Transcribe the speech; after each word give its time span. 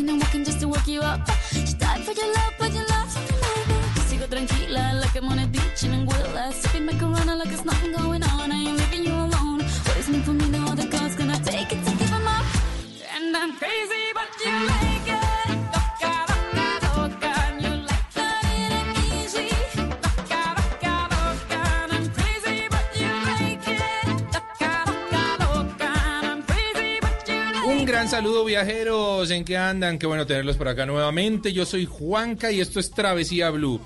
She's 0.00 0.08
talking 0.08 0.14
and 0.14 0.22
walking 0.22 0.44
just 0.44 0.60
to 0.60 0.68
work 0.68 0.86
you 0.86 1.00
up. 1.02 1.20
She 1.52 1.74
died 1.74 2.00
for 2.04 2.12
your 2.12 2.32
love, 2.32 2.54
but 2.58 2.72
your 2.72 2.86
love's 2.86 3.12
something 3.12 3.36
like 3.36 3.66
that. 3.68 4.06
Sigo 4.08 4.26
tranquila, 4.30 4.98
like 4.98 5.14
I'm 5.14 5.28
on 5.28 5.38
a 5.40 5.46
beach 5.46 5.82
in 5.84 5.92
Anguilla. 5.92 6.52
Sipping 6.54 6.86
macarona 6.88 7.36
like 7.36 7.48
there's 7.48 7.66
nothing 7.66 7.92
going 7.92 8.22
on. 8.22 8.50
I 8.50 8.54
ain't 8.54 8.78
leaving 8.78 9.04
you 9.04 9.12
alone. 9.12 9.60
What 9.60 9.96
is 9.98 10.08
meant 10.08 10.24
for 10.24 10.32
me, 10.32 10.48
no 10.48 10.64
other 10.72 10.86
God's 10.88 11.16
gonna 11.16 11.38
take 11.44 11.72
it 11.72 11.84
to 11.84 11.90
give 11.98 12.12
'em 12.12 12.26
up. 12.26 12.46
And 13.14 13.36
I'm 13.36 13.52
crazy, 13.60 14.04
gran 28.00 28.08
saludo 28.08 28.46
viajeros, 28.46 29.30
¿en 29.30 29.44
qué 29.44 29.58
andan? 29.58 29.98
Qué 29.98 30.06
bueno 30.06 30.26
tenerlos 30.26 30.56
por 30.56 30.68
acá 30.68 30.86
nuevamente. 30.86 31.52
Yo 31.52 31.66
soy 31.66 31.84
Juanca 31.84 32.50
y 32.50 32.58
esto 32.58 32.80
es 32.80 32.92
Travesía 32.92 33.50
Blue. 33.50 33.78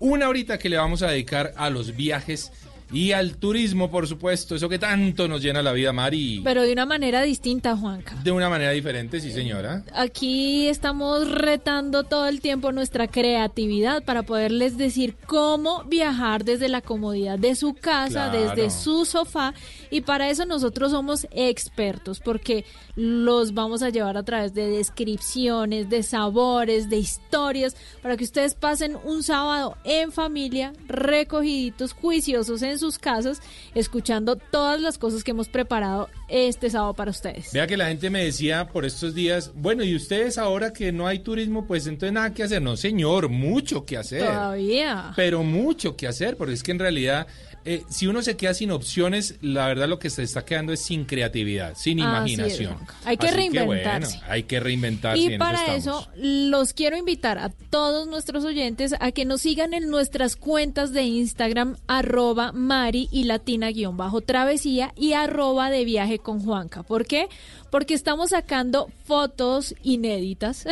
Una 0.00 0.30
horita 0.30 0.58
que 0.58 0.70
le 0.70 0.78
vamos 0.78 1.02
a 1.02 1.08
dedicar 1.08 1.52
a 1.54 1.68
los 1.68 1.94
viajes 1.94 2.50
y 2.92 3.12
al 3.12 3.36
turismo, 3.36 3.90
por 3.90 4.06
supuesto. 4.06 4.54
Eso 4.54 4.68
que 4.68 4.78
tanto 4.78 5.28
nos 5.28 5.42
llena 5.42 5.62
la 5.62 5.72
vida, 5.72 5.92
Mari. 5.92 6.40
Pero 6.44 6.62
de 6.62 6.72
una 6.72 6.86
manera 6.86 7.22
distinta, 7.22 7.76
Juanca. 7.76 8.14
De 8.24 8.30
una 8.32 8.48
manera 8.48 8.70
diferente, 8.72 9.20
sí 9.20 9.30
señora. 9.30 9.82
Aquí 9.94 10.66
estamos 10.68 11.30
retando 11.30 12.04
todo 12.04 12.26
el 12.28 12.40
tiempo 12.40 12.72
nuestra 12.72 13.08
creatividad 13.08 14.02
para 14.04 14.22
poderles 14.22 14.76
decir 14.78 15.16
cómo 15.26 15.84
viajar 15.84 16.44
desde 16.44 16.68
la 16.68 16.80
comodidad 16.80 17.38
de 17.38 17.54
su 17.54 17.74
casa, 17.74 18.30
Claro. 18.30 18.54
desde 18.54 18.70
su 18.70 19.04
sofá. 19.04 19.54
Y 19.90 20.02
para 20.02 20.30
eso 20.30 20.44
nosotros 20.46 20.90
somos 20.92 21.26
expertos, 21.30 22.20
porque 22.20 22.64
los 22.96 23.54
vamos 23.54 23.82
a 23.82 23.90
llevar 23.90 24.16
a 24.16 24.22
través 24.22 24.54
de 24.54 24.68
descripciones, 24.68 25.88
de 25.88 26.02
sabores, 26.02 26.88
de 26.90 26.98
historias, 26.98 27.76
para 28.02 28.16
que 28.16 28.24
ustedes 28.24 28.54
pasen 28.54 28.96
un 29.04 29.22
sábado 29.22 29.76
en 29.84 30.12
familia, 30.12 30.72
recogiditos, 30.88 31.92
juiciosos 31.92 32.62
en 32.62 32.77
sus 32.78 32.98
casas, 32.98 33.40
escuchando 33.74 34.36
todas 34.36 34.80
las 34.80 34.98
cosas 34.98 35.24
que 35.24 35.32
hemos 35.32 35.48
preparado 35.48 36.08
este 36.28 36.70
sábado 36.70 36.94
para 36.94 37.10
ustedes. 37.10 37.52
Vea 37.52 37.66
que 37.66 37.76
la 37.76 37.88
gente 37.88 38.10
me 38.10 38.24
decía 38.24 38.68
por 38.68 38.84
estos 38.84 39.14
días, 39.14 39.52
bueno, 39.54 39.82
y 39.84 39.94
ustedes 39.94 40.38
ahora 40.38 40.72
que 40.72 40.92
no 40.92 41.06
hay 41.06 41.20
turismo, 41.20 41.66
pues 41.66 41.86
entonces 41.86 42.12
nada 42.12 42.32
que 42.32 42.42
hacer. 42.42 42.62
No, 42.62 42.76
señor, 42.76 43.28
mucho 43.28 43.84
que 43.84 43.96
hacer. 43.96 44.26
Todavía. 44.26 45.12
Pero 45.16 45.42
mucho 45.42 45.96
que 45.96 46.06
hacer, 46.06 46.36
porque 46.36 46.54
es 46.54 46.62
que 46.62 46.72
en 46.72 46.78
realidad, 46.78 47.26
eh, 47.70 47.84
si 47.90 48.06
uno 48.06 48.22
se 48.22 48.34
queda 48.34 48.54
sin 48.54 48.70
opciones, 48.70 49.34
la 49.42 49.66
verdad 49.66 49.88
lo 49.88 49.98
que 49.98 50.08
se 50.08 50.22
está 50.22 50.42
quedando 50.46 50.72
es 50.72 50.80
sin 50.80 51.04
creatividad, 51.04 51.74
sin 51.76 52.00
Así 52.00 52.32
imaginación. 52.32 52.78
Hay 53.04 53.18
que 53.18 53.26
Así 53.26 53.36
reinventarse. 53.36 54.16
bueno, 54.16 54.32
hay 54.32 54.42
que 54.44 54.58
reinventarse. 54.58 55.22
Y 55.22 55.32
en 55.34 55.38
para 55.38 55.76
eso 55.76 56.08
los 56.16 56.72
quiero 56.72 56.96
invitar 56.96 57.36
a 57.36 57.50
todos 57.50 58.08
nuestros 58.08 58.46
oyentes 58.46 58.94
a 59.00 59.12
que 59.12 59.26
nos 59.26 59.42
sigan 59.42 59.74
en 59.74 59.90
nuestras 59.90 60.34
cuentas 60.34 60.94
de 60.94 61.02
Instagram 61.02 61.76
arroba 61.86 62.52
Mari 62.52 63.10
y 63.12 63.24
Latina 63.24 63.70
guion 63.70 63.98
bajo 63.98 64.22
travesía 64.22 64.94
y 64.96 65.12
arroba 65.12 65.68
de 65.68 65.84
viaje 65.84 66.18
con 66.18 66.40
Juanca. 66.40 66.82
¿Por 66.84 67.04
qué? 67.04 67.28
Porque 67.70 67.94
estamos 67.94 68.30
sacando 68.30 68.90
fotos 69.04 69.74
inéditas, 69.82 70.64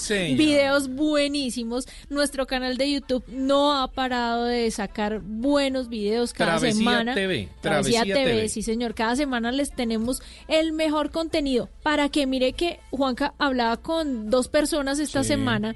Sí, 0.00 0.14
videos 0.36 0.88
buenísimos. 0.88 1.86
Nuestro 2.08 2.46
canal 2.46 2.76
de 2.76 2.92
YouTube 2.92 3.24
no 3.28 3.76
ha 3.76 3.88
parado 3.88 4.44
de 4.44 4.70
sacar 4.70 5.20
buenos 5.20 5.88
videos 5.88 6.32
cada 6.32 6.52
Travesía 6.58 6.78
semana. 6.78 7.14
TV, 7.14 7.48
Travesía, 7.60 8.02
Travesía 8.02 8.14
TV, 8.14 8.30
TV. 8.36 8.48
sí 8.48 8.62
señor. 8.62 8.94
Cada 8.94 9.16
semana 9.16 9.50
les 9.50 9.72
tenemos 9.72 10.22
el 10.48 10.72
mejor 10.72 11.10
contenido 11.10 11.68
para 11.82 12.08
que 12.08 12.26
mire 12.26 12.52
que 12.52 12.78
Juanca 12.90 13.34
hablaba 13.38 13.76
con 13.78 14.30
dos 14.30 14.48
personas 14.48 14.98
esta 14.98 15.22
Sí. 15.22 15.28
semana 15.30 15.74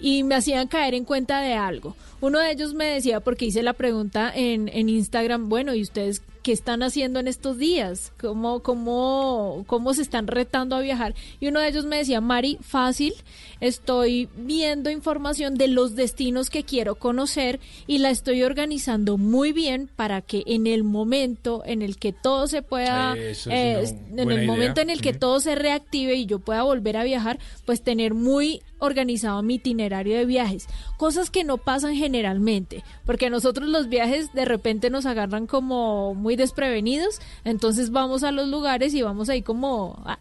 y 0.00 0.22
me 0.22 0.34
hacían 0.36 0.68
caer 0.68 0.94
en 0.94 1.04
cuenta 1.04 1.40
de 1.40 1.54
algo. 1.54 1.96
Uno 2.20 2.38
de 2.40 2.50
ellos 2.52 2.74
me 2.74 2.84
decía, 2.86 3.20
porque 3.20 3.44
hice 3.46 3.62
la 3.62 3.72
pregunta 3.72 4.32
en, 4.34 4.68
en 4.68 4.88
Instagram, 4.88 5.48
bueno, 5.48 5.74
¿y 5.74 5.82
ustedes 5.82 6.22
qué 6.48 6.54
están 6.54 6.82
haciendo 6.82 7.20
en 7.20 7.28
estos 7.28 7.58
días? 7.58 8.10
¿Cómo, 8.18 8.60
cómo, 8.60 9.64
¿Cómo 9.66 9.92
se 9.92 10.00
están 10.00 10.26
retando 10.26 10.76
a 10.76 10.80
viajar? 10.80 11.14
Y 11.40 11.48
uno 11.48 11.60
de 11.60 11.68
ellos 11.68 11.84
me 11.84 11.98
decía, 11.98 12.22
Mari, 12.22 12.56
fácil, 12.62 13.12
estoy 13.60 14.30
viendo 14.34 14.88
información 14.88 15.56
de 15.56 15.68
los 15.68 15.94
destinos 15.94 16.48
que 16.48 16.64
quiero 16.64 16.94
conocer 16.94 17.60
y 17.86 17.98
la 17.98 18.08
estoy 18.08 18.44
organizando 18.44 19.18
muy 19.18 19.52
bien 19.52 19.90
para 19.94 20.22
que 20.22 20.42
en 20.46 20.66
el 20.66 20.84
momento 20.84 21.62
en 21.66 21.82
el 21.82 21.98
que 21.98 22.14
todo 22.14 22.46
se 22.46 22.62
pueda, 22.62 23.14
eh, 23.14 23.84
en 24.16 24.30
el 24.30 24.46
momento 24.46 24.80
en 24.80 24.88
el 24.88 25.02
que 25.02 25.12
todo 25.12 25.40
se 25.40 25.54
reactive 25.54 26.14
y 26.14 26.24
yo 26.24 26.38
pueda 26.38 26.62
volver 26.62 26.96
a 26.96 27.04
viajar, 27.04 27.38
pues 27.66 27.82
tener 27.82 28.14
muy 28.14 28.62
organizado 28.78 29.42
mi 29.42 29.56
itinerario 29.56 30.16
de 30.16 30.24
viajes. 30.24 30.66
Cosas 30.96 31.30
que 31.30 31.44
no 31.44 31.58
pasan 31.58 31.94
generalmente, 31.94 32.84
porque 33.04 33.26
a 33.26 33.30
nosotros 33.30 33.68
los 33.68 33.88
viajes 33.88 34.32
de 34.32 34.44
repente 34.44 34.88
nos 34.88 35.04
agarran 35.04 35.46
como 35.46 36.14
muy 36.14 36.36
desprevenidos, 36.38 37.20
entonces 37.44 37.90
vamos 37.90 38.22
a 38.24 38.32
los 38.32 38.48
lugares 38.48 38.94
y 38.94 39.02
vamos 39.02 39.28
ahí 39.28 39.42
como... 39.42 40.02
ah, 40.06 40.18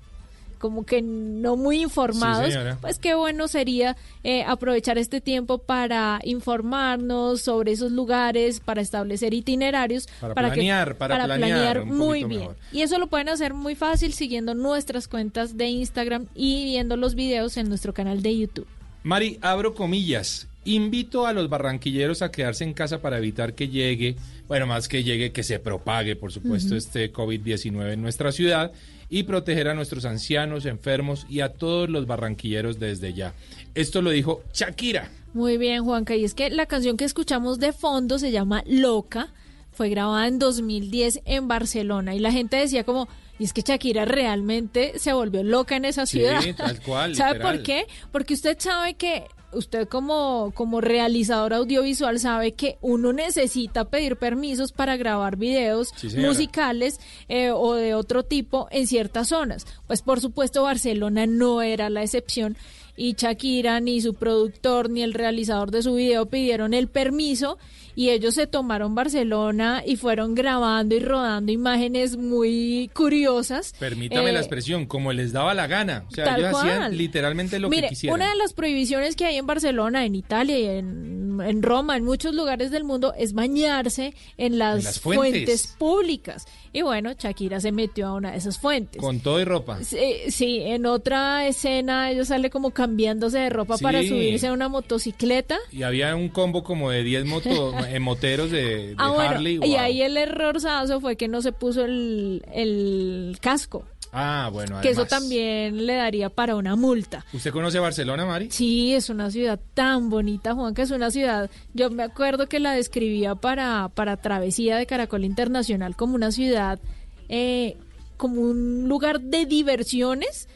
como 0.57 0.87
que 0.87 1.03
no 1.03 1.55
muy 1.55 1.81
informados, 1.83 2.51
pues 2.81 2.97
qué 2.97 3.13
bueno 3.13 3.47
sería 3.47 3.95
eh, 4.23 4.43
aprovechar 4.43 4.97
este 4.97 5.21
tiempo 5.21 5.59
para 5.59 6.19
informarnos 6.23 7.41
sobre 7.41 7.73
esos 7.73 7.91
lugares, 7.91 8.59
para 8.59 8.81
establecer 8.81 9.35
itinerarios, 9.35 10.07
Para 10.19 10.33
planear, 10.33 10.97
para 10.97 11.25
planear 11.25 11.81
un 11.81 11.95
muy 11.95 12.23
bien. 12.23 12.39
mejor. 12.41 12.57
Y 12.71 12.81
eso 12.81 12.97
lo 12.97 13.05
pueden 13.05 13.29
hacer 13.29 13.53
muy 13.53 13.75
fácil 13.75 14.13
siguiendo 14.13 14.55
nuestras 14.55 15.07
cuentas 15.07 15.57
de 15.57 15.67
Instagram 15.67 16.25
y 16.33 16.65
viendo 16.65 16.97
los 16.97 17.13
videos 17.13 17.57
en 17.57 17.69
nuestro 17.69 17.93
canal 17.93 18.23
de 18.23 18.37
YouTube. 18.39 18.67
Mari, 19.03 19.37
abro 19.41 19.75
comillas. 19.75 20.47
Invito 20.65 21.27
a 21.27 21.33
los 21.33 21.47
barranquilleros 21.49 22.21
a 22.21 22.31
quedarse 22.31 22.65
en 22.65 22.73
casa 22.73 22.99
para 22.99 23.19
evitar 23.19 23.53
que 23.53 23.69
llegue, 23.69 24.17
bueno, 24.47 24.65
más 24.67 24.87
que 24.87 25.03
llegue, 25.03 25.31
que 25.31 25.43
se 25.43 25.59
propague, 25.59 26.15
por 26.15 26.31
supuesto, 26.31 26.75
este 26.75 27.11
COVID-19 27.11 27.93
en 27.93 28.01
nuestra 28.01 28.31
ciudad 28.31 28.71
y 29.09 29.23
proteger 29.23 29.67
a 29.69 29.73
nuestros 29.73 30.05
ancianos, 30.05 30.65
enfermos 30.65 31.25
y 31.29 31.39
a 31.41 31.49
todos 31.53 31.89
los 31.89 32.07
barranquilleros 32.07 32.79
desde 32.79 33.13
ya. 33.13 33.33
Esto 33.75 34.01
lo 34.01 34.09
dijo 34.11 34.43
Shakira. 34.53 35.09
Muy 35.33 35.57
bien, 35.57 35.83
Juanca. 35.83 36.15
Y 36.15 36.23
es 36.23 36.33
que 36.33 36.49
la 36.49 36.65
canción 36.65 36.97
que 36.97 37.05
escuchamos 37.05 37.59
de 37.59 37.71
fondo 37.73 38.19
se 38.19 38.31
llama 38.31 38.63
Loca. 38.65 39.27
Fue 39.71 39.89
grabada 39.89 40.27
en 40.27 40.39
2010 40.39 41.21
en 41.25 41.47
Barcelona. 41.47 42.15
Y 42.15 42.19
la 42.19 42.31
gente 42.31 42.57
decía 42.57 42.83
como, 42.83 43.07
y 43.37 43.43
es 43.43 43.53
que 43.53 43.61
Shakira 43.61 44.05
realmente 44.05 44.93
se 44.97 45.13
volvió 45.13 45.43
loca 45.43 45.75
en 45.75 45.85
esa 45.85 46.05
Sí, 46.07 46.17
ciudad. 46.17 46.41
tal 46.55 46.81
cual, 46.81 47.15
¿Sabe 47.15 47.33
literal. 47.33 47.53
por 47.57 47.63
qué? 47.63 47.85
Porque 48.11 48.33
usted 48.33 48.57
sabe 48.59 48.95
que, 48.95 49.25
usted 49.51 49.87
como, 49.87 50.51
como 50.53 50.81
realizador 50.81 51.53
audiovisual 51.53 52.19
sabe 52.19 52.53
que 52.53 52.77
uno 52.81 53.13
necesita 53.13 53.85
pedir 53.85 54.17
permisos 54.17 54.71
para 54.71 54.97
grabar 54.97 55.37
videos 55.37 55.89
Sí, 55.95 56.09
musicales 56.17 56.99
eh, 57.27 57.51
o 57.51 57.73
de 57.73 57.93
otro 57.93 58.23
tipo 58.23 58.67
en 58.71 58.87
ciertas 58.87 59.29
zonas. 59.29 59.65
Pues 59.87 60.01
por 60.01 60.19
supuesto 60.21 60.63
Barcelona 60.63 61.25
no 61.27 61.61
era 61.61 61.89
la 61.89 62.03
excepción 62.03 62.57
y 62.97 63.13
Shakira 63.13 63.79
ni 63.79 64.01
su 64.01 64.15
productor 64.15 64.89
ni 64.89 65.03
el 65.03 65.13
realizador 65.13 65.71
de 65.71 65.81
su 65.83 65.93
video 65.95 66.25
pidieron 66.25 66.73
el 66.73 66.87
permiso 66.89 67.57
y 67.95 68.09
ellos 68.09 68.35
se 68.35 68.45
tomaron 68.47 68.93
Barcelona 68.93 69.81
y 69.85 69.95
fueron 69.95 70.35
grabando 70.35 70.93
y 70.95 70.99
rodando 70.99 71.51
imágenes 71.51 72.15
muy 72.17 72.91
curiosas. 72.93 73.73
Permítame 73.79 74.29
Eh, 74.29 74.33
la 74.33 74.39
expresión, 74.39 74.85
como 74.85 75.13
les 75.13 75.31
daba 75.31 75.53
la 75.55 75.65
gana. 75.67 76.05
O 76.07 76.11
sea, 76.13 76.35
ellos 76.37 76.51
cual. 76.51 76.69
hacían 76.69 76.97
literalmente 76.97 77.57
lo 77.59 77.69
Mire, 77.69 77.83
que 77.83 77.89
quisieran. 77.89 78.19
una 78.19 78.29
de 78.29 78.35
las 78.35 78.53
prohibiciones 78.53 79.15
que 79.15 79.25
hay 79.25 79.37
en 79.37 79.47
Barcelona, 79.47 80.05
en 80.05 80.13
Italia 80.13 80.59
y 80.59 80.65
en, 80.65 81.39
en 81.43 81.63
Roma, 81.63 81.97
en 81.97 82.03
muchos 82.03 82.35
lugares 82.35 82.69
del 82.69 82.83
mundo, 82.83 83.13
es 83.17 83.33
bañarse 83.33 84.13
en 84.37 84.59
las, 84.59 84.77
En 84.79 84.83
las 84.83 84.99
fuentes. 84.99 85.75
públicas. 85.79 86.45
Y 86.73 86.83
bueno, 86.83 87.13
Shakira 87.17 87.59
se 87.59 87.71
metió 87.71 88.07
a 88.07 88.13
una 88.13 88.31
de 88.33 88.37
esas 88.37 88.59
fuentes. 88.59 89.01
Con 89.01 89.21
todo 89.21 89.39
y 89.39 89.43
ropa. 89.43 89.83
Sí, 89.83 89.97
sí, 90.29 90.59
en 90.61 90.85
otra 90.85 91.47
escena 91.47 92.11
ella 92.11 92.25
sale 92.25 92.51
como 92.51 92.69
cambiándose 92.87 93.39
de 93.39 93.49
ropa 93.49 93.77
para 93.77 94.01
subirse 94.03 94.47
a 94.47 94.53
una 94.53 94.69
motocicleta. 94.69 95.57
Y 95.71 95.83
había 95.83 96.15
un 96.15 96.29
combo 96.29 96.63
como 96.63 96.89
de 96.89 97.03
10 97.03 97.25
moto, 97.25 97.73
moteros 97.99 98.49
de, 98.51 98.87
de 98.89 98.95
Ah, 98.97 99.09
bueno, 99.11 99.29
Harley. 99.31 99.55
y 99.55 99.57
wow. 99.59 99.77
ahí 99.79 100.01
el 100.01 100.15
errorzazo 100.17 101.01
fue 101.01 101.15
que 101.17 101.27
no 101.27 101.41
se 101.41 101.51
puso 101.51 101.83
el, 101.85 102.43
el 102.53 103.37
casco, 103.41 103.83
Ah, 104.13 104.49
bueno, 104.53 104.79
que 104.81 104.89
eso 104.91 105.01
además. 105.01 105.19
también 105.19 105.85
le 105.85 105.95
daría 105.95 106.29
para 106.29 106.55
una 106.55 106.77
multa. 106.77 107.25
¿Usted 107.33 107.51
conoce 107.51 107.77
Barcelona, 107.79 108.25
Mari? 108.25 108.49
Sí, 108.51 108.93
es 108.93 109.09
una 109.09 109.29
ciudad 109.29 109.59
tan 109.73 110.09
bonita, 110.09 110.53
Juan, 110.55 110.73
que 110.73 110.83
es 110.83 110.91
una 110.91 111.11
ciudad, 111.11 111.51
yo 111.73 111.89
me 111.89 112.03
acuerdo 112.03 112.47
que 112.47 112.59
la 112.61 112.71
describía 112.71 113.35
para, 113.35 113.89
para 113.93 114.15
Travesía 114.17 114.77
de 114.77 114.85
Caracol 114.85 115.25
Internacional 115.25 115.95
como 115.97 116.15
una 116.15 116.31
ciudad, 116.31 116.79
eh, 117.27 117.75
como 118.15 118.41
un 118.41 118.87
lugar 118.87 119.19
de 119.19 119.45
diversiones, 119.45 120.47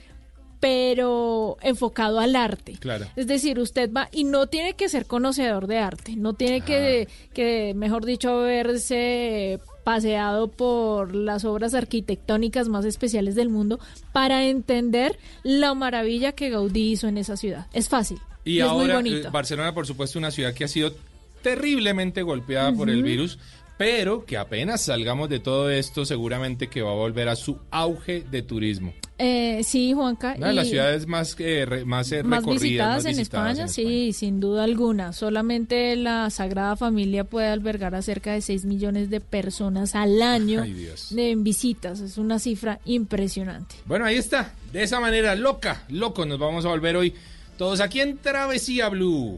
pero 0.61 1.57
enfocado 1.61 2.19
al 2.19 2.37
arte. 2.37 2.77
Claro. 2.79 3.07
Es 3.17 3.27
decir, 3.27 3.59
usted 3.59 3.91
va 3.91 4.07
y 4.13 4.23
no 4.23 4.47
tiene 4.47 4.75
que 4.75 4.87
ser 4.87 5.07
conocedor 5.07 5.67
de 5.67 5.79
arte, 5.79 6.15
no 6.15 6.33
tiene 6.33 6.61
que, 6.61 7.09
que, 7.33 7.73
mejor 7.75 8.05
dicho, 8.05 8.29
haberse 8.29 9.59
paseado 9.83 10.47
por 10.49 11.15
las 11.15 11.43
obras 11.43 11.73
arquitectónicas 11.73 12.69
más 12.69 12.85
especiales 12.85 13.33
del 13.33 13.49
mundo 13.49 13.79
para 14.13 14.45
entender 14.45 15.17
la 15.43 15.73
maravilla 15.73 16.33
que 16.33 16.51
Gaudí 16.51 16.91
hizo 16.91 17.07
en 17.07 17.17
esa 17.17 17.35
ciudad. 17.35 17.65
Es 17.73 17.89
fácil. 17.89 18.19
Y, 18.45 18.59
es 18.59 18.65
muy 18.65 18.81
ahora, 18.83 18.95
bonito. 18.95 19.27
eh, 19.27 19.31
Barcelona, 19.31 19.73
por 19.73 19.87
supuesto, 19.87 20.19
una 20.19 20.29
ciudad 20.29 20.53
que 20.53 20.63
ha 20.63 20.67
sido 20.67 20.93
terriblemente 21.41 22.21
golpeada 22.21 22.71
por 22.71 22.91
el 22.91 23.01
virus, 23.01 23.39
pero 23.79 24.25
que 24.25 24.37
apenas 24.37 24.81
salgamos 24.81 25.27
de 25.27 25.39
todo 25.39 25.71
esto, 25.71 26.05
seguramente 26.05 26.67
que 26.67 26.83
va 26.83 26.91
a 26.91 26.95
volver 26.95 27.29
a 27.29 27.35
su 27.35 27.57
auge 27.71 28.21
de 28.29 28.43
turismo. 28.43 28.93
Eh, 29.23 29.61
sí, 29.63 29.93
Juanca. 29.93 30.33
Una 30.35 30.47
de 30.47 30.53
las 30.53 30.67
ciudades 30.67 31.05
más, 31.05 31.35
eh, 31.37 31.63
re- 31.67 31.85
más, 31.85 32.11
eh, 32.11 32.23
más 32.23 32.39
recorridas, 32.39 32.61
visitadas, 32.63 32.95
más 32.95 33.05
en, 33.05 33.17
visitadas 33.17 33.51
España, 33.51 33.67
sí, 33.67 34.13
sin 34.13 34.39
duda 34.39 34.63
alguna. 34.63 35.13
Solamente 35.13 35.95
la 35.95 36.27
Sagrada 36.31 36.75
Familia 36.75 37.23
puede 37.23 37.47
albergar 37.47 37.93
a 37.93 38.01
cerca 38.01 38.33
de 38.33 38.41
6 38.41 38.65
millones 38.65 39.11
de 39.11 39.19
personas 39.19 39.93
al 39.93 40.23
año 40.23 40.63
Ay, 40.63 40.89
en 41.15 41.43
visitas. 41.43 41.99
Es 41.99 42.17
una 42.17 42.39
cifra 42.39 42.79
impresionante. 42.85 43.75
Bueno, 43.85 44.05
ahí 44.05 44.15
está. 44.15 44.53
De 44.73 44.81
esa 44.81 44.99
manera, 44.99 45.35
loca, 45.35 45.83
loco, 45.89 46.25
nos 46.25 46.39
vamos 46.39 46.65
a 46.65 46.69
volver 46.69 46.95
hoy 46.95 47.13
todos 47.59 47.79
aquí 47.79 48.01
en 48.01 48.17
Travesía 48.17 48.89
Blue. 48.89 49.37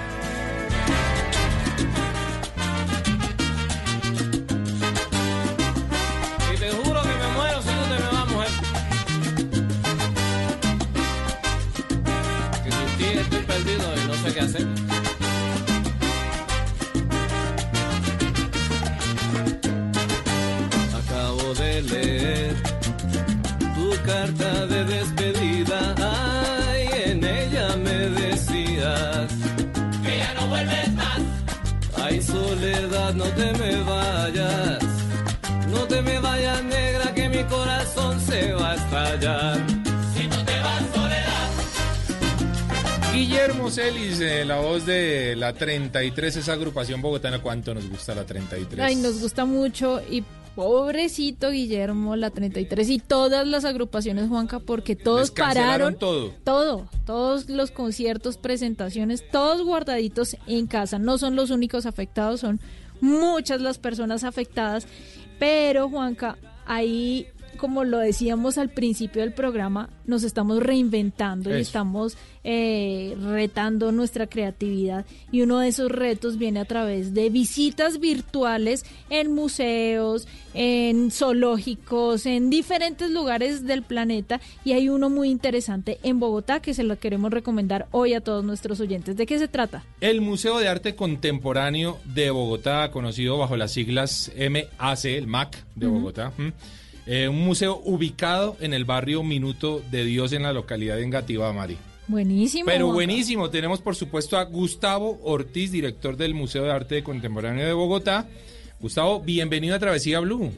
Corazón 38.11 38.19
se 38.19 38.53
va 38.53 38.71
a 38.71 38.75
estallar. 38.75 39.57
Si 40.15 40.27
tú 40.27 40.37
te 40.45 40.59
vas, 40.59 40.83
soledad. 40.93 41.49
Guillermo 43.13 43.69
Celis, 43.69 44.19
eh, 44.19 44.45
la 44.45 44.59
voz 44.59 44.85
de 44.85 45.35
la 45.35 45.53
33, 45.53 46.37
esa 46.37 46.53
agrupación 46.53 47.01
bogotana. 47.01 47.41
¿Cuánto 47.41 47.73
nos 47.73 47.89
gusta 47.89 48.15
la 48.15 48.25
33? 48.25 48.79
Ay, 48.79 48.95
nos 48.95 49.19
gusta 49.21 49.45
mucho 49.45 50.01
y 50.09 50.23
pobrecito 50.55 51.49
Guillermo, 51.49 52.15
la 52.17 52.29
33 52.29 52.89
y 52.89 52.99
todas 52.99 53.47
las 53.47 53.63
agrupaciones, 53.63 54.27
Juanca, 54.27 54.59
porque 54.59 54.95
todos 54.97 55.31
pararon 55.31 55.95
todo. 55.95 56.33
todo, 56.43 56.89
todos 57.05 57.49
los 57.49 57.71
conciertos, 57.71 58.37
presentaciones, 58.37 59.23
todos 59.29 59.63
guardaditos 59.63 60.35
en 60.47 60.67
casa. 60.67 60.99
No 60.99 61.17
son 61.17 61.35
los 61.35 61.51
únicos 61.51 61.85
afectados, 61.85 62.41
son 62.41 62.59
muchas 62.99 63.61
las 63.61 63.77
personas 63.77 64.25
afectadas, 64.25 64.87
pero 65.39 65.89
Juanca, 65.89 66.37
ahí 66.65 67.27
como 67.61 67.83
lo 67.83 67.99
decíamos 67.99 68.57
al 68.57 68.69
principio 68.69 69.21
del 69.21 69.33
programa, 69.33 69.87
nos 70.07 70.23
estamos 70.23 70.63
reinventando 70.63 71.55
y 71.55 71.61
estamos 71.61 72.17
eh, 72.43 73.15
retando 73.21 73.91
nuestra 73.91 74.25
creatividad 74.25 75.05
y 75.31 75.41
uno 75.41 75.59
de 75.59 75.67
esos 75.67 75.91
retos 75.91 76.39
viene 76.39 76.59
a 76.59 76.65
través 76.65 77.13
de 77.13 77.29
visitas 77.29 77.99
virtuales 77.99 78.83
en 79.11 79.35
museos, 79.35 80.27
en 80.55 81.11
zoológicos, 81.11 82.25
en 82.25 82.49
diferentes 82.49 83.11
lugares 83.11 83.67
del 83.67 83.83
planeta 83.83 84.41
y 84.65 84.71
hay 84.71 84.89
uno 84.89 85.11
muy 85.11 85.29
interesante 85.29 85.99
en 86.01 86.19
Bogotá 86.19 86.63
que 86.63 86.73
se 86.73 86.83
lo 86.83 86.97
queremos 86.97 87.29
recomendar 87.29 87.87
hoy 87.91 88.15
a 88.15 88.21
todos 88.21 88.43
nuestros 88.43 88.79
oyentes. 88.79 89.17
¿De 89.17 89.27
qué 89.27 89.37
se 89.37 89.47
trata? 89.47 89.85
El 89.99 90.21
Museo 90.21 90.57
de 90.57 90.67
Arte 90.67 90.95
Contemporáneo 90.95 91.99
de 92.05 92.31
Bogotá, 92.31 92.89
conocido 92.89 93.37
bajo 93.37 93.55
las 93.55 93.71
siglas 93.71 94.31
MAC, 94.35 95.05
el 95.05 95.27
MAC 95.27 95.63
de 95.75 95.85
Bogotá. 95.85 96.33
Eh, 97.13 97.27
un 97.27 97.43
museo 97.43 97.81
ubicado 97.83 98.55
en 98.61 98.73
el 98.73 98.85
barrio 98.85 99.21
Minuto 99.21 99.81
de 99.91 100.05
Dios 100.05 100.31
en 100.31 100.43
la 100.43 100.53
localidad 100.53 100.95
de 100.95 101.03
Engativá, 101.03 101.51
Mari. 101.51 101.77
Buenísimo. 102.07 102.67
Pero 102.67 102.85
Juanca. 102.85 102.93
buenísimo. 102.93 103.49
Tenemos, 103.49 103.81
por 103.81 103.97
supuesto, 103.97 104.37
a 104.37 104.45
Gustavo 104.45 105.19
Ortiz, 105.21 105.73
director 105.73 106.15
del 106.15 106.33
Museo 106.33 106.63
de 106.63 106.71
Arte 106.71 107.03
Contemporáneo 107.03 107.67
de 107.67 107.73
Bogotá. 107.73 108.27
Gustavo, 108.79 109.19
bienvenido 109.19 109.75
a 109.75 109.79
Travesía 109.79 110.21
Blue. 110.21 110.53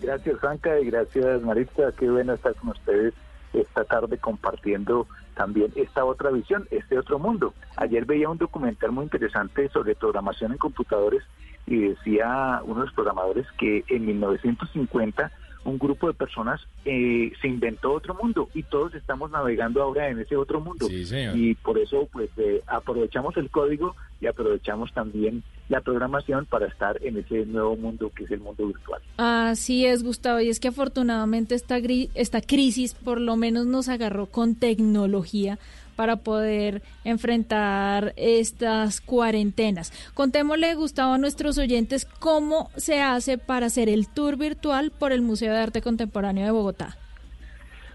Gracias, 0.00 0.40
Franca, 0.40 0.80
y 0.80 0.86
gracias, 0.86 1.42
Maritza. 1.42 1.92
Qué 1.92 2.08
bueno 2.08 2.32
estar 2.32 2.54
con 2.54 2.70
ustedes 2.70 3.12
esta 3.52 3.84
tarde 3.84 4.16
compartiendo 4.16 5.06
también 5.34 5.74
esta 5.76 6.06
otra 6.06 6.30
visión, 6.30 6.66
este 6.70 6.98
otro 6.98 7.18
mundo. 7.18 7.52
Ayer 7.76 8.06
veía 8.06 8.30
un 8.30 8.38
documental 8.38 8.92
muy 8.92 9.04
interesante 9.04 9.68
sobre 9.68 9.94
programación 9.94 10.52
en 10.52 10.58
computadores 10.58 11.22
y 11.66 11.88
decía 11.88 12.62
uno 12.64 12.80
de 12.80 12.86
los 12.86 12.94
programadores 12.94 13.46
que 13.58 13.84
en 13.88 14.06
1950 14.06 15.30
un 15.66 15.78
grupo 15.78 16.06
de 16.06 16.14
personas 16.14 16.60
eh, 16.84 17.32
se 17.40 17.48
inventó 17.48 17.92
otro 17.92 18.14
mundo 18.14 18.48
y 18.54 18.62
todos 18.62 18.94
estamos 18.94 19.30
navegando 19.30 19.82
ahora 19.82 20.08
en 20.08 20.18
ese 20.20 20.36
otro 20.36 20.60
mundo. 20.60 20.86
Sí, 20.88 21.04
señor. 21.04 21.36
Y 21.36 21.54
por 21.56 21.78
eso 21.78 22.08
pues 22.12 22.30
eh, 22.38 22.62
aprovechamos 22.66 23.36
el 23.36 23.50
código 23.50 23.94
y 24.20 24.26
aprovechamos 24.26 24.92
también 24.94 25.42
la 25.68 25.80
programación 25.80 26.46
para 26.46 26.66
estar 26.66 26.98
en 27.04 27.18
ese 27.18 27.44
nuevo 27.46 27.76
mundo 27.76 28.10
que 28.14 28.24
es 28.24 28.30
el 28.30 28.40
mundo 28.40 28.66
virtual. 28.66 29.02
Así 29.18 29.84
es, 29.84 30.02
Gustavo, 30.04 30.40
y 30.40 30.48
es 30.48 30.60
que 30.60 30.68
afortunadamente 30.68 31.54
esta, 31.54 31.78
gri- 31.78 32.10
esta 32.14 32.40
crisis 32.40 32.94
por 32.94 33.20
lo 33.20 33.36
menos 33.36 33.66
nos 33.66 33.88
agarró 33.88 34.26
con 34.26 34.54
tecnología 34.54 35.58
para 35.96 36.16
poder 36.16 36.82
enfrentar 37.04 38.12
estas 38.16 39.00
cuarentenas. 39.00 39.92
Contémosle, 40.14 40.74
Gustavo, 40.74 41.14
a 41.14 41.18
nuestros 41.18 41.58
oyentes 41.58 42.04
cómo 42.04 42.70
se 42.76 43.00
hace 43.00 43.38
para 43.38 43.66
hacer 43.66 43.88
el 43.88 44.08
tour 44.08 44.36
virtual 44.36 44.92
por 44.96 45.12
el 45.12 45.22
Museo 45.22 45.52
de 45.52 45.60
Arte 45.60 45.82
Contemporáneo 45.82 46.44
de 46.44 46.52
Bogotá. 46.52 46.96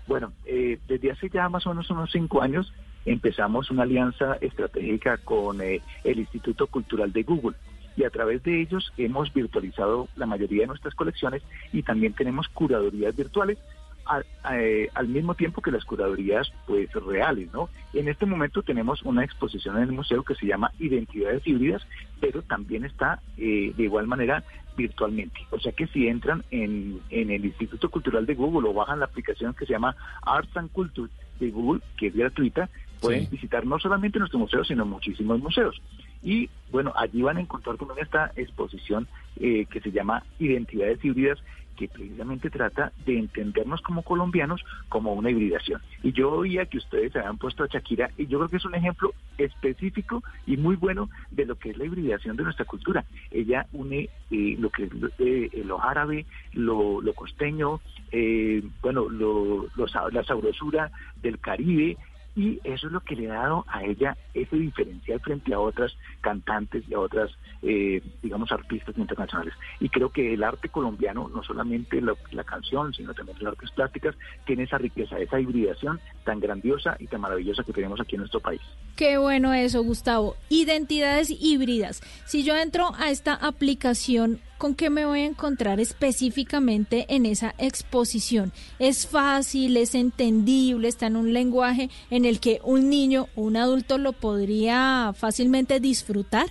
Bueno, 0.08 0.34
eh, 0.46 0.79
desde 0.88 1.12
hace 1.12 1.29
ya 1.29 1.48
más 1.48 1.65
o 1.65 1.70
menos 1.70 1.89
unos 1.89 2.12
cinco 2.12 2.41
años 2.41 2.74
empezamos 3.05 3.72
una 3.72 3.84
alianza 3.84 4.38
estratégica 4.41 5.17
con 5.17 5.62
eh, 5.62 5.81
el 6.03 6.20
Instituto 6.20 6.67
Cultural 6.67 7.13
de 7.13 7.24
Google 7.24 7.55
y 7.96 8.03
a 8.03 8.10
través 8.10 8.43
de 8.43 8.62
ellos 8.62 8.91
hemos 8.98 9.34
virtualizado 9.34 10.08
la 10.15 10.25
mayoría 10.25 10.62
de 10.62 10.67
nuestras 10.67 10.96
colecciones 10.96 11.41
y 11.74 11.84
también 11.84 12.13
tenemos 12.13 12.48
curadurías 12.50 13.15
virtuales 13.15 13.58
al, 14.05 14.25
eh, 14.51 14.89
al 14.93 15.08
mismo 15.08 15.36
tiempo 15.36 15.62
que 15.62 15.72
las 15.72 15.86
curadurías 15.86 16.51
pues 16.67 16.91
reales, 16.93 17.51
¿no? 17.53 17.70
En 17.93 18.08
este 18.08 18.25
momento 18.25 18.62
tenemos 18.63 19.01
una 19.03 19.24
exposición 19.24 19.77
en 19.77 19.84
el 19.84 19.91
museo 19.91 20.24
que 20.24 20.36
se 20.36 20.46
llama 20.46 20.72
Identidades 20.79 21.46
Híbridas, 21.46 21.81
pero 22.20 22.41
también 22.41 22.86
está 22.86 23.22
eh, 23.38 23.74
de 23.75 23.84
igual 23.84 24.08
manera 24.08 24.43
virtualmente. 24.77 25.39
O 25.51 25.60
sea 25.60 25.72
que 25.74 25.88
si 25.88 26.08
entran 26.08 26.43
en, 26.51 27.00
en 27.10 27.29
el 27.29 27.46
Instituto 27.46 27.89
Cultural 27.89 28.25
de 28.25 28.36
Google 28.36 28.70
o 28.70 28.74
bajan 28.74 29.00
la 29.00 29.05
aplicación 29.05 29.53
que 29.53 29.65
se 29.65 29.74
llama 29.74 29.96
Arts 30.22 30.55
and 30.55 30.72
Culture 30.72 31.12
de 31.39 31.50
Google, 31.51 31.81
que 31.98 32.08
es 32.08 32.15
gratuita, 32.15 32.70
pueden 33.00 33.24
Sí. 33.25 33.29
visitar 33.31 33.65
no 33.65 33.79
solamente 33.79 34.20
nuestro 34.20 34.38
museo, 34.39 34.63
sino 34.63 34.86
muchísimos 34.86 35.39
museos. 35.39 35.81
Y 36.24 36.50
bueno, 36.72 36.93
allí 36.96 37.22
van 37.24 37.38
a 37.38 37.41
encontrar 37.41 37.75
también 37.77 38.00
esta 38.00 38.31
exposición 38.36 39.08
eh, 39.38 39.65
que 39.70 39.81
se 39.81 39.91
llama 39.91 40.24
Identidades 40.39 41.03
Híbridas, 41.03 41.39
que 41.82 41.88
precisamente 41.88 42.52
trata 42.52 42.92
de 43.06 43.18
entendernos 43.18 43.82
como 43.82 44.04
colombianos 44.04 44.64
como 44.88 45.14
una 45.14 45.32
hibridación. 45.32 45.82
Y 46.04 46.12
yo 46.12 46.32
oía 46.32 46.68
que 46.68 46.78
ustedes 46.78 47.16
habían 47.16 47.40
puesto 47.40 47.64
a 47.64 47.68
Shakira, 47.68 48.12
y 48.18 48.28
yo 48.28 48.38
creo 48.38 48.50
que 48.50 48.58
es 48.58 48.66
un 48.66 48.76
ejemplo 48.76 49.14
específico 49.38 50.24
y 50.46 50.58
muy 50.58 50.76
bueno 50.76 51.10
de 51.32 51.46
lo 51.46 51.56
que 51.56 51.72
es 51.72 51.78
la 51.78 51.86
hibridación 51.86 52.38
de 52.38 52.44
nuestra 52.44 52.66
cultura. 52.66 53.04
Ella 53.32 53.66
une 53.74 54.10
eh, 54.30 54.56
lo 54.60 54.70
que 54.70 54.84
es 54.84 54.92
eh, 55.18 55.64
lo 55.66 55.82
árabe, 55.82 56.26
lo, 56.54 57.02
costeño, 57.16 57.82
eh, 58.12 58.62
bueno, 58.82 59.10
lo, 59.10 59.68
lo 59.76 59.86
la 60.12 60.24
sabrosura 60.24 60.92
del 61.22 61.40
Caribe, 61.40 61.98
y 62.36 62.60
eso 62.64 62.88
es 62.88 62.94
lo 62.94 63.02
que 63.02 63.16
le 63.16 63.30
ha 63.30 63.36
dado 63.36 63.66
a 63.68 63.84
ella 63.84 64.18
ese 64.34 64.56
diferencial 64.56 65.20
frente 65.20 65.54
a 65.54 65.60
otras 65.60 65.94
cantantes 66.22 66.84
y 66.88 66.94
a 66.94 67.00
otras, 67.00 67.32
eh, 67.62 68.02
digamos, 68.22 68.52
artistas 68.52 68.98
internacionales. 68.98 69.54
Y 69.80 69.90
creo 69.90 70.10
que 70.10 70.34
el 70.34 70.44
arte 70.44 70.70
colombiano, 70.70 71.30
no 71.30 71.44
solamente 71.44 72.02
la, 72.02 72.14
la 72.32 72.44
canción, 72.44 72.94
sino 72.94 73.14
también 73.14 73.38
las 73.40 73.54
artes 73.54 73.72
plásticas, 73.72 74.16
tiene 74.46 74.64
esa 74.64 74.78
riqueza, 74.78 75.20
esa 75.20 75.40
hibridación 75.40 76.00
tan 76.24 76.40
grandiosa 76.40 76.96
y 77.00 77.08
tan 77.08 77.22
maravillosa 77.22 77.64
que 77.64 77.74
tenemos 77.74 78.00
aquí 78.00 78.16
en 78.16 78.22
nuestro 78.22 78.40
país. 78.40 78.62
Qué 78.96 79.18
bueno 79.18 79.54
eso, 79.54 79.84
Gustavo. 79.84 80.36
Identidades 80.50 81.30
híbridas. 81.30 82.02
Si 82.26 82.44
yo 82.44 82.56
entro 82.56 82.92
a 82.98 83.10
esta 83.10 83.34
aplicación, 83.34 84.40
¿con 84.62 84.75
qué 84.75 84.91
me 84.91 85.08
voy 85.08 85.22
a 85.22 85.25
encontrar 85.25 85.80
específicamente 85.80 87.08
en 87.10 87.25
esa 87.25 87.56
exposición? 87.58 88.51
¿Es 88.77 89.08
fácil, 89.08 89.75
es 89.75 89.96
entendible, 89.96 90.88
está 90.88 91.08
en 91.08 91.15
un 91.15 91.34
lenguaje 91.34 91.89
en 92.12 92.25
el 92.25 92.39
que 92.39 92.60
un 92.63 92.88
niño 92.88 93.25
o 93.36 93.41
un 93.41 93.58
adulto 93.58 93.98
lo 93.98 94.13
podría 94.13 95.13
fácilmente 95.15 95.80
disfrutar? 95.80 96.46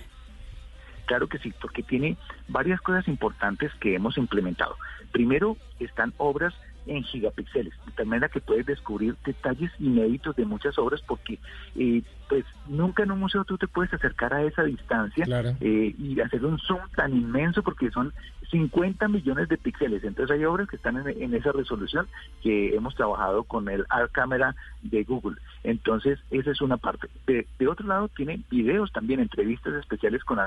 Claro 1.05 1.29
que 1.29 1.37
sí, 1.37 1.53
porque 1.61 1.83
tiene 1.83 2.17
varias 2.49 2.81
cosas 2.81 3.07
importantes 3.07 3.71
que 3.79 3.95
hemos 3.95 4.17
implementado. 4.17 4.75
Primero, 5.13 5.55
están 5.79 6.13
obras 6.17 6.53
en 6.85 7.03
gigapíxeles, 7.03 7.73
de 7.85 7.91
tal 7.91 8.07
manera 8.07 8.29
que 8.29 8.41
puedes 8.41 8.65
descubrir 8.65 9.15
detalles 9.25 9.71
inéditos 9.79 10.35
de 10.35 10.45
muchas 10.45 10.77
obras 10.79 11.01
porque 11.07 11.39
eh, 11.75 12.01
pues 12.27 12.45
nunca 12.67 13.03
en 13.03 13.11
un 13.11 13.19
museo 13.19 13.43
tú 13.45 13.57
te 13.57 13.67
puedes 13.67 13.93
acercar 13.93 14.33
a 14.33 14.43
esa 14.43 14.63
distancia 14.63 15.25
Claro. 15.25 15.55
eh, 15.59 15.93
y 15.97 16.19
hacer 16.21 16.45
un 16.45 16.57
zoom 16.59 16.79
tan 16.95 17.11
inmenso 17.13 17.61
porque 17.61 17.91
son 17.91 18.13
50 18.49 19.07
millones 19.07 19.47
de 19.49 19.57
píxeles. 19.57 20.03
Entonces 20.03 20.35
hay 20.35 20.43
obras 20.45 20.67
que 20.67 20.75
están 20.75 20.97
en, 20.97 21.21
en 21.21 21.33
esa 21.33 21.51
resolución 21.51 22.07
que 22.41 22.75
hemos 22.75 22.95
trabajado 22.95 23.43
con 23.43 23.69
el 23.69 23.85
Art 23.89 24.11
Camera 24.11 24.55
de 24.81 25.03
Google. 25.03 25.37
Entonces 25.63 26.19
esa 26.31 26.51
es 26.51 26.61
una 26.61 26.77
parte. 26.77 27.07
De, 27.27 27.47
de 27.59 27.67
otro 27.67 27.87
lado 27.87 28.07
tiene 28.09 28.41
videos 28.49 28.91
también, 28.91 29.19
entrevistas 29.19 29.73
especiales 29.75 30.23
con 30.23 30.39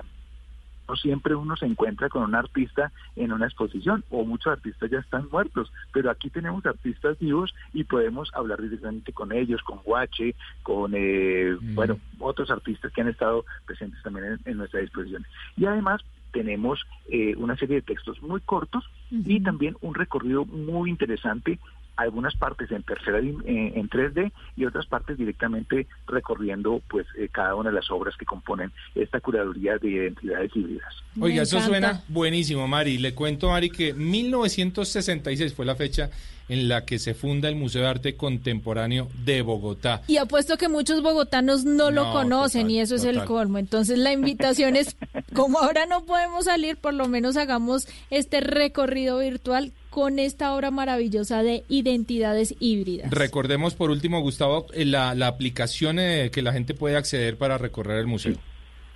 no 0.88 0.96
siempre 0.96 1.34
uno 1.34 1.56
se 1.56 1.66
encuentra 1.66 2.08
con 2.08 2.22
un 2.22 2.34
artista 2.34 2.92
en 3.16 3.32
una 3.32 3.46
exposición 3.46 4.04
o 4.10 4.24
muchos 4.24 4.52
artistas 4.52 4.90
ya 4.90 4.98
están 4.98 5.28
muertos, 5.30 5.72
pero 5.92 6.10
aquí 6.10 6.30
tenemos 6.30 6.64
artistas 6.66 7.18
vivos 7.18 7.54
y 7.72 7.84
podemos 7.84 8.30
hablar 8.34 8.60
directamente 8.60 9.12
con 9.12 9.32
ellos, 9.32 9.62
con 9.62 9.78
Guache, 9.78 10.34
con, 10.62 10.92
eh, 10.94 11.56
Mm. 11.60 11.74
bueno, 11.74 11.98
otros 12.18 12.50
artistas 12.50 12.92
que 12.92 13.00
han 13.00 13.08
estado 13.08 13.44
presentes 13.66 14.02
también 14.02 14.26
en, 14.26 14.40
en 14.44 14.56
nuestra 14.58 14.80
disposición. 14.80 15.24
Y 15.56 15.66
además 15.66 16.02
tenemos 16.32 16.84
eh, 17.08 17.34
una 17.36 17.56
serie 17.56 17.76
de 17.76 17.82
textos 17.82 18.20
muy 18.22 18.40
cortos 18.40 18.84
y 19.10 19.40
también 19.40 19.76
un 19.80 19.94
recorrido 19.94 20.44
muy 20.44 20.90
interesante 20.90 21.58
algunas 21.96 22.34
partes 22.36 22.70
en 22.70 22.82
tercera 22.82 23.18
eh, 23.18 23.32
en 23.44 23.88
3D 23.88 24.32
y 24.56 24.64
otras 24.64 24.86
partes 24.86 25.16
directamente 25.16 25.86
recorriendo 26.06 26.80
pues 26.88 27.06
eh, 27.18 27.28
cada 27.30 27.54
una 27.54 27.70
de 27.70 27.76
las 27.76 27.90
obras 27.90 28.16
que 28.16 28.24
componen 28.24 28.72
esta 28.94 29.20
curaduría 29.20 29.78
de 29.78 29.88
identidades 29.88 30.50
híbridas. 30.54 30.94
Oiga, 31.20 31.42
eso 31.42 31.60
suena 31.60 32.02
buenísimo, 32.08 32.66
Mari. 32.66 32.98
Le 32.98 33.14
cuento, 33.14 33.50
Mari, 33.50 33.70
que 33.70 33.94
1966 33.94 35.54
fue 35.54 35.64
la 35.64 35.76
fecha 35.76 36.10
en 36.48 36.68
la 36.68 36.84
que 36.84 36.98
se 36.98 37.14
funda 37.14 37.48
el 37.48 37.56
Museo 37.56 37.82
de 37.82 37.88
Arte 37.88 38.16
Contemporáneo 38.16 39.08
de 39.24 39.42
Bogotá. 39.42 40.02
Y 40.06 40.18
apuesto 40.18 40.56
que 40.56 40.68
muchos 40.68 41.02
bogotanos 41.02 41.64
no, 41.64 41.90
lo 41.90 42.04
No, 42.04 42.12
conocen 42.12 42.62
total, 42.62 42.70
y 42.72 42.80
eso 42.80 42.94
es 42.96 43.04
el 43.04 43.24
colmo. 43.24 43.58
Entonces 43.58 43.98
la 43.98 44.12
invitación 44.12 44.76
es, 44.76 44.96
como 45.34 45.58
ahora 45.58 45.86
no 45.86 46.04
podemos 46.04 46.44
salir, 46.46 46.76
por 46.76 46.94
lo 46.94 47.08
menos 47.08 47.36
hagamos 47.36 47.88
este 48.10 48.40
recorrido 48.40 49.18
virtual 49.18 49.72
con 49.94 50.18
esta 50.18 50.54
obra 50.56 50.72
maravillosa 50.72 51.44
de 51.44 51.62
identidades 51.68 52.56
híbridas. 52.58 53.12
Recordemos 53.12 53.76
por 53.76 53.90
último, 53.90 54.20
Gustavo, 54.22 54.66
eh, 54.74 54.84
la, 54.84 55.14
la 55.14 55.28
aplicación 55.28 56.00
eh, 56.00 56.30
que 56.32 56.42
la 56.42 56.52
gente 56.52 56.74
puede 56.74 56.96
acceder 56.96 57.38
para 57.38 57.58
recorrer 57.58 58.00
el 58.00 58.08
museo. 58.08 58.34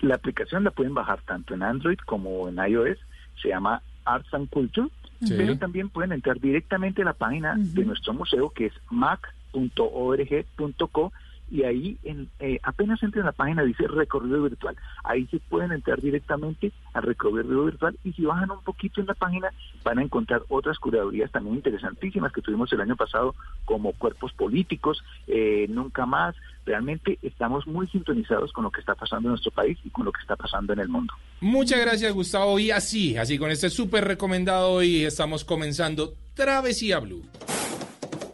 La 0.00 0.17
aplicación 0.17 0.64
la 0.64 0.73
pueden 0.73 0.95
bajar 0.95 1.21
tanto 1.25 1.55
en 1.55 1.62
Android 1.62 1.99
como 2.05 2.49
en 2.49 2.57
iOS, 2.57 2.99
se 3.40 3.50
llama 3.50 3.81
Arts 4.05 4.35
and 4.35 4.50
Culture, 4.50 4.88
Sí. 5.25 5.35
pero 5.37 5.57
también 5.57 5.88
pueden 5.88 6.11
entrar 6.12 6.40
directamente 6.40 7.02
a 7.02 7.05
la 7.05 7.12
página 7.12 7.55
de 7.57 7.85
nuestro 7.85 8.12
museo 8.14 8.50
que 8.50 8.67
es 8.67 8.73
mac.org.co 8.90 9.52
y 11.50 11.62
ahí 11.62 11.99
en, 12.05 12.28
eh, 12.40 12.59
apenas 12.62 13.02
entren 13.02 13.23
a 13.25 13.26
la 13.26 13.33
página 13.33 13.62
dice 13.62 13.87
recorrido 13.87 14.43
virtual. 14.43 14.76
Ahí 15.05 15.26
se 15.26 15.38
pueden 15.38 15.73
entrar 15.73 16.00
directamente 16.00 16.73
al 16.93 17.02
recorrido 17.02 17.64
virtual 17.64 17.99
y 18.05 18.12
si 18.12 18.25
bajan 18.25 18.50
un 18.50 18.62
poquito 18.62 19.00
en 19.00 19.07
la 19.07 19.14
página 19.14 19.50
van 19.85 19.99
a 19.99 20.02
encontrar 20.02 20.43
otras 20.49 20.78
curadurías 20.78 21.31
también 21.31 21.57
interesantísimas 21.57 22.33
que 22.33 22.43
tuvimos 22.43 22.73
el 22.73 22.81
año 22.81 22.97
pasado 22.97 23.35
como 23.64 23.93
cuerpos 23.93 24.33
políticos, 24.33 25.02
eh, 25.26 25.67
nunca 25.69 26.07
más. 26.07 26.35
Realmente 26.67 27.19
estamos 27.23 27.67
muy 27.67 27.87
sintonizados 27.88 28.52
con 28.52 28.64
lo 28.64 28.71
que 28.71 28.81
está 28.81 28.95
pasando 28.95 29.28
en 29.28 29.33
nuestro 29.33 29.50
país 29.50 29.78
y 29.85 29.90
con 29.90 30.05
lo 30.05 30.12
que 30.12 30.21
está 30.21 30.37
pasando 30.37 30.75
en 30.75 30.81
el 30.81 30.88
mundo. 30.88 31.14
Muchas 31.40 31.81
gracias, 31.81 32.12
Gustavo. 32.12 32.59
Y 32.59 32.71
así, 32.71 33.17
así 33.17 33.38
con 33.38 33.50
este 33.50 33.71
súper 33.71 34.05
recomendado 34.05 34.73
hoy 34.73 35.05
estamos 35.05 35.45
comenzando 35.45 36.14
Travesía 36.35 36.99
Blue. 36.99 37.23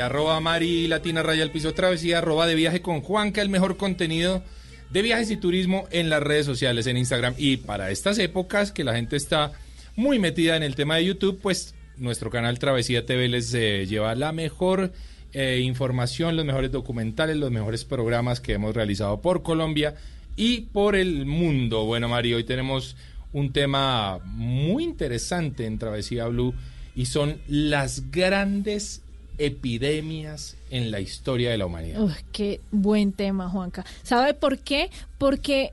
Arroba 0.00 0.40
Mari 0.40 0.88
Latina 0.88 1.22
Raya 1.22 1.42
al 1.42 1.50
Piso 1.50 1.74
Travesía, 1.74 2.18
arroba 2.18 2.46
de 2.46 2.54
viaje 2.54 2.82
con 2.82 3.00
Juanca, 3.00 3.42
el 3.42 3.48
mejor 3.48 3.76
contenido 3.76 4.42
de 4.90 5.02
viajes 5.02 5.30
y 5.30 5.36
turismo 5.36 5.86
en 5.90 6.08
las 6.10 6.22
redes 6.22 6.46
sociales, 6.46 6.86
en 6.86 6.96
Instagram. 6.96 7.34
Y 7.36 7.58
para 7.58 7.90
estas 7.90 8.18
épocas 8.18 8.72
que 8.72 8.84
la 8.84 8.94
gente 8.94 9.16
está 9.16 9.52
muy 9.96 10.18
metida 10.18 10.56
en 10.56 10.62
el 10.62 10.74
tema 10.74 10.96
de 10.96 11.04
YouTube, 11.04 11.38
pues 11.42 11.74
nuestro 11.96 12.30
canal 12.30 12.58
Travesía 12.58 13.04
TV 13.04 13.28
les 13.28 13.52
eh, 13.54 13.86
lleva 13.86 14.14
la 14.14 14.32
mejor 14.32 14.92
eh, 15.32 15.60
información, 15.62 16.36
los 16.36 16.44
mejores 16.44 16.72
documentales, 16.72 17.36
los 17.36 17.50
mejores 17.50 17.84
programas 17.84 18.40
que 18.40 18.54
hemos 18.54 18.74
realizado 18.74 19.20
por 19.20 19.42
Colombia 19.42 19.94
y 20.36 20.62
por 20.62 20.96
el 20.96 21.26
mundo. 21.26 21.84
Bueno, 21.84 22.08
Mari, 22.08 22.34
hoy 22.34 22.44
tenemos 22.44 22.96
un 23.32 23.52
tema 23.52 24.18
muy 24.24 24.84
interesante 24.84 25.66
en 25.66 25.78
Travesía 25.78 26.26
Blue 26.28 26.54
y 26.94 27.06
son 27.06 27.38
las 27.46 28.10
grandes 28.10 29.02
epidemias 29.38 30.56
en 30.70 30.90
la 30.90 31.00
historia 31.00 31.50
de 31.50 31.58
la 31.58 31.66
humanidad. 31.66 32.02
Uf, 32.02 32.16
qué 32.32 32.60
buen 32.70 33.12
tema, 33.12 33.48
Juanca. 33.48 33.84
¿Sabe 34.02 34.34
por 34.34 34.58
qué? 34.58 34.90
Porque 35.18 35.70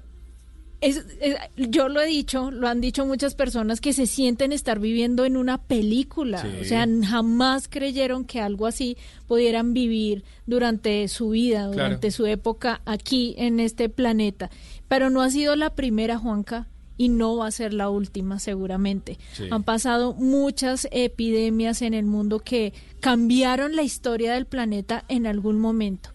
es, 0.82 0.98
es- 1.20 1.38
yo 1.56 1.90
lo 1.90 2.02
he 2.02 2.06
dicho, 2.06 2.52
lo 2.52 2.68
han 2.68 2.82
dicho 2.82 3.06
muchas 3.06 3.34
personas 3.36 3.82
que 3.82 3.94
se 3.94 4.06
sienten 4.06 4.52
estar 4.52 4.80
viviendo 4.80 5.26
en 5.26 5.38
una 5.38 5.58
película. 5.58 6.42
Sí. 6.42 6.48
O 6.62 6.64
sea, 6.66 6.86
jamás 7.04 7.68
creyeron 7.68 8.26
que 8.26 8.40
algo 8.42 8.68
así 8.68 8.98
pudieran 9.28 9.74
vivir 9.74 10.24
durante 10.46 11.08
su 11.08 11.30
vida, 11.30 11.68
durante 11.68 12.12
su 12.12 12.26
época 12.26 12.82
aquí 12.86 13.34
en 13.38 13.60
este 13.60 13.90
planeta. 13.90 14.50
Pero 14.88 15.10
no 15.10 15.22
ha 15.22 15.30
sido 15.32 15.56
la 15.56 15.72
primera, 15.72 16.18
Juanca. 16.18 16.68
Y 16.98 17.10
no 17.10 17.36
va 17.38 17.48
a 17.48 17.52
ser 17.52 17.74
la 17.74 17.90
última, 17.90 18.40
seguramente. 18.40 19.18
Sí. 19.34 19.48
Han 19.52 19.64
pasado 19.64 20.14
muchas 20.14 20.88
epidemias 20.92 21.82
en 21.82 21.94
el 21.94 22.06
mundo 22.06 22.40
que 22.40 22.74
cambiaron 23.02 23.76
la 23.76 23.82
historia 23.84 24.34
del 24.34 24.46
planeta 24.46 25.04
en 25.10 25.28
algún 25.28 25.60
momento. 25.60 26.12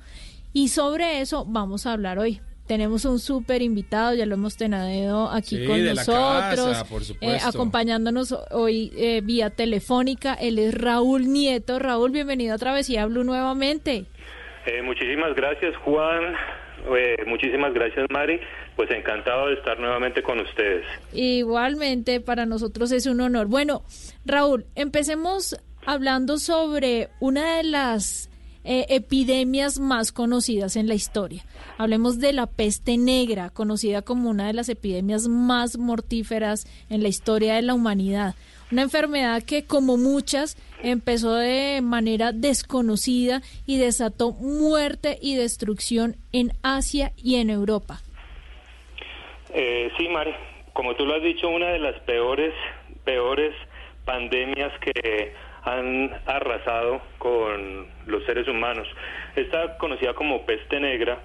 Y 0.53 0.69
sobre 0.69 1.21
eso 1.21 1.45
vamos 1.47 1.87
a 1.87 1.93
hablar 1.93 2.19
hoy. 2.19 2.41
Tenemos 2.67 3.05
un 3.05 3.19
súper 3.19 3.63
invitado, 3.63 4.15
ya 4.15 4.27
lo 4.27 4.35
hemos 4.35 4.57
tenido 4.57 5.29
aquí 5.29 5.57
Sí, 5.59 5.67
con 5.67 5.77
de 5.77 5.93
la 5.93 6.05
nosotros, 6.05 6.69
casa, 6.69 6.85
por 6.85 7.05
supuesto. 7.05 7.49
acompañándonos 7.49 8.33
hoy 8.53 8.93
eh, 8.97 9.21
vía 9.25 9.51
telefónica. 9.51 10.35
Él 10.35 10.59
es 10.59 10.73
Raúl 10.73 11.27
Nieto. 11.33 11.79
Raúl, 11.81 12.13
bienvenido 12.13 12.55
a 12.55 12.59
Travesía 12.59 13.07
Blue 13.07 13.25
nuevamente. 13.25 14.07
Eh, 14.67 14.83
muchísimas 14.83 15.35
gracias, 15.35 15.75
Juan. 15.85 16.35
Eh, 16.97 17.17
muchísimas 17.27 17.73
gracias, 17.75 18.07
Mari. 18.11 18.41
Pues 18.77 18.91
encantado 18.91 19.49
de 19.49 19.55
estar 19.55 19.79
nuevamente 19.79 20.23
con 20.23 20.41
ustedes. 20.41 20.85
Igualmente, 21.13 22.21
para 22.21 22.47
nosotros 22.47 22.93
es 22.93 23.07
un 23.07 23.21
honor. 23.21 23.47
Bueno, 23.47 23.83
Raúl, 24.25 24.67
empecemos 24.75 25.57
hablando 25.85 26.39
sobre 26.39 27.09
una 27.21 27.57
de 27.57 27.65
las 27.65 28.31
eh, 28.63 28.87
epidemias 28.91 29.79
más 29.79 30.13
conocidas 30.13 30.77
en 30.77 30.87
la 30.87 30.95
historia. 30.95 31.45
Hablemos 31.79 32.19
de 32.19 32.35
la 32.35 32.47
peste 32.47 32.99
negra, 32.99 33.49
conocida 33.49 34.03
como 34.03 34.29
una 34.29 34.47
de 34.47 34.53
las 34.53 34.69
epidemias 34.69 35.29
más 35.29 35.79
mortíferas 35.79 36.67
en 36.91 37.03
la 37.03 37.09
historia 37.09 37.55
de 37.55 37.63
la 37.63 37.73
humanidad. 37.73 38.35
Una 38.71 38.83
enfermedad 38.83 39.43
que, 39.43 39.67
como 39.67 39.97
muchas, 39.97 40.57
empezó 40.83 41.35
de 41.35 41.81
manera 41.83 42.33
desconocida 42.33 43.43
y 43.67 43.79
desató 43.79 44.33
muerte 44.33 45.19
y 45.21 45.37
destrucción 45.37 46.17
en 46.33 46.53
Asia 46.63 47.13
y 47.17 47.37
en 47.37 47.51
Europa. 47.51 47.99
Eh, 49.53 49.91
sí, 49.99 50.09
Mari, 50.09 50.33
como 50.73 50.95
tú 50.95 51.05
lo 51.05 51.17
has 51.17 51.23
dicho, 51.23 51.49
una 51.49 51.69
de 51.69 51.81
las 51.81 51.99
peores, 52.03 52.55
peores 53.05 53.55
pandemias 54.05 54.73
que 54.81 55.35
han 55.65 56.11
arrasado 56.27 57.03
con 57.19 57.87
los 58.07 58.25
seres 58.25 58.49
humanos. 58.49 58.87
Esta 59.37 59.77
conocida 59.79 60.15
como 60.15 60.47
peste 60.47 60.81
negra 60.81 61.23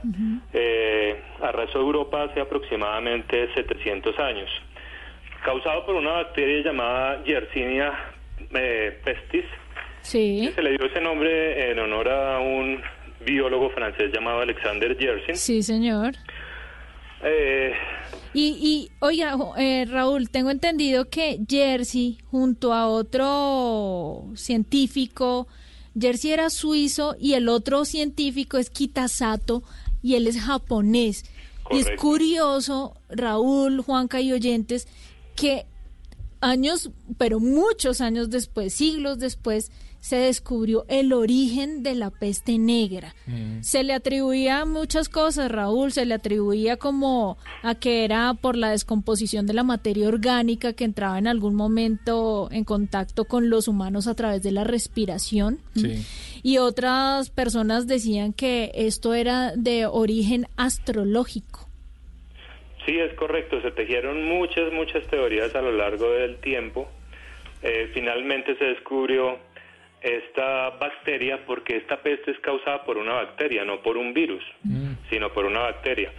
eh, 0.54 1.22
arrasó 1.42 1.80
Europa 1.80 2.24
hace 2.24 2.42
aproximadamente 2.42 3.54
700 3.54 4.20
años. 4.20 4.50
Causado 5.46 5.86
por 5.86 5.96
una 5.96 6.12
bacteria 6.12 6.64
llamada 6.66 7.24
Yersinia 7.24 7.94
eh, 8.56 9.00
pestis, 9.06 9.46
Sí. 10.02 10.52
se 10.56 10.62
le 10.62 10.72
dio 10.72 10.86
ese 10.88 11.00
nombre 11.02 11.72
en 11.72 11.78
honor 11.80 12.10
a 12.10 12.40
un 12.40 12.82
biólogo 13.26 13.70
francés 13.70 14.12
llamado 14.14 14.40
Alexander 14.42 14.98
Yersin. 14.98 15.36
Sí, 15.36 15.62
señor. 15.64 16.14
Eh, 17.24 17.74
Y, 18.34 18.58
y 18.60 18.92
oiga, 19.00 19.36
eh, 19.58 19.86
Raúl, 19.90 20.30
tengo 20.30 20.50
entendido 20.52 21.10
que 21.10 21.40
Jersey, 21.48 22.18
junto 22.30 22.74
a 22.74 22.88
otro 22.88 24.26
científico, 24.36 25.48
Jersey 26.00 26.32
era 26.32 26.50
suizo 26.50 27.16
y 27.20 27.34
el 27.34 27.48
otro 27.50 27.86
científico 27.86 28.58
es 28.58 28.70
Kitasato 28.70 29.64
y 30.04 30.16
él 30.16 30.28
es 30.28 30.40
japonés. 30.42 31.24
Y 31.72 31.78
es 31.80 31.86
Correcto. 31.86 32.02
curioso, 32.04 32.94
Raúl, 33.10 33.82
Juanca 33.82 34.22
y 34.22 34.32
oyentes, 34.34 34.88
que 35.36 35.66
años, 36.42 36.92
pero 37.18 37.40
muchos 37.40 38.02
años 38.02 38.30
después, 38.30 38.74
siglos 38.74 39.20
después, 39.20 39.72
se 40.06 40.18
descubrió 40.18 40.86
el 40.88 41.14
origen 41.14 41.82
de 41.82 41.96
la 41.96 42.12
peste 42.12 42.60
negra. 42.60 43.16
Se 43.62 43.84
le 43.84 43.92
atribuía 43.92 44.64
muchas 44.64 45.10
cosas, 45.10 45.52
Raúl, 45.52 45.92
se 45.94 46.06
le 46.06 46.14
atribuía 46.14 46.78
como 46.78 47.40
a 47.64 47.74
que 47.74 48.06
era 48.06 48.36
por 48.36 48.56
la 48.56 48.70
descomposición 48.70 49.48
de 49.48 49.56
la 49.56 49.64
materia 49.64 50.08
orgánica 50.08 50.74
que 50.74 50.84
entraba 50.84 51.18
en 51.18 51.26
algún 51.26 51.56
momento 51.56 52.50
en 52.52 52.66
contacto 52.66 53.26
con 53.26 53.50
los 53.50 53.68
humanos 53.68 54.06
a 54.06 54.14
través 54.14 54.44
de 54.44 54.52
la 54.52 54.64
respiración. 54.64 55.58
Sí. 55.76 56.06
Y 56.44 56.60
otras 56.60 57.32
personas 57.32 57.88
decían 57.88 58.32
que 58.32 58.74
esto 58.76 59.16
era 59.16 59.56
de 59.56 59.88
origen 59.88 60.46
astrológico. 60.56 61.65
Sí, 62.86 63.00
es 63.00 63.14
correcto. 63.14 63.62
Se 63.62 63.72
tejieron 63.72 64.24
muchas, 64.26 64.72
muchas 64.72 65.06
teorías 65.08 65.56
a 65.56 65.62
lo 65.62 65.72
largo 65.72 66.12
del 66.12 66.38
tiempo. 66.38 66.90
Eh, 67.64 67.90
finalmente 67.94 68.56
se 68.58 68.66
descubrió 68.66 69.40
esta 70.02 70.70
bacteria 70.72 71.40
porque 71.48 71.78
esta 71.78 71.98
peste 71.98 72.32
es 72.32 72.40
causada 72.40 72.84
por 72.84 72.98
una 72.98 73.14
bacteria, 73.14 73.66
no 73.66 73.82
por 73.82 73.98
un 73.98 74.14
virus, 74.14 74.44
sino 75.10 75.32
por 75.32 75.46
una 75.46 75.62
bacteria. 75.62 76.12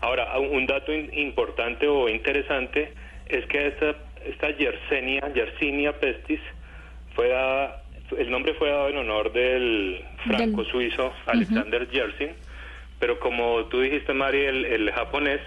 Ahora, 0.00 0.38
un 0.38 0.64
dato 0.66 0.94
importante 0.94 1.86
o 1.86 2.08
interesante 2.08 2.92
es 3.28 3.44
que 3.46 3.66
esta, 3.66 3.94
esta 4.24 4.50
Yersenia, 4.56 5.30
Yersinia 5.34 5.92
pestis, 6.00 6.40
fue 7.14 7.28
dada, 7.28 7.82
el 8.16 8.30
nombre 8.30 8.54
fue 8.54 8.70
dado 8.70 8.88
en 8.88 8.96
honor 8.96 9.32
del 9.32 10.02
franco-suizo 10.24 11.12
Alexander 11.26 11.90
Yersin, 11.90 12.30
pero 12.98 13.18
como 13.18 13.66
tú 13.66 13.80
dijiste, 13.80 14.14
Mari, 14.14 14.44
el, 14.44 14.64
el 14.64 14.90
japonés 14.92 15.40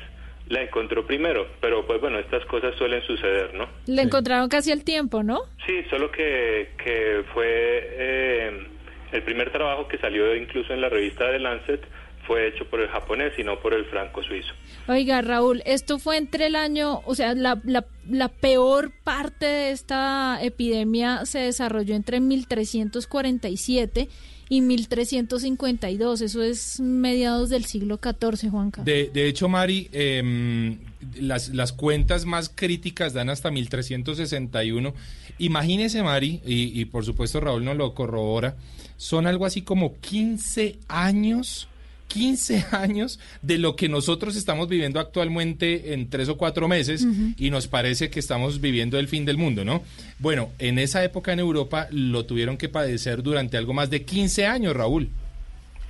la 0.52 0.62
encontró 0.62 1.06
primero, 1.06 1.48
pero 1.62 1.86
pues 1.88 2.00
bueno, 2.02 2.20
estas 2.20 2.46
cosas 2.46 2.76
suelen 2.78 3.02
suceder, 3.04 3.54
¿no? 3.54 3.68
Le 3.88 4.02
encontraron 4.02 4.50
casi 4.50 4.72
al 4.72 4.84
tiempo, 4.84 5.24
¿no? 5.24 5.44
Sí, 5.66 5.84
solo 5.90 6.12
que, 6.12 6.72
que 6.84 7.24
fue 7.34 7.48
eh, 7.48 8.68
el 9.14 9.24
primer 9.24 9.52
trabajo 9.52 9.88
que 9.88 9.98
salió 9.98 10.36
incluso 10.36 10.74
en 10.74 10.82
la 10.82 10.90
revista 10.90 11.30
de 11.32 11.40
Lancet 11.40 11.82
fue 12.28 12.50
hecho 12.50 12.66
por 12.66 12.82
el 12.82 12.90
japonés 12.90 13.34
y 13.40 13.44
no 13.44 13.60
por 13.60 13.74
el 13.74 13.86
franco-suizo. 13.86 14.54
Oiga, 14.88 15.22
Raúl, 15.22 15.64
esto 15.66 15.98
fue 16.00 16.18
entre 16.18 16.48
el 16.48 16.56
año, 16.56 17.02
o 17.06 17.16
sea, 17.16 17.34
la, 17.34 17.60
la, 17.64 17.86
la 18.10 18.28
peor 18.28 18.92
parte 19.04 19.46
de 19.46 19.72
esta 19.72 20.38
epidemia 20.44 21.26
se 21.26 21.40
desarrolló 21.40 21.96
entre 21.96 22.20
1347 22.20 24.10
y 24.52 24.60
1352. 24.60 26.20
Eso 26.20 26.44
es 26.44 26.82
mediados 26.82 27.48
del 27.48 27.64
siglo 27.64 28.02
XIV, 28.04 28.52
Juanca. 28.52 28.84
De, 28.84 29.10
de 29.14 29.30
hecho, 29.30 29.48
Mari, 29.48 29.88
em, 29.94 30.78
las, 31.16 31.48
las 31.50 31.72
cuentas 31.72 32.26
más 32.26 32.52
críticas 32.54 33.14
dan 33.14 33.30
hasta 33.30 33.50
1361. 33.50 34.94
Imagínese, 35.38 36.04
Mari, 36.04 36.42
y, 36.46 36.78
y 36.78 36.84
por 36.84 37.06
supuesto 37.06 37.40
Raúl 37.40 37.64
nos 37.64 37.78
lo 37.78 37.96
corrobora, 37.96 38.58
son 38.98 39.26
algo 39.26 39.46
así 39.46 39.62
como 39.62 39.98
15 40.02 40.80
años 40.90 41.70
15 42.12 42.66
años 42.72 43.20
de 43.42 43.58
lo 43.58 43.76
que 43.76 43.88
nosotros 43.88 44.36
estamos 44.36 44.68
viviendo 44.68 45.00
actualmente 45.00 45.94
en 45.94 46.10
tres 46.10 46.28
o 46.30 46.38
cuatro 46.38 46.68
meses 46.68 47.08
y 47.38 47.50
nos 47.50 47.68
parece 47.68 48.10
que 48.10 48.20
estamos 48.20 48.60
viviendo 48.60 49.00
el 49.00 49.08
fin 49.08 49.24
del 49.26 49.38
mundo, 49.38 49.64
¿no? 49.64 49.84
Bueno, 50.20 50.50
en 50.60 50.78
esa 50.78 51.04
época 51.04 51.32
en 51.32 51.40
Europa 51.40 51.88
lo 51.92 52.26
tuvieron 52.26 52.58
que 52.58 52.70
padecer 52.70 53.24
durante 53.24 53.58
algo 53.58 53.74
más 53.74 53.90
de 53.90 54.04
15 54.04 54.46
años, 54.46 54.76
Raúl. 54.76 55.10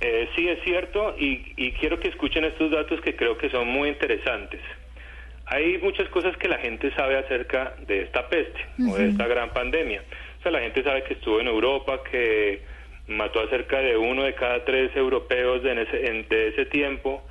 Eh, 0.00 0.28
sí, 0.36 0.48
es 0.48 0.62
cierto, 0.64 1.14
y, 1.18 1.42
y 1.56 1.72
quiero 1.72 1.98
que 1.98 2.08
escuchen 2.08 2.44
estos 2.44 2.70
datos 2.70 3.00
que 3.00 3.16
creo 3.16 3.36
que 3.36 3.50
son 3.50 3.68
muy 3.68 3.88
interesantes. 3.88 4.60
Hay 5.46 5.78
muchas 5.78 6.08
cosas 6.08 6.36
que 6.36 6.48
la 6.48 6.58
gente 6.58 6.94
sabe 6.94 7.18
acerca 7.18 7.74
de 7.86 8.02
esta 8.02 8.28
peste 8.28 8.60
o 8.88 8.96
de 8.96 9.08
esta 9.08 9.26
gran 9.26 9.52
pandemia. 9.52 10.02
O 10.38 10.42
sea, 10.42 10.52
la 10.52 10.60
gente 10.60 10.82
sabe 10.82 11.02
que 11.04 11.14
estuvo 11.14 11.40
en 11.40 11.46
Europa, 11.46 12.00
que 12.10 12.62
mató 13.08 13.40
a 13.40 13.48
cerca 13.48 13.78
de 13.80 13.96
uno 13.96 14.22
de 14.24 14.34
cada 14.34 14.64
tres 14.64 14.94
europeos 14.96 15.62
de, 15.62 15.82
ese, 15.82 16.06
en- 16.06 16.28
de 16.28 16.48
ese 16.48 16.66
tiempo, 16.66 17.26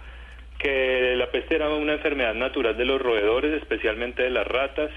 que 0.59 1.15
la 1.15 1.31
peste 1.31 1.55
era 1.55 1.69
una 1.69 1.93
enfermedad 1.93 2.35
natural 2.35 2.77
de 2.77 2.85
los 2.85 3.01
roedores, 3.01 3.53
especialmente 3.61 4.21
de 4.21 4.29
las 4.29 4.45
ratas, 4.45 4.91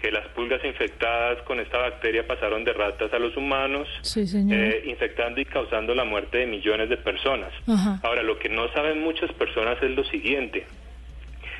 que 0.00 0.10
las 0.10 0.26
pulgas 0.28 0.64
infectadas 0.64 1.40
con 1.42 1.60
esta 1.60 1.78
bacteria 1.78 2.26
pasaron 2.26 2.64
de 2.64 2.72
ratas 2.72 3.12
a 3.12 3.18
los 3.20 3.36
humanos, 3.36 3.86
Sí, 4.02 4.24
eh, 4.50 4.82
infectando 4.86 5.40
y 5.40 5.44
causando 5.44 5.94
la 5.94 6.02
muerte 6.04 6.38
de 6.38 6.46
millones 6.46 6.88
de 6.88 6.96
personas. 6.96 7.52
Ajá. 7.68 8.00
Ahora, 8.02 8.22
lo 8.24 8.38
que 8.40 8.48
no 8.48 8.72
saben 8.72 9.00
muchas 9.00 9.32
personas 9.34 9.80
es 9.82 9.90
lo 9.92 10.02
siguiente. 10.04 10.66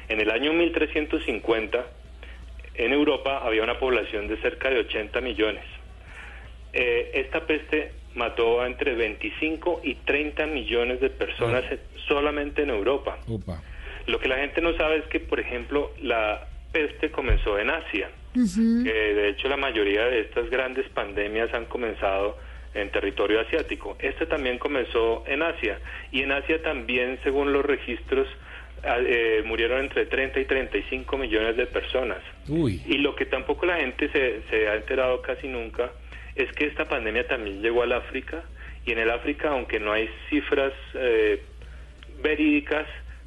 En 0.09 0.21
el 0.21 0.31
año 0.33 0.53
1350, 0.55 1.87
en 2.75 2.93
Europa 2.93 3.43
había 3.45 3.63
una 3.63 3.79
población 3.79 4.27
de 4.27 4.37
cerca 4.39 4.69
de 4.71 4.81
80 4.81 5.21
millones. 5.21 5.65
Eh, 6.73 7.11
esta 7.15 7.47
peste 7.47 7.93
mató 8.15 8.61
a 8.61 8.67
entre 8.67 8.95
25 8.95 9.81
y 9.85 9.95
30 9.95 10.47
millones 10.47 11.01
de 11.01 11.11
personas 11.11 11.65
eh, 11.71 11.79
solamente 12.07 12.63
en 12.63 12.71
Europa. 12.71 13.19
Lo 14.07 14.19
que 14.19 14.29
la 14.29 14.37
gente 14.39 14.61
no 14.61 14.77
sabe 14.77 14.99
es 14.99 15.05
que, 15.07 15.21
por 15.21 15.39
ejemplo, 15.39 15.93
la 16.03 16.49
peste 16.73 17.11
comenzó 17.11 17.59
en 17.59 17.71
Asia. 17.71 18.11
que 18.33 18.93
de 18.93 19.29
hecho, 19.29 19.49
la 19.49 19.57
mayoría 19.57 20.05
de 20.07 20.21
estas 20.21 20.49
grandes 20.51 20.89
pandemias 20.91 21.53
han 21.53 21.67
comenzado 21.67 22.37
en 22.75 22.91
territorio 22.91 23.41
asiático. 23.41 23.97
Esta 23.99 24.27
también 24.27 24.59
comenzó 24.59 25.25
en 25.27 25.43
Asia. 25.43 25.79
Y 26.13 26.23
en 26.23 26.33
Asia 26.33 26.63
también, 26.63 27.19
según 27.23 27.53
los 27.53 27.65
registros, 27.65 28.29
ah, 28.85 28.99
eh, 29.01 29.43
murieron 29.45 29.81
entre 29.81 30.07
30 30.07 30.41
y 30.41 30.45
35 30.45 31.17
millones 31.17 31.57
de 31.57 31.67
personas. 31.67 32.19
Uy. 32.49 32.83
Y 32.87 32.99
lo 32.99 33.15
que 33.17 33.27
tampoco 33.27 33.67
la 33.67 33.77
gente 33.77 34.11
se, 34.11 34.43
se 34.51 34.69
ha 34.69 34.77
enterado 34.77 35.21
casi 35.23 35.49
nunca 35.49 35.91
es 36.39 36.53
que 36.53 36.67
esta 36.67 36.87
pandemia 36.87 37.27
también 37.27 37.61
llegó 37.61 37.83
al 37.83 37.93
África 37.93 38.45
y 38.87 38.93
en 38.93 38.99
el 38.99 39.11
África, 39.11 39.51
aunque 39.51 39.81
no 39.81 39.93
hay 39.93 40.09
cifras 40.31 40.73
eh, 40.95 41.43
verídicas, 42.23 42.87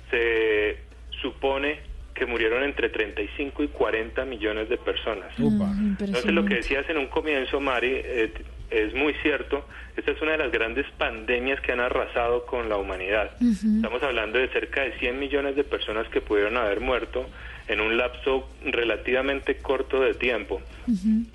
se 0.09 0.77
supone 1.21 1.79
que 2.13 2.25
murieron 2.25 2.63
entre 2.63 2.89
35 2.89 3.63
y 3.63 3.67
40 3.67 4.25
millones 4.25 4.69
de 4.69 4.77
personas. 4.77 5.33
Entonces 5.37 6.31
lo 6.31 6.45
que 6.45 6.55
decías 6.55 6.89
en 6.89 6.97
un 6.97 7.07
comienzo, 7.07 7.59
Mari, 7.59 7.91
eh, 7.93 8.31
es 8.69 8.93
muy 8.93 9.13
cierto. 9.21 9.65
Esta 9.97 10.11
es 10.11 10.21
una 10.21 10.31
de 10.31 10.37
las 10.37 10.51
grandes 10.51 10.85
pandemias 10.97 11.59
que 11.61 11.73
han 11.73 11.81
arrasado 11.81 12.45
con 12.45 12.69
la 12.69 12.77
humanidad. 12.77 13.31
Estamos 13.41 14.01
hablando 14.03 14.39
de 14.39 14.47
cerca 14.49 14.81
de 14.81 14.97
100 14.99 15.19
millones 15.19 15.55
de 15.55 15.63
personas 15.63 16.07
que 16.07 16.21
pudieron 16.21 16.57
haber 16.57 16.79
muerto 16.79 17.27
en 17.67 17.81
un 17.81 17.97
lapso 17.97 18.49
relativamente 18.65 19.57
corto 19.57 20.01
de 20.01 20.13
tiempo. 20.13 20.61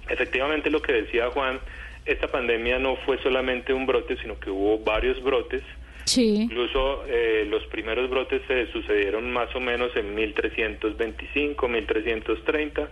Efectivamente, 0.08 0.70
lo 0.70 0.82
que 0.82 0.92
decía 0.92 1.30
Juan, 1.30 1.58
esta 2.04 2.28
pandemia 2.28 2.78
no 2.78 2.96
fue 2.96 3.20
solamente 3.22 3.72
un 3.72 3.86
brote, 3.86 4.16
sino 4.20 4.38
que 4.38 4.50
hubo 4.50 4.78
varios 4.78 5.22
brotes. 5.22 5.62
Sí. 6.04 6.42
Incluso 6.42 7.04
eh, 7.08 7.46
los 7.48 7.64
primeros 7.66 8.08
brotes 8.08 8.42
se 8.46 8.70
sucedieron 8.70 9.32
más 9.32 9.54
o 9.56 9.60
menos 9.60 9.90
en 9.96 10.14
1325, 10.14 11.68
1330, 11.68 12.88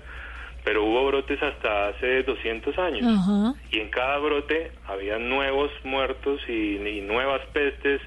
pero 0.65 0.85
hubo 0.85 1.07
brotes 1.07 1.41
hasta 1.41 1.89
hace 1.89 2.25
200 2.25 2.77
años. 2.79 3.55
Y 3.71 3.79
en 3.79 3.89
cada 3.91 4.19
brote 4.19 4.73
había 4.89 5.19
nuevos 5.19 5.71
muertos 5.85 6.41
y, 6.49 6.77
y 6.77 7.01
nuevas 7.03 7.43
pestes 7.53 8.01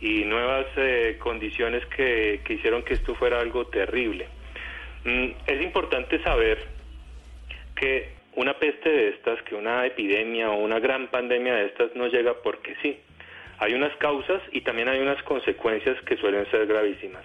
y 0.00 0.24
nuevas 0.24 0.66
eh, 0.76 1.16
condiciones 1.18 1.84
que, 1.86 2.40
que 2.44 2.54
hicieron 2.54 2.82
que 2.82 2.94
esto 2.94 3.14
fuera 3.14 3.40
algo 3.40 3.66
terrible. 3.66 4.28
Mm, 5.04 5.26
es 5.46 5.62
importante 5.62 6.22
saber 6.22 6.58
que 7.76 8.12
una 8.36 8.54
peste 8.58 8.88
de 8.88 9.08
estas, 9.10 9.40
que 9.42 9.54
una 9.54 9.84
epidemia 9.86 10.50
o 10.50 10.56
una 10.56 10.80
gran 10.80 11.08
pandemia 11.08 11.54
de 11.54 11.66
estas 11.66 11.94
no 11.94 12.06
llega 12.08 12.34
porque 12.42 12.74
sí. 12.82 12.98
Hay 13.58 13.72
unas 13.74 13.94
causas 13.96 14.42
y 14.50 14.62
también 14.62 14.88
hay 14.88 14.98
unas 14.98 15.22
consecuencias 15.22 15.96
que 16.02 16.16
suelen 16.16 16.44
ser 16.50 16.66
gravísimas. 16.66 17.22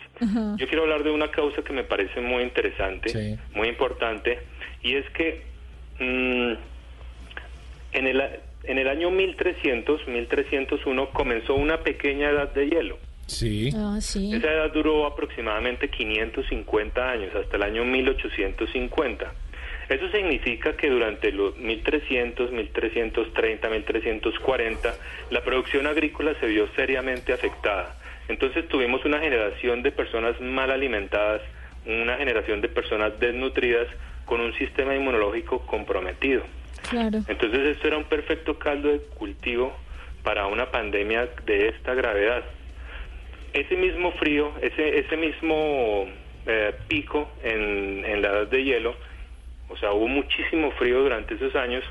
Yo 0.58 0.68
quiero 0.68 0.84
hablar 0.84 1.04
de 1.04 1.10
una 1.10 1.32
causa 1.32 1.64
que 1.64 1.74
me 1.74 1.84
parece 1.84 2.22
muy 2.22 2.44
interesante, 2.44 3.10
Sí. 3.10 3.36
muy 3.56 3.68
importante, 3.68 4.40
y 4.84 4.96
es 4.96 5.10
que 5.10 5.42
mm, 6.00 6.54
en, 7.94 8.08
el, 8.08 8.22
a- 8.22 8.32
en 8.66 8.78
el 8.78 8.88
año 8.88 9.10
1300, 9.10 10.08
1301, 10.08 11.10
comenzó 11.10 11.56
una 11.56 11.80
pequeña 11.80 12.30
edad 12.30 12.54
de 12.54 12.70
hielo. 12.70 13.00
Sí. 13.30 13.70
Ah, 13.76 13.98
sí. 14.02 14.34
Esa 14.34 14.52
edad 14.52 14.72
duró 14.74 15.06
aproximadamente 15.06 15.90
550 15.90 17.12
años, 17.12 17.36
hasta 17.36 17.58
el 17.58 17.64
año 17.64 17.86
1850. 17.86 19.32
Eso 19.90 20.10
significa 20.12 20.76
que 20.76 20.90
durante 20.90 21.32
los 21.32 21.58
1300, 21.58 22.52
1330, 22.52 23.70
1340, 23.70 24.96
la 25.32 25.44
producción 25.44 25.88
agrícola 25.88 26.34
se 26.40 26.48
vio 26.48 26.68
seriamente 26.76 27.34
afectada. 27.34 27.96
Entonces 28.28 28.68
tuvimos 28.68 29.04
una 29.06 29.20
generación 29.20 29.82
de 29.82 29.92
personas 29.92 30.40
mal 30.42 30.70
alimentadas, 30.70 31.42
una 31.86 32.18
generación 32.18 32.62
de 32.62 32.70
personas 32.70 33.20
desnutridas 33.20 33.88
con 34.26 34.42
un 34.42 34.54
sistema 34.54 34.96
inmunológico 34.96 35.66
comprometido. 35.66 36.44
Claro. 36.90 37.20
Entonces 37.28 37.76
esto 37.76 37.88
era 37.88 37.98
un 37.98 38.06
perfecto 38.06 38.60
caldo 38.60 38.90
de 38.90 39.00
cultivo 39.00 39.76
para 40.24 40.46
una 40.46 40.70
pandemia 40.70 41.30
de 41.46 41.70
esta 41.70 41.96
gravedad. 41.96 42.44
Ese 43.54 43.76
mismo 43.76 44.12
frío, 44.14 44.52
ese, 44.62 45.00
ese 45.00 45.18
mismo 45.18 46.06
eh, 46.46 46.74
pico 46.88 47.30
en, 47.44 48.06
en 48.06 48.22
la 48.22 48.30
edad 48.30 48.48
de 48.48 48.64
hielo, 48.64 48.96
o 49.70 49.78
sea, 49.78 49.92
hubo 49.94 50.08
muchísimo 50.08 50.72
frío 50.72 51.00
durante 51.02 51.36
esos 51.36 51.56
años, 51.56 51.84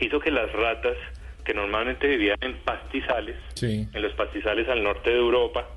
hizo 0.00 0.20
que 0.20 0.30
las 0.30 0.50
ratas, 0.52 0.96
que 1.44 1.54
normalmente 1.54 2.06
vivían 2.08 2.36
en 2.40 2.54
pastizales, 2.64 3.36
Sí. 3.54 3.88
en 3.92 4.02
los 4.02 4.12
pastizales 4.14 4.68
al 4.68 4.82
norte 4.82 5.10
de 5.10 5.16
Europa, 5.16 5.68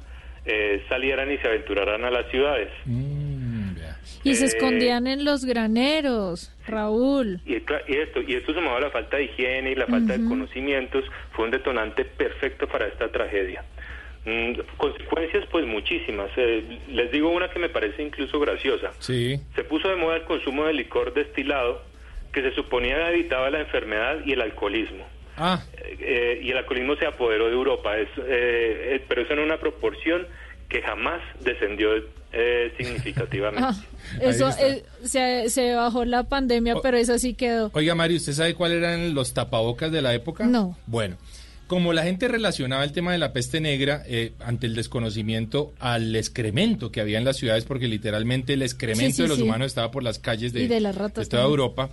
eh, 0.46 0.84
salieran 0.90 1.32
y 1.32 1.38
se 1.38 1.48
aventuraran 1.48 2.04
a 2.06 2.10
las 2.12 2.30
ciudades. 2.32 2.70
Mm. 2.86 3.50
Y 4.24 4.36
se 4.36 4.44
Eh, 4.46 4.48
escondían 4.48 5.08
en 5.08 5.24
los 5.24 5.46
graneros, 5.46 6.52
Raúl. 6.68 7.40
Y 7.46 7.56
esto, 7.56 7.76
y 8.28 8.34
esto 8.36 8.54
sumado 8.54 8.78
a 8.78 8.82
la 8.82 8.90
falta 8.90 9.18
de 9.18 9.26
higiene 9.26 9.72
y 9.72 9.76
la 9.76 9.86
falta 9.88 10.18
de 10.18 10.26
conocimientos 10.28 11.06
fue 11.32 11.46
un 11.46 11.52
detonante 11.52 12.04
perfecto 12.06 12.68
para 12.68 12.88
esta 12.88 13.10
tragedia. 13.10 13.64
Mm, 14.26 14.60
consecuencias 14.78 15.46
pues 15.52 15.66
muchísimas. 15.66 16.30
Eh, 16.36 16.80
les 16.90 17.12
digo 17.12 17.30
una 17.30 17.50
que 17.50 17.60
me 17.60 17.70
parece 17.70 18.04
incluso 18.04 18.40
graciosa. 18.40 18.92
Sí. 19.00 19.40
Se 19.56 19.64
puso 19.64 19.88
de 19.88 19.96
moda 19.96 20.18
el 20.18 20.24
consumo 20.24 20.66
de 20.66 20.74
licor 20.74 21.14
destilado 21.14 21.82
que 22.34 22.42
se 22.42 22.54
suponía 22.54 23.10
evitaba 23.12 23.50
la 23.50 23.62
enfermedad 23.62 24.18
y 24.26 24.34
el 24.34 24.42
alcoholismo. 24.42 25.06
Ah, 25.38 25.64
Eh, 25.78 25.98
eh, 26.02 26.40
y 26.44 26.52
el 26.52 26.58
alcoholismo 26.58 26.96
se 26.98 27.06
apoderó 27.06 27.48
de 27.48 27.54
Europa, 27.54 27.98
es, 27.98 28.10
eh, 28.18 28.96
eh, 28.96 29.06
pero 29.08 29.22
eso 29.22 29.34
en 29.34 29.40
una 29.40 29.58
proporción 29.58 30.28
que 30.68 30.82
jamás 30.82 31.22
descendió 31.42 31.92
eh, 32.32 32.74
significativamente. 32.78 33.68
Ah, 34.12 34.22
eso 34.22 34.50
se, 35.04 35.50
se 35.50 35.74
bajó 35.76 36.04
la 36.06 36.24
pandemia, 36.24 36.76
pero 36.82 36.98
eso 36.98 37.18
sí 37.20 37.36
quedó. 37.36 37.70
Oiga, 37.74 37.96
Mario, 37.96 38.18
¿usted 38.18 38.34
sabe 38.34 38.56
cuáles 38.56 38.80
eran 38.80 39.14
los 39.14 39.34
tapabocas 39.34 39.92
de 39.92 40.02
la 40.02 40.14
época? 40.16 40.46
No. 40.46 40.78
Bueno, 40.88 41.18
como 41.70 41.94
la 41.94 42.02
gente 42.02 42.28
relacionaba 42.28 42.84
el 42.84 42.92
tema 42.94 43.12
de 43.12 43.20
la 43.20 43.32
peste 43.32 43.62
negra 43.62 44.02
eh, 44.08 44.34
ante 44.40 44.66
el 44.66 44.74
desconocimiento 44.74 45.72
al 45.80 46.16
excremento 46.16 46.92
que 46.92 47.00
había 47.00 47.20
en 47.20 47.26
las 47.26 47.38
ciudades, 47.38 47.64
porque 47.64 47.88
literalmente 47.88 48.54
el 48.54 48.64
excremento 48.64 49.12
Sí, 49.12 49.18
sí, 49.18 49.22
de 49.22 49.28
los 49.28 49.38
sí. 49.38 49.44
humanos 49.44 49.68
estaba 49.68 49.92
por 49.92 50.02
las 50.02 50.18
calles 50.18 50.52
de, 50.52 50.68
de 50.68 50.80
las 50.80 50.96
ratas 50.96 51.30
toda. 51.30 51.44
Europa, 51.44 51.92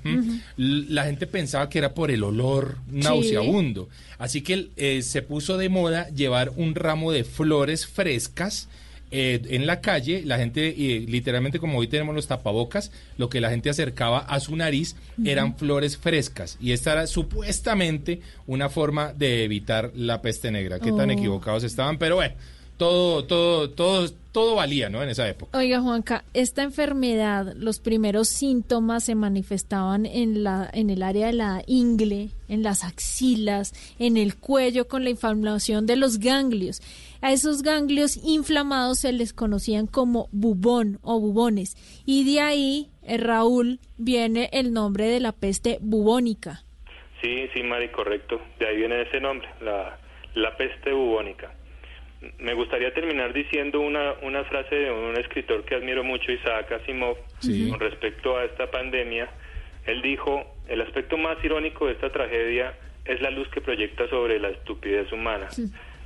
la 0.56 1.04
gente 1.04 1.26
pensaba 1.26 1.68
que 1.68 1.76
era 1.76 1.92
por 1.92 2.10
el 2.10 2.24
olor 2.24 2.78
nauseabundo. 2.90 3.90
Así 4.18 4.40
que 4.40 4.70
eh, 4.78 5.02
se 5.02 5.20
puso 5.20 5.58
de 5.58 5.68
moda 5.68 6.08
llevar 6.08 6.52
un 6.56 6.74
ramo 6.74 7.12
de 7.12 7.24
flores 7.24 7.86
frescas 7.86 8.68
eh, 9.10 9.40
en 9.50 9.66
la 9.66 9.80
calle, 9.80 10.22
la 10.24 10.36
gente, 10.36 10.68
eh, 10.68 11.04
literalmente 11.08 11.58
como 11.58 11.78
hoy 11.78 11.86
tenemos 11.86 12.14
los 12.14 12.26
tapabocas, 12.26 12.90
lo 13.18 13.28
que 13.28 13.40
la 13.40 13.50
gente 13.50 13.70
acercaba 13.70 14.18
a 14.18 14.40
su 14.40 14.56
nariz 14.56 14.96
eran 15.24 15.56
flores 15.56 15.96
frescas. 15.96 16.58
Y 16.60 16.72
esta 16.72 16.92
era 16.92 17.06
supuestamente 17.06 18.20
una 18.46 18.68
forma 18.68 19.12
de 19.12 19.44
evitar 19.44 19.92
la 19.94 20.20
peste 20.22 20.50
negra. 20.50 20.80
Qué 20.80 20.92
tan 20.92 21.10
Oh. 21.10 21.12
equivocados 21.12 21.62
estaban, 21.64 21.98
pero 21.98 22.16
bueno, 22.16 22.34
todo, 22.76 23.24
todo, 23.24 23.70
todo, 23.70 24.10
todo 24.32 24.54
valía, 24.56 24.90
¿no? 24.90 25.02
En 25.02 25.08
esa 25.08 25.26
época. 25.26 25.56
Oiga, 25.56 25.80
Juanca, 25.80 26.24
esta 26.34 26.62
enfermedad, 26.62 27.54
los 27.56 27.78
primeros 27.78 28.28
síntomas 28.28 29.04
se 29.04 29.14
manifestaban 29.14 30.04
en 30.04 30.42
la 30.44 30.68
en 30.74 30.90
el 30.90 31.02
área 31.02 31.28
de 31.28 31.32
la 31.32 31.62
ingle, 31.66 32.28
en 32.48 32.62
las 32.62 32.84
axilas, 32.84 33.72
en 33.98 34.16
el 34.18 34.36
cuello 34.36 34.88
con 34.88 35.04
la 35.04 35.10
inflamación 35.10 35.86
de 35.86 35.96
los 35.96 36.18
ganglios. 36.18 36.82
A 37.26 37.32
esos 37.32 37.64
ganglios 37.64 38.16
inflamados 38.24 39.00
se 39.00 39.12
les 39.12 39.32
conocían 39.32 39.88
como 39.88 40.28
bubón 40.30 41.00
o 41.02 41.18
bubones 41.18 41.74
y 42.06 42.24
de 42.24 42.40
ahí, 42.40 42.86
eh, 43.02 43.16
Raúl, 43.18 43.80
viene 43.98 44.48
el 44.52 44.72
nombre 44.72 45.06
de 45.06 45.18
la 45.18 45.32
peste 45.32 45.78
bubónica. 45.80 46.62
Sí, 47.20 47.48
sí, 47.52 47.64
Mari, 47.64 47.88
correcto. 47.88 48.40
De 48.60 48.68
ahí 48.68 48.76
viene 48.76 49.02
ese 49.02 49.18
nombre, 49.20 49.48
la, 49.60 49.98
la 50.36 50.56
peste 50.56 50.92
bubónica. 50.92 51.52
Me 52.38 52.54
gustaría 52.54 52.94
terminar 52.94 53.32
diciendo 53.32 53.80
una, 53.80 54.12
una 54.22 54.44
frase 54.44 54.76
de 54.76 54.92
un 54.92 55.18
escritor 55.18 55.64
que 55.64 55.74
admiro 55.74 56.04
mucho, 56.04 56.30
Isaac 56.30 56.70
Asimov, 56.70 57.16
Sí. 57.40 57.68
con 57.70 57.80
respecto 57.80 58.36
a 58.36 58.44
esta 58.44 58.70
pandemia. 58.70 59.28
Él 59.84 60.00
dijo, 60.00 60.44
el 60.68 60.80
aspecto 60.80 61.16
más 61.18 61.42
irónico 61.44 61.86
de 61.86 61.94
esta 61.94 62.12
tragedia 62.12 62.72
es 63.04 63.20
la 63.20 63.30
luz 63.32 63.48
que 63.48 63.60
proyecta 63.60 64.08
sobre 64.10 64.38
la 64.38 64.50
estupidez 64.50 65.10
humana. 65.10 65.48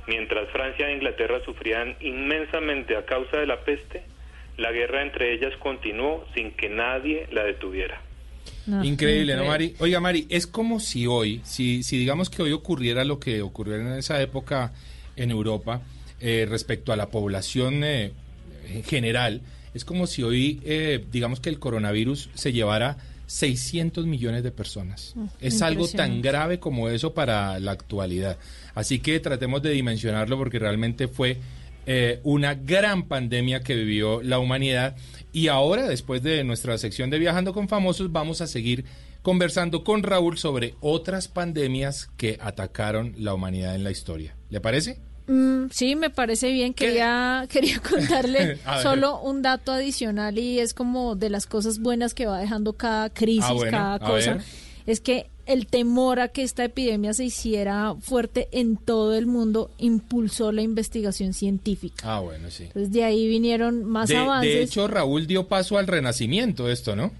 Mientras 0.07 0.49
Francia 0.49 0.89
e 0.89 0.95
Inglaterra 0.95 1.39
sufrían 1.45 1.95
inmensamente 1.99 2.97
a 2.97 3.05
causa 3.05 3.37
de 3.37 3.47
la 3.47 3.63
peste, 3.63 4.03
la 4.57 4.71
guerra 4.71 5.01
entre 5.01 5.33
ellas 5.33 5.53
continuó 5.57 6.25
sin 6.35 6.51
que 6.51 6.69
nadie 6.69 7.27
la 7.31 7.43
detuviera. 7.43 8.01
No, 8.65 8.83
Increíble, 8.83 9.35
¿no. 9.35 9.45
Mari? 9.45 9.75
Oiga, 9.79 9.99
Mari, 9.99 10.27
es 10.29 10.47
como 10.47 10.79
si 10.79 11.07
hoy, 11.07 11.41
si, 11.43 11.83
si 11.83 11.97
digamos 11.97 12.29
que 12.29 12.41
hoy 12.41 12.51
ocurriera 12.51 13.03
lo 13.03 13.19
que 13.19 13.41
ocurrió 13.41 13.75
en 13.75 13.93
esa 13.93 14.21
época 14.21 14.73
en 15.15 15.31
Europa 15.31 15.81
eh, 16.19 16.45
respecto 16.47 16.91
a 16.91 16.95
la 16.95 17.09
población 17.09 17.83
eh, 17.83 18.13
en 18.69 18.83
general, 18.83 19.41
es 19.73 19.85
como 19.85 20.05
si 20.05 20.23
hoy, 20.23 20.61
eh, 20.63 21.03
digamos 21.11 21.39
que 21.39 21.49
el 21.49 21.59
coronavirus 21.59 22.29
se 22.33 22.53
llevara 22.53 22.97
600 23.31 24.05
millones 24.05 24.43
de 24.43 24.51
personas. 24.51 25.15
es 25.39 25.61
algo 25.61 25.87
tan 25.87 26.21
grave 26.21 26.59
como 26.59 26.89
eso 26.89 27.13
para 27.13 27.57
la 27.61 27.71
actualidad. 27.71 28.37
Así 28.75 28.99
que 28.99 29.21
tratemos 29.21 29.61
de 29.61 29.69
dimensionarlo 29.69 30.37
porque 30.37 30.59
realmente 30.59 31.07
fue 31.07 31.37
eh, 31.85 32.19
una 32.23 32.55
gran 32.55 33.03
pandemia 33.07 33.61
que 33.61 33.73
vivió 33.75 34.21
la 34.21 34.37
humanidad. 34.37 34.97
Y 35.31 35.47
ahora, 35.47 35.87
después 35.87 36.21
de 36.21 36.43
nuestra 36.43 36.77
sección 36.77 37.09
de 37.09 37.19
Viajando 37.19 37.53
con 37.53 37.69
Famosos, 37.69 38.11
vamos 38.11 38.41
a 38.41 38.47
seguir 38.47 38.83
conversando 39.21 39.85
con 39.85 40.03
Raúl 40.03 40.37
sobre 40.37 40.75
otras 40.81 41.29
pandemias 41.29 42.09
que 42.17 42.37
atacaron 42.41 43.15
la 43.17 43.33
humanidad 43.33 43.75
en 43.75 43.85
la 43.85 43.91
historia. 43.91 44.35
¿Le 44.49 44.59
parece? 44.59 44.99
Mm, 45.31 45.69
sí, 45.71 45.95
me 45.95 46.09
parece 46.09 46.51
bien. 46.51 46.73
Quería, 46.73 47.45
quería 47.49 47.79
contarle 47.79 48.57
solo 48.83 49.21
un 49.21 49.41
dato 49.41 49.71
adicional 49.71 50.37
y 50.37 50.59
es 50.59 50.73
como 50.73 51.15
de 51.15 51.29
las 51.29 51.47
cosas 51.47 51.79
buenas 51.79 52.13
que 52.13 52.25
va 52.25 52.37
dejando 52.39 52.73
cada 52.73 53.09
crisis, 53.09 53.45
Ah, 53.47 53.53
bueno, 53.53 53.71
cada 53.71 53.99
cosa. 53.99 54.39
Es 54.85 54.99
que 54.99 55.27
el 55.45 55.67
temor 55.67 56.19
a 56.19 56.27
que 56.27 56.43
esta 56.43 56.65
epidemia 56.65 57.13
se 57.13 57.23
hiciera 57.25 57.95
fuerte 58.01 58.49
en 58.51 58.75
todo 58.75 59.15
el 59.15 59.25
mundo 59.25 59.71
impulsó 59.77 60.51
la 60.51 60.63
investigación 60.63 61.33
científica. 61.33 62.17
Ah, 62.17 62.19
bueno, 62.19 62.49
sí. 62.49 62.63
Entonces 62.65 62.91
de 62.91 63.05
ahí 63.05 63.27
vinieron 63.29 63.85
más 63.85 64.09
De, 64.09 64.17
avances. 64.17 64.53
de 64.53 64.63
hecho, 64.63 64.87
Raúl 64.89 65.27
dio 65.27 65.47
paso 65.47 65.77
al 65.77 65.87
renacimiento 65.87 66.69
esto, 66.69 66.95
¿no? 66.97 67.11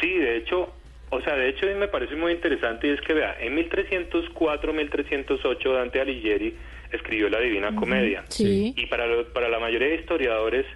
Sí, 0.00 0.08
de 0.08 0.36
hecho, 0.38 0.72
o 1.10 1.20
sea, 1.20 1.34
de 1.34 1.48
hecho 1.48 1.66
me 1.78 1.88
parece 1.88 2.14
muy 2.14 2.32
interesante 2.32 2.86
y 2.86 2.90
es 2.90 3.00
que 3.00 3.12
vea, 3.12 3.34
en 3.40 3.54
1304, 3.56 4.72
1308 4.72 5.72
Dante 5.72 6.00
Alighieri 6.00 6.54
escribió 6.92 7.28
la 7.28 7.40
Divina 7.40 7.74
Comedia. 7.74 8.24
sí. 8.28 8.74
Y 8.76 8.86
para, 8.86 9.06
lo- 9.06 9.26
para 9.32 9.48
la 9.48 9.58
mayoría 9.58 9.88
de 9.88 9.96
historiadores, 9.96 10.66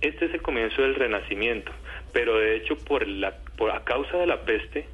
este 0.00 0.26
es 0.26 0.34
el 0.34 0.42
comienzo 0.42 0.82
del 0.82 0.94
Renacimiento. 0.94 1.72
Pero 2.12 2.38
de 2.38 2.56
hecho, 2.56 2.76
por 2.78 3.06
la, 3.06 3.36
por, 3.56 3.70
a 3.70 3.84
causa 3.84 4.16
de 4.18 4.26
la 4.26 4.42
peste, 4.42 4.86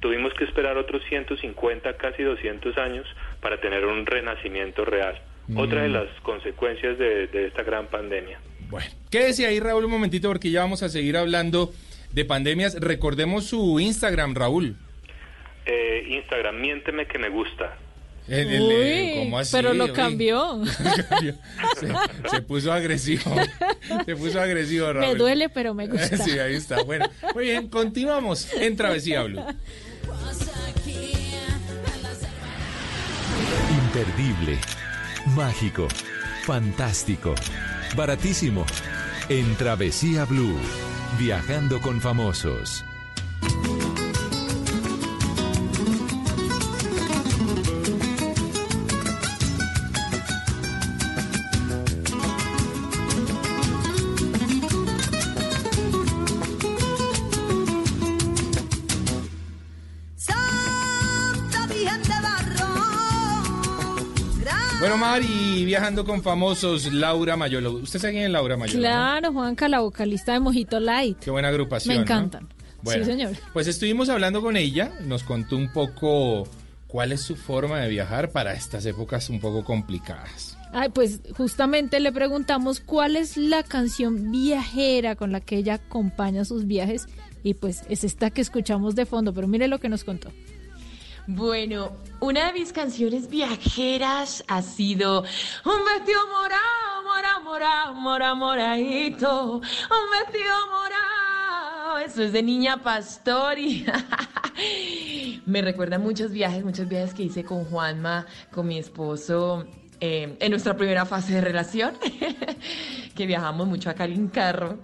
tuvimos 0.00 0.32
que 0.34 0.44
esperar 0.44 0.76
otros 0.78 1.02
150, 1.08 1.96
casi 1.96 2.22
200 2.22 2.76
años 2.78 3.06
para 3.40 3.60
tener 3.60 3.84
un 3.86 4.06
renacimiento 4.06 4.84
real. 4.84 5.20
Otra 5.56 5.82
de 5.82 5.88
las 5.88 6.08
consecuencias 6.22 6.96
de, 6.98 7.26
de 7.26 7.46
esta 7.48 7.62
gran 7.64 7.86
pandemia. 7.88 8.38
Bueno, 8.70 8.86
quédese 9.10 9.44
ahí, 9.46 9.60
Raúl, 9.60 9.84
un 9.84 9.90
momentito, 9.90 10.28
porque 10.28 10.50
ya 10.50 10.60
vamos 10.60 10.82
a 10.82 10.88
seguir 10.88 11.16
hablando 11.16 11.72
de 12.12 12.24
pandemias. 12.24 12.76
Recordemos 12.80 13.44
su 13.46 13.78
Instagram, 13.80 14.34
Raúl. 14.34 14.76
Eh, 15.66 16.04
Instagram, 16.08 16.60
miénteme 16.60 17.06
que 17.06 17.18
me 17.18 17.28
gusta. 17.28 17.76
El- 18.32 18.48
el- 18.48 18.62
Uy, 18.62 18.72
eh, 18.74 19.14
¿cómo 19.24 19.38
así? 19.38 19.52
pero 19.52 19.74
lo 19.74 19.92
cambió. 19.92 20.62
se, 21.78 21.92
se 22.30 22.42
puso 22.42 22.72
agresivo. 22.72 23.34
Se 24.06 24.16
puso 24.16 24.40
agresivo, 24.40 24.92
Raúl. 24.92 25.06
me 25.08 25.14
duele, 25.14 25.48
pero 25.48 25.74
me 25.74 25.86
gusta. 25.86 26.16
Sí, 26.24 26.38
ahí 26.38 26.54
está. 26.54 26.82
Bueno, 26.82 27.08
muy 27.34 27.44
bien, 27.44 27.68
continuamos 27.68 28.48
en 28.54 28.76
Travesía 28.76 29.22
Blue. 29.22 29.42
Imperdible, 33.70 34.58
mágico, 35.34 35.88
fantástico, 36.44 37.34
baratísimo. 37.96 38.64
En 39.28 39.54
Travesía 39.56 40.24
Blue, 40.24 40.58
viajando 41.18 41.80
con 41.80 42.00
famosos. 42.00 42.84
Viajando 65.72 66.04
con 66.04 66.22
famosos, 66.22 66.92
Laura 66.92 67.34
Mayolo. 67.34 67.72
¿Usted 67.72 67.98
sabe 67.98 68.12
quién 68.12 68.24
es 68.24 68.30
Laura 68.30 68.58
Mayolo? 68.58 68.78
no? 68.80 68.86
Claro, 68.86 69.32
Juanca, 69.32 69.70
la 69.70 69.80
vocalista 69.80 70.34
de 70.34 70.40
Mojito 70.40 70.78
Light. 70.78 71.18
Qué 71.18 71.30
buena 71.30 71.48
agrupación. 71.48 71.94
Me 71.94 71.96
¿no? 71.96 72.02
encantan. 72.02 72.46
Bueno, 72.82 73.02
Sí, 73.02 73.10
señor. 73.10 73.32
Pues 73.54 73.66
estuvimos 73.68 74.10
hablando 74.10 74.42
con 74.42 74.58
ella, 74.58 74.92
nos 75.06 75.22
contó 75.22 75.56
un 75.56 75.72
poco 75.72 76.46
cuál 76.88 77.12
es 77.12 77.22
su 77.22 77.36
forma 77.36 77.80
de 77.80 77.88
viajar 77.88 78.32
para 78.32 78.52
estas 78.52 78.84
épocas 78.84 79.30
un 79.30 79.40
poco 79.40 79.64
complicadas. 79.64 80.58
Ay, 80.74 80.90
pues 80.90 81.20
justamente 81.38 82.00
le 82.00 82.12
preguntamos 82.12 82.80
cuál 82.80 83.16
es 83.16 83.38
la 83.38 83.62
canción 83.62 84.30
viajera 84.30 85.16
con 85.16 85.32
la 85.32 85.40
que 85.40 85.56
ella 85.56 85.74
acompaña 85.76 86.44
sus 86.44 86.66
viajes 86.66 87.06
y 87.42 87.54
pues 87.54 87.84
es 87.88 88.04
esta 88.04 88.28
que 88.28 88.42
escuchamos 88.42 88.94
de 88.94 89.06
fondo, 89.06 89.32
pero 89.32 89.48
mire 89.48 89.68
lo 89.68 89.78
que 89.78 89.88
nos 89.88 90.04
contó. 90.04 90.30
Bueno, 91.28 91.92
una 92.18 92.46
de 92.46 92.52
mis 92.52 92.72
canciones 92.72 93.28
viajeras 93.28 94.42
ha 94.48 94.60
sido 94.60 95.20
Un 95.20 95.84
vestido 95.84 96.18
morado, 96.26 97.04
mora, 97.04 97.38
mora, 97.38 97.92
mora, 97.92 98.34
moradito. 98.34 99.54
Un 99.58 99.60
vestido 99.60 100.52
morado 100.68 101.98
Eso 101.98 102.24
es 102.24 102.32
de 102.32 102.42
Niña 102.42 102.82
Pastori 102.82 103.86
Me 105.46 105.62
recuerda 105.62 106.00
muchos 106.00 106.32
viajes, 106.32 106.64
muchos 106.64 106.88
viajes 106.88 107.14
que 107.14 107.22
hice 107.22 107.44
con 107.44 107.66
Juanma, 107.66 108.26
con 108.50 108.66
mi 108.66 108.78
esposo 108.78 109.64
eh, 110.00 110.36
En 110.40 110.50
nuestra 110.50 110.76
primera 110.76 111.06
fase 111.06 111.34
de 111.34 111.40
relación 111.40 111.94
Que 113.14 113.26
viajamos 113.26 113.68
mucho 113.68 113.90
a 113.90 113.94
Cali 113.94 114.16
en 114.16 114.26
carro 114.26 114.80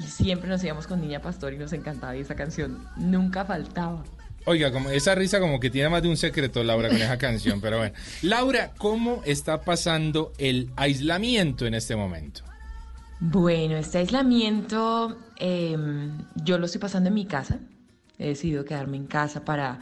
Y 0.00 0.04
siempre 0.04 0.48
nos 0.48 0.64
íbamos 0.64 0.88
con 0.88 1.00
Niña 1.00 1.20
Pastori 1.20 1.54
y 1.54 1.60
nos 1.60 1.72
encantaba 1.72 2.16
y 2.16 2.22
esa 2.22 2.34
canción 2.34 2.88
nunca 2.96 3.44
faltaba 3.44 4.02
Oiga, 4.48 4.70
esa 4.92 5.16
risa 5.16 5.40
como 5.40 5.58
que 5.58 5.70
tiene 5.70 5.88
más 5.88 6.02
de 6.02 6.08
un 6.08 6.16
secreto, 6.16 6.62
Laura, 6.62 6.88
con 6.88 6.98
esa 6.98 7.18
canción, 7.18 7.60
pero 7.60 7.78
bueno. 7.78 7.92
Laura, 8.22 8.70
¿cómo 8.78 9.20
está 9.24 9.62
pasando 9.62 10.32
el 10.38 10.70
aislamiento 10.76 11.66
en 11.66 11.74
este 11.74 11.96
momento? 11.96 12.42
Bueno, 13.18 13.76
este 13.76 13.98
aislamiento 13.98 15.18
eh, 15.40 15.76
yo 16.44 16.58
lo 16.58 16.66
estoy 16.66 16.80
pasando 16.80 17.08
en 17.08 17.14
mi 17.14 17.26
casa. 17.26 17.58
He 18.20 18.28
decidido 18.28 18.64
quedarme 18.64 18.98
en 18.98 19.08
casa 19.08 19.44
para, 19.44 19.80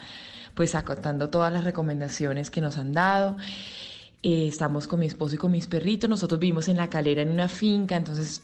pues, 0.55 0.75
acotando 0.75 1.29
todas 1.29 1.53
las 1.53 1.65
recomendaciones 1.65 2.51
que 2.51 2.63
nos 2.63 2.79
han 2.79 2.95
dado. 2.95 3.37
Eh, 4.23 4.49
estamos 4.49 4.87
con 4.87 5.01
mi 5.01 5.07
esposo 5.07 5.35
y 5.35 5.39
con 5.39 5.53
mis 5.53 5.67
perritos. 5.67 6.09
Nosotros 6.09 6.41
vivimos 6.41 6.69
en 6.69 6.79
la 6.79 6.89
calera 6.89 7.21
en 7.21 7.29
una 7.29 7.49
finca, 7.51 7.97
entonces, 7.97 8.43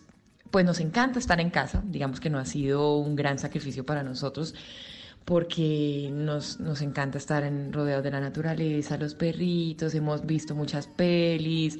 pues 0.50 0.66
nos 0.66 0.80
encanta 0.80 1.18
estar 1.18 1.40
en 1.40 1.48
casa. 1.48 1.82
Digamos 1.82 2.20
que 2.20 2.28
no 2.28 2.38
ha 2.38 2.44
sido 2.44 2.98
un 2.98 3.16
gran 3.16 3.38
sacrificio 3.38 3.86
para 3.86 4.02
nosotros 4.02 4.54
porque 5.24 6.10
nos, 6.12 6.60
nos 6.60 6.82
encanta 6.82 7.18
estar 7.18 7.44
en, 7.44 7.72
rodeados 7.72 8.04
de 8.04 8.10
la 8.10 8.20
naturaleza, 8.20 8.96
los 8.96 9.14
perritos, 9.14 9.94
hemos 9.94 10.26
visto 10.26 10.54
muchas 10.54 10.86
pelis, 10.88 11.78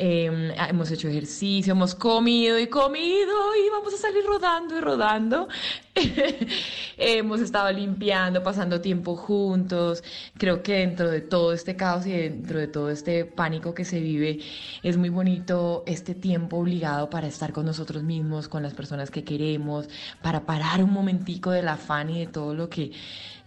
eh, 0.00 0.54
hemos 0.68 0.90
hecho 0.92 1.08
ejercicio, 1.08 1.72
hemos 1.72 1.96
comido 1.96 2.56
y 2.56 2.68
comido 2.68 3.34
y 3.56 3.68
vamos 3.68 3.92
a 3.94 3.96
salir 3.96 4.24
rodando 4.24 4.78
y 4.78 4.80
rodando. 4.80 5.48
hemos 6.96 7.40
estado 7.40 7.72
limpiando, 7.72 8.44
pasando 8.44 8.80
tiempo 8.80 9.16
juntos. 9.16 10.04
Creo 10.38 10.62
que 10.62 10.74
dentro 10.74 11.10
de 11.10 11.20
todo 11.20 11.52
este 11.52 11.74
caos 11.74 12.06
y 12.06 12.12
dentro 12.12 12.60
de 12.60 12.68
todo 12.68 12.90
este 12.90 13.24
pánico 13.24 13.74
que 13.74 13.84
se 13.84 13.98
vive, 13.98 14.38
es 14.84 14.96
muy 14.96 15.08
bonito 15.08 15.82
este 15.84 16.14
tiempo 16.14 16.58
obligado 16.58 17.10
para 17.10 17.26
estar 17.26 17.52
con 17.52 17.66
nosotros 17.66 18.04
mismos, 18.04 18.46
con 18.46 18.62
las 18.62 18.74
personas 18.74 19.10
que 19.10 19.24
queremos, 19.24 19.88
para 20.22 20.46
parar 20.46 20.84
un 20.84 20.92
momentico 20.92 21.50
del 21.50 21.66
afán 21.66 22.10
y 22.10 22.20
de 22.20 22.26
todo 22.28 22.54
lo 22.54 22.68
que 22.68 22.92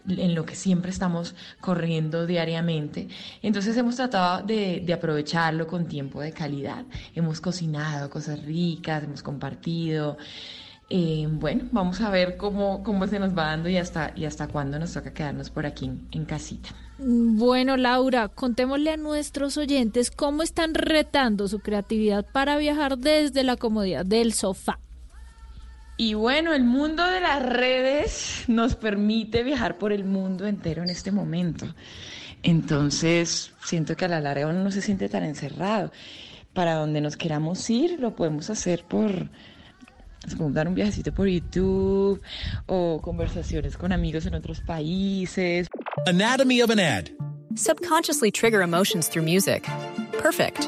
en 0.07 0.35
lo 0.35 0.45
que 0.45 0.55
siempre 0.55 0.91
estamos 0.91 1.35
corriendo 1.59 2.25
diariamente. 2.25 3.07
Entonces 3.41 3.75
hemos 3.77 3.95
tratado 3.95 4.45
de, 4.45 4.91
aprovecharlo 4.93 5.67
con 5.67 5.87
tiempo 5.87 6.21
de 6.21 6.31
calidad. 6.31 6.85
Hemos 7.15 7.41
cocinado 7.41 8.09
cosas 8.09 8.43
ricas, 8.43 9.03
hemos 9.03 9.23
compartido. 9.23 10.17
Eh, 10.89 11.27
bueno, 11.29 11.69
vamos 11.71 12.01
a 12.01 12.09
ver 12.09 12.35
cómo, 12.35 12.83
cómo 12.83 13.07
se 13.07 13.17
nos 13.17 13.31
va 13.31 13.45
dando 13.45 13.69
y 13.69 13.77
hasta, 13.77 14.11
y 14.15 14.25
hasta 14.25 14.47
cuándo 14.47 14.77
nos 14.77 14.93
toca 14.93 15.13
quedarnos 15.13 15.49
por 15.49 15.65
aquí 15.65 15.85
en, 15.85 16.07
en 16.11 16.25
casita. 16.25 16.69
Bueno, 16.97 17.77
Laura, 17.77 18.27
contémosle 18.27 18.91
a 18.91 18.97
nuestros 18.97 19.57
oyentes 19.57 20.11
cómo 20.11 20.43
están 20.43 20.75
retando 20.75 21.47
su 21.47 21.59
creatividad 21.59 22.25
para 22.31 22.57
viajar 22.57 22.97
desde 22.97 23.43
la 23.43 23.55
comodidad 23.55 24.05
del 24.05 24.33
sofá. 24.33 24.79
Y 26.01 26.15
bueno, 26.15 26.51
el 26.51 26.63
mundo 26.63 27.05
de 27.05 27.21
las 27.21 27.43
redes 27.43 28.45
nos 28.47 28.73
permite 28.73 29.43
viajar 29.43 29.77
por 29.77 29.93
el 29.93 30.03
mundo 30.03 30.47
entero 30.47 30.81
en 30.81 30.89
este 30.89 31.11
momento. 31.11 31.67
Entonces, 32.41 33.53
siento 33.63 33.95
que 33.95 34.05
a 34.05 34.07
la 34.07 34.19
larga 34.19 34.47
uno 34.47 34.63
no 34.63 34.71
se 34.71 34.81
siente 34.81 35.09
tan 35.09 35.23
encerrado. 35.23 35.91
Para 36.53 36.73
donde 36.73 37.01
nos 37.01 37.17
queramos 37.17 37.69
ir, 37.69 37.99
lo 37.99 38.15
podemos 38.15 38.49
hacer 38.49 38.83
por, 38.83 39.29
podemos 40.23 40.53
dar 40.55 40.67
un 40.67 40.73
viajecito 40.73 41.13
por 41.13 41.27
YouTube 41.27 42.19
o 42.65 42.99
conversaciones 42.99 43.77
con 43.77 43.91
amigos 43.91 44.25
en 44.25 44.33
otros 44.33 44.59
países. 44.61 45.67
Anatomy 46.07 46.63
of 46.63 46.71
an 46.71 46.79
ad. 46.79 47.09
Subconsciously 47.53 48.31
trigger 48.31 48.63
emotions 48.63 49.07
through 49.07 49.23
music. 49.23 49.69
Perfect. 50.19 50.67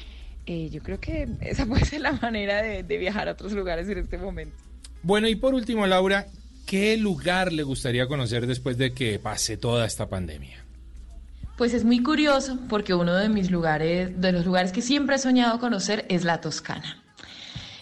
Eh, 0.51 0.69
yo 0.69 0.83
creo 0.83 0.99
que 0.99 1.29
esa 1.39 1.65
puede 1.67 1.85
ser 1.85 2.01
la 2.01 2.11
manera 2.11 2.61
de, 2.61 2.83
de 2.83 2.97
viajar 2.97 3.29
a 3.29 3.31
otros 3.31 3.53
lugares 3.53 3.87
en 3.87 3.99
este 3.99 4.17
momento. 4.17 4.55
Bueno, 5.01 5.27
y 5.27 5.35
por 5.35 5.53
último, 5.53 5.87
Laura, 5.87 6.27
¿qué 6.65 6.97
lugar 6.97 7.53
le 7.53 7.63
gustaría 7.63 8.07
conocer 8.07 8.47
después 8.47 8.77
de 8.77 8.93
que 8.93 9.17
pase 9.17 9.55
toda 9.55 9.85
esta 9.85 10.09
pandemia? 10.09 10.65
Pues 11.57 11.73
es 11.73 11.85
muy 11.85 12.03
curioso 12.03 12.59
porque 12.67 12.93
uno 12.93 13.15
de 13.15 13.29
mis 13.29 13.49
lugares, 13.49 14.19
de 14.19 14.31
los 14.31 14.45
lugares 14.45 14.71
que 14.71 14.81
siempre 14.81 15.15
he 15.15 15.19
soñado 15.19 15.59
conocer 15.59 16.05
es 16.09 16.23
la 16.25 16.41
Toscana. 16.41 17.01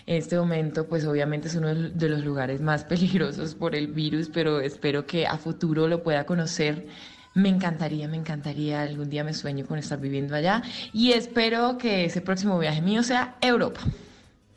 En 0.05 0.17
este 0.17 0.38
momento, 0.38 0.88
pues 0.88 1.05
obviamente 1.05 1.47
es 1.47 1.55
uno 1.55 1.73
de 1.73 2.10
los 2.10 2.23
lugares 2.23 2.62
más 2.62 2.84
peligrosos 2.91 3.55
por 3.55 3.75
el 3.75 3.88
virus, 3.88 4.29
pero 4.32 4.60
espero 4.62 5.05
que 5.05 5.25
a 5.25 5.38
futuro 5.38 5.88
lo 5.88 6.03
pueda 6.03 6.25
conocer. 6.25 6.88
Me 7.36 7.50
encantaría, 7.50 8.08
me 8.08 8.18
encantaría, 8.18 8.82
algún 8.82 9.10
día 9.10 9.24
me 9.24 9.34
sueño 9.34 9.65
con 9.65 9.78
estar 9.78 10.00
viviendo 10.00 10.36
allá 10.36 10.63
y 10.94 11.12
espero 11.12 11.78
que 11.78 12.06
ese 12.06 12.22
próximo 12.22 12.58
viaje 12.58 12.82
mío 12.82 13.04
sea 13.04 13.36
Europa 13.42 13.82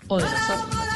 o 0.08 0.18
de 0.18 0.24
nosotros. 0.24 0.91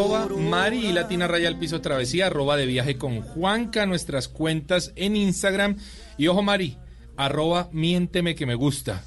Arroba 0.00 0.28
Mari 0.34 0.86
y 0.86 0.92
Latina 0.92 1.28
Raya 1.28 1.46
al 1.46 1.58
Piso 1.58 1.82
Travesía, 1.82 2.28
arroba 2.28 2.56
de 2.56 2.64
viaje 2.64 2.96
con 2.96 3.20
Juanca, 3.20 3.84
nuestras 3.84 4.28
cuentas 4.28 4.94
en 4.96 5.14
Instagram. 5.14 5.76
Y 6.16 6.28
ojo, 6.28 6.42
Mari, 6.42 6.78
arroba 7.18 7.68
miénteme 7.72 8.34
que 8.34 8.46
me 8.46 8.54
gusta. 8.54 9.04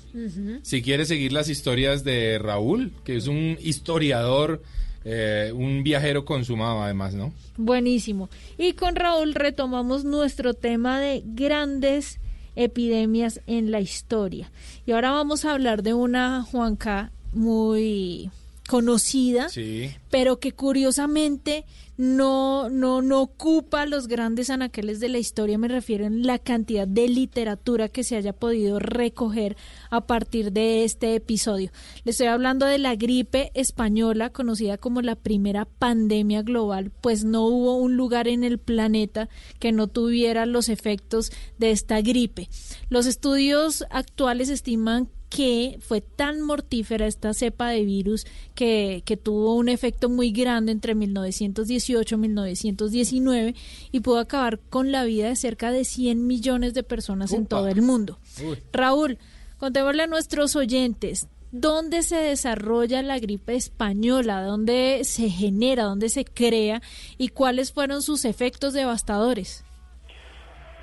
Si 0.61 0.83
quieres 0.83 1.07
seguir 1.07 1.33
las 1.33 1.49
historias 1.49 2.03
de 2.03 2.37
Raúl, 2.37 2.91
que 3.03 3.15
es 3.15 3.25
un 3.25 3.57
historiador, 3.59 4.61
eh, 5.03 5.51
un 5.55 5.81
viajero 5.81 6.25
consumado 6.25 6.83
además, 6.83 7.15
¿no? 7.15 7.33
Buenísimo. 7.57 8.29
Y 8.59 8.73
con 8.73 8.95
Raúl 8.95 9.33
retomamos 9.33 10.05
nuestro 10.05 10.53
tema 10.53 10.99
de 10.99 11.23
grandes 11.25 12.19
epidemias 12.55 13.41
en 13.47 13.71
la 13.71 13.79
historia. 13.79 14.51
Y 14.85 14.91
ahora 14.91 15.09
vamos 15.09 15.43
a 15.43 15.53
hablar 15.53 15.81
de 15.81 15.95
una 15.95 16.43
Juanca 16.43 17.11
muy 17.31 18.29
conocida, 18.73 19.49
Sí. 19.49 19.91
pero 20.09 20.39
que 20.39 20.51
curiosamente 20.51 21.63
no, 21.95 22.69
no, 22.71 23.03
no 23.03 23.21
ocupa 23.21 23.85
los 23.85 24.07
grandes 24.07 24.49
anaqueles 24.49 24.99
de 24.99 25.09
la 25.09 25.19
historia, 25.19 25.59
me 25.59 25.67
refiero 25.67 26.05
en 26.07 26.25
la 26.25 26.39
cantidad 26.39 26.87
de 26.87 27.07
literatura 27.07 27.87
que 27.87 28.03
se 28.03 28.15
haya 28.15 28.33
podido 28.33 28.79
recoger 28.79 29.57
a 29.91 30.07
partir 30.07 30.51
de 30.51 30.85
este 30.85 31.13
episodio. 31.13 31.69
Le 32.03 32.09
estoy 32.13 32.25
hablando 32.25 32.65
de 32.65 32.79
la 32.79 32.95
gripe 32.95 33.51
española, 33.53 34.31
conocida 34.31 34.79
como 34.79 35.03
la 35.03 35.15
primera 35.17 35.65
pandemia 35.65 36.41
global, 36.41 36.89
pues 36.99 37.23
no 37.25 37.45
hubo 37.45 37.75
un 37.77 37.95
lugar 37.95 38.27
en 38.27 38.43
el 38.43 38.57
planeta 38.57 39.29
que 39.59 39.71
no 39.71 39.85
tuviera 39.87 40.47
los 40.47 40.67
efectos 40.67 41.31
de 41.59 41.69
esta 41.69 42.01
gripe. 42.01 42.49
Los 42.89 43.05
estudios 43.05 43.85
actuales 43.91 44.49
estiman 44.49 45.09
que 45.35 45.79
fue 45.79 46.01
tan 46.01 46.41
mortífera 46.41 47.07
esta 47.07 47.33
cepa 47.33 47.69
de 47.69 47.83
virus 47.83 48.27
que, 48.53 49.01
que 49.03 49.17
tuvo 49.17 49.55
un 49.55 49.67
efecto 49.67 50.07
muy 50.07 50.31
grande 50.31 50.71
entre 50.71 50.93
1918 50.93 52.15
y 52.15 52.17
1919 52.19 53.55
y 53.91 53.99
pudo 54.01 54.19
acabar 54.19 54.59
con 54.69 54.91
la 54.91 55.03
vida 55.05 55.29
de 55.29 55.35
cerca 55.35 55.71
de 55.71 55.85
100 55.85 56.27
millones 56.27 56.75
de 56.75 56.83
personas 56.83 57.33
en 57.33 57.47
todo 57.47 57.67
el 57.67 57.81
mundo. 57.81 58.19
Uy. 58.45 58.59
Raúl, 58.71 59.17
contémosle 59.57 60.03
a 60.03 60.07
nuestros 60.07 60.55
oyentes, 60.55 61.27
¿dónde 61.51 62.03
se 62.03 62.17
desarrolla 62.17 63.01
la 63.01 63.17
gripe 63.17 63.55
española? 63.55 64.43
¿Dónde 64.43 64.99
se 65.03 65.31
genera? 65.31 65.85
¿Dónde 65.85 66.09
se 66.09 66.25
crea? 66.25 66.83
¿Y 67.17 67.29
cuáles 67.29 67.73
fueron 67.73 68.03
sus 68.03 68.25
efectos 68.25 68.73
devastadores? 68.73 69.65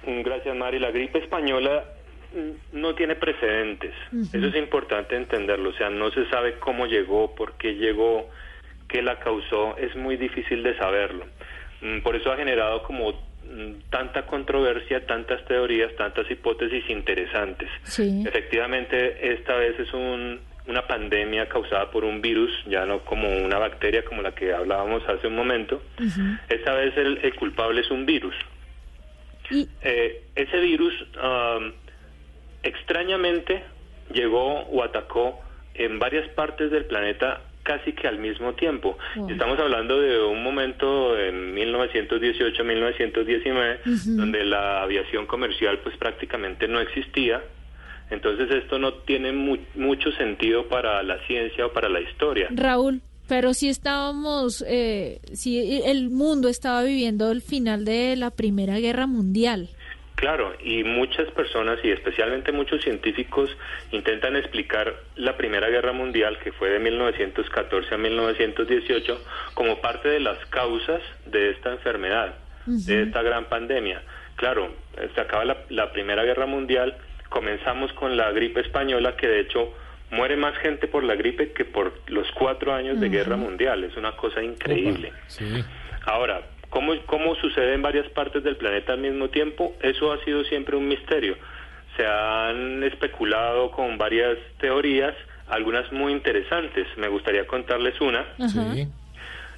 Mm, 0.05 0.23
Gracias, 0.23 0.57
Mari. 0.57 0.81
La 0.81 0.91
gripe 0.91 1.21
española 1.21 1.85
no 2.73 2.95
tiene 2.95 3.17
precedentes. 3.17 3.93
Eso 4.33 4.47
es 4.47 4.55
importante 4.57 5.17
entenderlo. 5.17 5.71
O 5.71 5.73
sea, 5.75 5.91
no 5.91 6.11
se 6.11 6.29
sabe 6.31 6.55
cómo 6.59 6.87
llegó, 6.87 7.35
por 7.35 7.55
qué 7.55 7.75
llegó, 7.75 8.29
qué 8.89 9.03
la 9.03 9.19
causó. 9.19 9.77
Es 9.79 9.95
muy 9.97 10.17
difícil 10.17 10.63
de 10.63 10.77
saberlo. 10.77 11.27
Mm, 11.81 12.01
Por 12.01 12.15
eso 12.17 12.31
ha 12.31 12.37
generado 12.37 12.83
como 12.83 13.13
mm, 13.51 13.91
tanta 13.91 14.27
controversia, 14.27 15.07
tantas 15.07 15.45
teorías, 15.47 15.95
tantas 15.97 16.31
hipótesis 16.31 16.89
interesantes. 16.89 17.69
Sí. 17.83 18.23
Efectivamente, 18.27 19.33
esta 19.33 19.57
vez 19.57 19.79
es 19.81 19.93
un- 19.93 20.39
una 20.69 20.87
pandemia 20.87 21.49
causada 21.49 21.91
por 21.91 22.05
un 22.05 22.21
virus, 22.21 22.51
ya 22.67 22.85
no 22.87 23.01
como 23.01 23.29
una 23.39 23.59
bacteria 23.59 24.05
como 24.05 24.23
la 24.23 24.33
que 24.37 24.53
hablábamos 24.53 25.03
hace 25.09 25.27
un 25.27 25.35
momento. 25.35 25.83
Esta 26.49 26.75
vez 26.75 26.97
el- 26.97 27.19
el 27.23 27.35
culpable 27.35 27.81
es 27.81 27.91
un 27.91 28.07
virus. 28.07 28.35
Y 29.51 29.67
Eh, 29.83 30.23
ese 30.37 30.59
virus 30.61 30.95
extrañamente 32.63 33.63
llegó 34.13 34.61
o 34.63 34.83
atacó 34.83 35.39
en 35.75 35.99
varias 35.99 36.29
partes 36.31 36.71
del 36.71 36.85
planeta 36.87 37.43
casi 37.63 37.93
que 37.93 38.09
al 38.09 38.19
mismo 38.19 38.55
tiempo. 38.55 38.97
Wow. 39.17 39.31
Estamos 39.31 39.59
hablando 39.59 40.01
de 40.01 40.21
un 40.23 40.43
momento 40.43 41.19
en 41.19 41.55
1918-1919 41.55 43.79
donde 44.17 44.45
la 44.45 44.83
aviación 44.83 45.27
comercial 45.27 45.79
pues 45.83 45.97
prácticamente 45.97 46.69
no 46.69 46.81
existía. 46.81 47.43
Entonces 48.11 48.51
esto 48.51 48.79
no 48.79 48.95
tiene 48.95 49.33
mu- 49.33 49.59
mucho 49.77 50.11
sentido 50.13 50.69
para 50.69 51.03
la 51.03 51.19
ciencia 51.27 51.67
o 51.67 51.73
para 51.73 51.89
la 51.89 52.01
historia. 52.01 52.49
Raúl, 52.51 53.03
pero 53.29 53.55
si 53.55 53.69
estábamos, 53.69 54.65
eh, 54.67 55.21
si 55.33 55.81
el 55.85 56.11
mundo 56.11 56.49
estaba 56.49 56.83
viviendo 56.83 57.31
el 57.31 57.41
final 57.43 57.85
de 57.85 58.17
la 58.17 58.31
Primera 58.33 58.81
Guerra 58.81 59.07
Mundial. 59.07 59.69
Claro, 60.21 60.53
y 60.63 60.85
muchas 60.85 61.31
personas 61.31 61.79
y 61.83 61.91
especialmente 61.91 62.53
muchos 62.53 62.83
científicos 62.83 63.49
intentan 63.91 64.37
explicar 64.37 64.95
la 65.17 65.35
Primera 65.39 65.71
Guerra 65.71 65.93
Mundial, 65.93 66.39
que 66.45 66.53
fue 66.53 66.69
de 66.69 66.79
1914 66.79 67.95
a 67.95 67.97
1918, 67.97 69.25
como 69.55 69.81
parte 69.81 70.11
de 70.11 70.21
las 70.21 70.37
causas 70.51 71.01
de 71.25 71.53
esta 71.53 71.73
enfermedad, 71.73 72.35
de 72.67 73.05
esta 73.05 73.23
gran 73.23 73.47
pandemia. 73.47 74.03
Claro, 74.37 74.75
se 75.15 75.21
acaba 75.23 75.47
la, 75.47 75.57
la 75.71 75.91
Primera 75.91 76.23
Guerra 76.23 76.45
Mundial, 76.45 76.99
comenzamos 77.31 77.91
con 77.95 78.19
la 78.19 78.31
gripe 78.31 78.61
española, 78.61 79.17
que 79.17 79.27
de 79.27 79.41
hecho 79.41 79.73
muere 80.11 80.37
más 80.37 80.55
gente 80.59 80.87
por 80.87 81.03
la 81.03 81.15
gripe 81.15 81.53
que 81.53 81.65
por 81.65 81.95
los 82.09 82.31
cuatro 82.33 82.75
años 82.75 83.01
de 83.01 83.09
guerra 83.09 83.37
mundial. 83.37 83.85
Es 83.85 83.97
una 83.97 84.13
cosa 84.17 84.43
increíble. 84.43 85.15
Sí. 85.29 85.65
Ahora, 86.05 86.43
¿cómo, 86.71 86.95
¿cómo 87.07 87.35
sucede 87.37 87.75
en 87.75 87.83
varias 87.83 88.09
partes 88.09 88.43
del 88.43 88.57
planeta 88.57 88.95
al 88.95 89.01
mismo 89.01 89.29
tiempo? 89.29 89.75
Eso 89.83 90.13
ha 90.13 90.25
sido 90.25 90.45
siempre 90.45 90.77
un 90.77 90.89
misterio. 90.89 91.37
Se 91.97 92.07
han 92.07 92.83
especulado 92.83 93.71
con 93.71 93.99
varias 93.99 94.39
teorías, 94.59 95.15
algunas 95.49 95.93
muy 95.93 96.13
interesantes. 96.13 96.87
Me 96.97 97.09
gustaría 97.09 97.47
contarles 97.47 98.01
una. 98.01 98.25
Sí. 98.49 98.89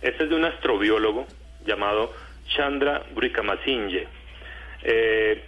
Este 0.00 0.24
es 0.24 0.30
de 0.30 0.34
un 0.34 0.44
astrobiólogo 0.44 1.26
llamado 1.64 2.12
Chandra 2.48 3.02
Wickramasinghe. 3.14 4.08
Eh, 4.82 5.44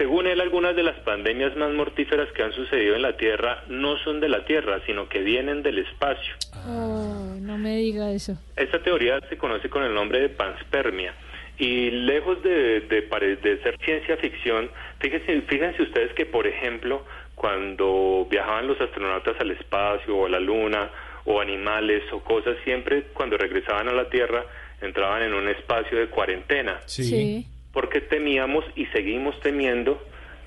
según 0.00 0.26
él, 0.26 0.40
algunas 0.40 0.74
de 0.74 0.82
las 0.82 0.96
pandemias 1.00 1.54
más 1.56 1.70
mortíferas 1.74 2.32
que 2.32 2.42
han 2.42 2.52
sucedido 2.54 2.96
en 2.96 3.02
la 3.02 3.18
Tierra 3.18 3.64
no 3.68 3.98
son 3.98 4.18
de 4.18 4.30
la 4.30 4.46
Tierra, 4.46 4.80
sino 4.86 5.10
que 5.10 5.18
vienen 5.20 5.62
del 5.62 5.78
espacio. 5.80 6.32
Oh, 6.66 7.34
no 7.38 7.58
me 7.58 7.76
diga 7.76 8.10
eso. 8.10 8.32
Esta 8.56 8.82
teoría 8.82 9.20
se 9.28 9.36
conoce 9.36 9.68
con 9.68 9.82
el 9.82 9.92
nombre 9.92 10.20
de 10.20 10.30
panspermia. 10.30 11.12
Y 11.58 11.90
lejos 11.90 12.42
de, 12.42 12.80
de 12.80 13.02
pare- 13.02 13.36
de 13.36 13.62
ser 13.62 13.76
ciencia 13.84 14.16
ficción, 14.16 14.70
fíjense, 15.00 15.42
fíjense 15.42 15.82
ustedes 15.82 16.14
que, 16.14 16.24
por 16.24 16.46
ejemplo, 16.46 17.04
cuando 17.34 18.26
viajaban 18.30 18.66
los 18.66 18.80
astronautas 18.80 19.38
al 19.38 19.50
espacio 19.50 20.16
o 20.16 20.24
a 20.24 20.30
la 20.30 20.40
Luna, 20.40 20.90
o 21.26 21.38
animales 21.42 22.02
o 22.12 22.20
cosas, 22.24 22.56
siempre 22.64 23.02
cuando 23.12 23.36
regresaban 23.36 23.86
a 23.88 23.92
la 23.92 24.08
Tierra 24.08 24.42
entraban 24.80 25.22
en 25.22 25.34
un 25.34 25.46
espacio 25.48 25.98
de 25.98 26.06
cuarentena 26.06 26.80
Sí. 26.86 27.44
Porque 27.72 28.00
temíamos 28.00 28.64
y 28.76 28.86
seguimos 28.86 29.38
temiendo 29.40 30.00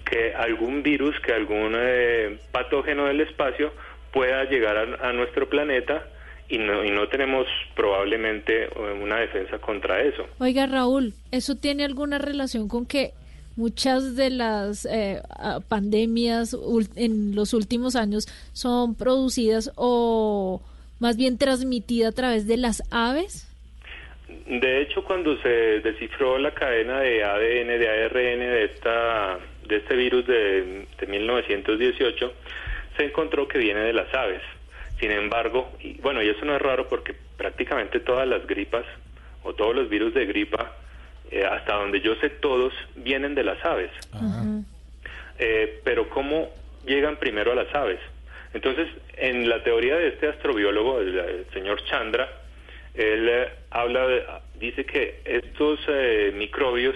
que 0.06 0.34
algún 0.34 0.84
virus, 0.84 1.20
que 1.22 1.34
algún 1.34 1.74
eh, 1.76 2.38
patógeno 2.52 3.06
del 3.06 3.22
espacio 3.22 3.72
pueda 4.12 4.44
llegar 4.46 4.78
a, 4.78 5.10
a 5.10 5.14
nuestro 5.14 5.50
planeta 5.50 6.04
y 6.50 6.58
no, 6.58 6.84
y 6.84 6.92
no 6.92 7.08
tenemos 7.08 7.48
probablemente 7.76 8.66
eh, 8.66 8.70
una 9.02 9.18
defensa 9.20 9.58
contra 9.60 10.02
eso. 10.02 10.26
Oiga, 10.40 10.68
Raúl, 10.68 11.14
¿eso 11.32 11.56
tiene 11.56 11.84
alguna 11.84 12.18
relación 12.18 12.68
con 12.68 12.86
que 12.86 13.14
muchas 13.56 14.16
de 14.16 14.30
las 14.30 14.86
eh, 14.86 15.22
pandemias 15.68 16.56
en 16.96 17.36
los 17.36 17.54
últimos 17.54 17.96
años 17.96 18.28
son 18.52 18.96
producidas 18.96 19.72
o 19.76 20.62
más 21.00 21.18
bien 21.18 21.38
transmitidas 21.38 22.12
a 22.12 22.16
través 22.16 22.48
de 22.48 22.58
las 22.58 22.84
aves? 22.92 23.48
De 24.46 24.82
hecho, 24.82 25.04
cuando 25.04 25.38
se 25.42 25.80
descifró 25.82 26.38
la 26.38 26.52
cadena 26.52 27.00
de 27.00 27.24
ADN, 27.24 27.80
de 27.80 27.90
ARN 27.90 28.40
de, 28.40 28.64
esta, 28.66 29.40
de 29.68 29.78
este 29.78 29.96
virus 29.96 30.26
de, 30.28 30.86
de 31.00 31.08
1918, 31.08 32.34
se 32.98 33.06
encontró 33.06 33.48
que 33.48 33.58
viene 33.58 33.82
de 33.82 33.94
las 33.94 34.14
aves. 34.14 34.42
Sin 35.00 35.12
embargo, 35.12 35.72
y 35.80 35.96
bueno, 36.02 36.22
y 36.22 36.30
eso 36.30 36.46
no 36.46 36.56
es 36.56 36.62
raro 36.62 36.88
porque 36.88 37.16
prácticamente 37.38 38.00
todas 38.00 38.28
las 38.28 38.46
gripas 38.48 38.86
o 39.44 39.54
todos 39.54 39.76
los 39.76 39.90
virus 39.90 40.14
de 40.14 40.26
gripa, 40.26 40.74
eh, 41.32 41.44
hasta 41.44 41.76
donde 41.76 42.02
yo 42.02 42.16
sé 42.16 42.30
todos, 42.30 42.74
vienen 42.96 43.36
de 43.36 43.44
las 43.44 43.64
aves. 43.66 43.92
Eh, 45.40 45.82
pero 45.84 46.10
¿cómo 46.10 46.50
llegan 46.86 47.18
primero 47.18 47.52
a 47.52 47.56
las 47.56 47.74
aves? 47.74 48.00
Entonces, 48.54 48.88
en 49.18 49.50
la 49.50 49.64
teoría 49.64 49.98
de 49.98 50.10
este 50.10 50.28
astrobiólogo, 50.28 51.02
el, 51.02 51.18
el 51.18 51.46
señor 51.52 51.84
Chandra, 51.86 52.43
él 52.94 53.28
eh, 53.30 53.50
habla 53.72 54.08
de, 54.08 54.24
dice 54.60 54.86
que 54.86 55.22
estos 55.26 55.80
eh, 55.88 56.32
microbios 56.36 56.96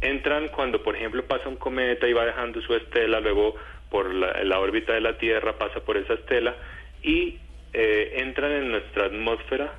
entran 0.00 0.48
cuando, 0.48 0.82
por 0.82 0.96
ejemplo, 0.96 1.24
pasa 1.24 1.48
un 1.48 1.56
cometa 1.56 2.06
y 2.08 2.12
va 2.12 2.26
dejando 2.26 2.60
su 2.60 2.74
estela, 2.74 3.20
luego 3.20 3.54
por 3.90 4.12
la, 4.12 4.42
la 4.44 4.58
órbita 4.58 4.92
de 4.92 5.00
la 5.00 5.16
Tierra 5.18 5.56
pasa 5.58 5.80
por 5.80 5.96
esa 5.96 6.14
estela 6.14 6.54
y 7.02 7.38
eh, 7.72 8.14
entran 8.16 8.52
en 8.52 8.70
nuestra 8.72 9.06
atmósfera 9.06 9.74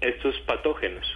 estos 0.00 0.38
patógenos. 0.40 1.06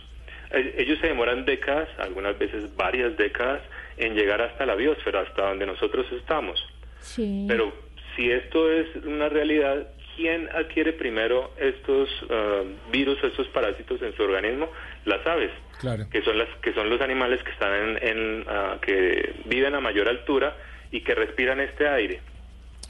Eh, 0.50 0.74
Ellos 0.78 0.98
se 1.00 1.08
demoran 1.08 1.44
décadas, 1.44 1.88
algunas 1.98 2.38
veces 2.38 2.74
varias 2.76 3.16
décadas, 3.16 3.62
en 3.96 4.14
llegar 4.14 4.42
hasta 4.42 4.66
la 4.66 4.74
biosfera, 4.74 5.20
hasta 5.20 5.48
donde 5.48 5.66
nosotros 5.66 6.06
estamos. 6.12 6.58
Sí. 7.00 7.44
Pero 7.48 7.72
si 8.16 8.30
esto 8.30 8.70
es 8.70 8.86
una 9.04 9.28
realidad, 9.28 9.88
¿quién 10.16 10.48
adquiere 10.54 10.92
primero 10.92 11.52
estos 11.58 12.08
ah, 12.30 12.62
virus 12.90 13.22
o 13.22 13.26
estos 13.26 13.48
parásitos 13.48 14.00
en 14.02 14.14
su 14.16 14.22
organismo? 14.22 14.68
Las 15.04 15.26
aves, 15.26 15.50
Claro. 15.80 16.04
que 16.10 16.22
son 16.22 16.38
las 16.38 16.48
que 16.62 16.72
son 16.74 16.88
los 16.90 17.00
animales 17.00 17.42
que 17.42 17.50
están 17.50 17.72
en, 17.74 18.08
en, 18.08 18.44
ah, 18.48 18.76
que 18.80 19.34
viven 19.46 19.74
a 19.74 19.80
mayor 19.80 20.08
altura 20.08 20.56
y 20.90 21.00
que 21.00 21.14
respiran 21.14 21.60
este 21.60 21.88
aire. 21.88 22.20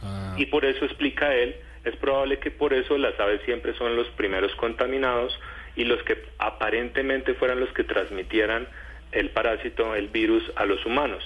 Ah, 0.03 0.35
Y 0.37 0.47
por 0.47 0.65
eso 0.65 0.85
explica 0.85 1.35
él, 1.35 1.55
es 1.85 1.97
probable 1.97 2.39
que 2.39 2.51
por 2.51 2.73
eso 2.75 2.99
las 2.99 3.19
aves 3.19 3.41
siempre 3.45 3.75
son 3.75 3.97
los 3.97 4.09
primeros 4.11 4.55
contaminados 4.57 5.39
y 5.77 5.85
los 5.85 6.03
que 6.03 6.23
aparentemente 6.39 7.35
fueran 7.35 7.61
los 7.61 7.71
que 7.73 7.85
transmitieran 7.85 8.69
el 9.13 9.31
parásito, 9.31 9.95
el 9.95 10.09
virus 10.09 10.43
a 10.57 10.65
los 10.65 10.85
humanos. 10.87 11.23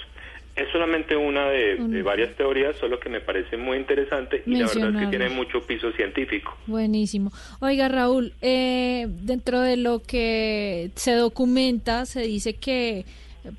Es 0.57 0.71
solamente 0.71 1.15
una 1.15 1.49
de, 1.49 1.75
de 1.75 2.01
varias 2.01 2.35
teorías, 2.35 2.75
solo 2.77 2.99
que 2.99 3.09
me 3.09 3.21
parece 3.21 3.57
muy 3.57 3.77
interesante 3.77 4.41
y 4.45 4.55
la 4.55 4.67
verdad 4.67 4.89
es 4.89 5.01
que 5.01 5.07
tiene 5.07 5.29
mucho 5.29 5.61
piso 5.61 5.91
científico. 5.91 6.57
Buenísimo. 6.65 7.31
Oiga, 7.59 7.87
Raúl, 7.87 8.33
eh, 8.41 9.07
dentro 9.07 9.61
de 9.61 9.77
lo 9.77 10.01
que 10.01 10.89
se 10.95 11.13
documenta, 11.13 12.05
se 12.07 12.21
dice 12.21 12.55
que 12.55 13.05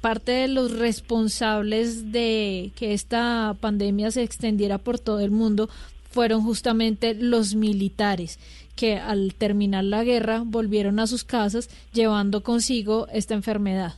parte 0.01 0.33
de 0.33 0.49
los 0.49 0.77
responsables 0.77 2.13
de 2.13 2.73
que 2.77 2.93
esta 2.93 3.55
pandemia 3.61 4.11
se 4.11 4.23
extendiera 4.23 4.79
por 4.79 4.99
todo 4.99 5.21
el 5.21 5.31
mundo 5.31 5.69
fueron 6.11 6.43
justamente 6.43 7.15
los 7.15 7.55
militares 7.55 8.39
que 8.77 8.97
al 8.97 9.35
terminar 9.35 9.85
la 9.85 10.05
guerra 10.05 10.43
volvieron 10.45 11.01
a 11.01 11.07
sus 11.07 11.25
casas 11.25 11.69
llevando 11.93 12.43
consigo 12.43 13.09
esta 13.13 13.35
enfermedad. 13.35 13.95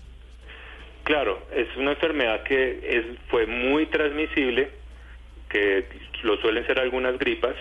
Claro, 1.11 1.43
es 1.53 1.67
una 1.77 1.91
enfermedad 1.91 2.45
que 2.45 2.79
es, 2.85 3.05
fue 3.31 3.45
muy 3.45 3.87
transmisible, 3.87 4.71
que 5.49 5.85
lo 6.23 6.37
suelen 6.37 6.65
ser 6.69 6.79
algunas 6.79 7.19
gripas, 7.19 7.57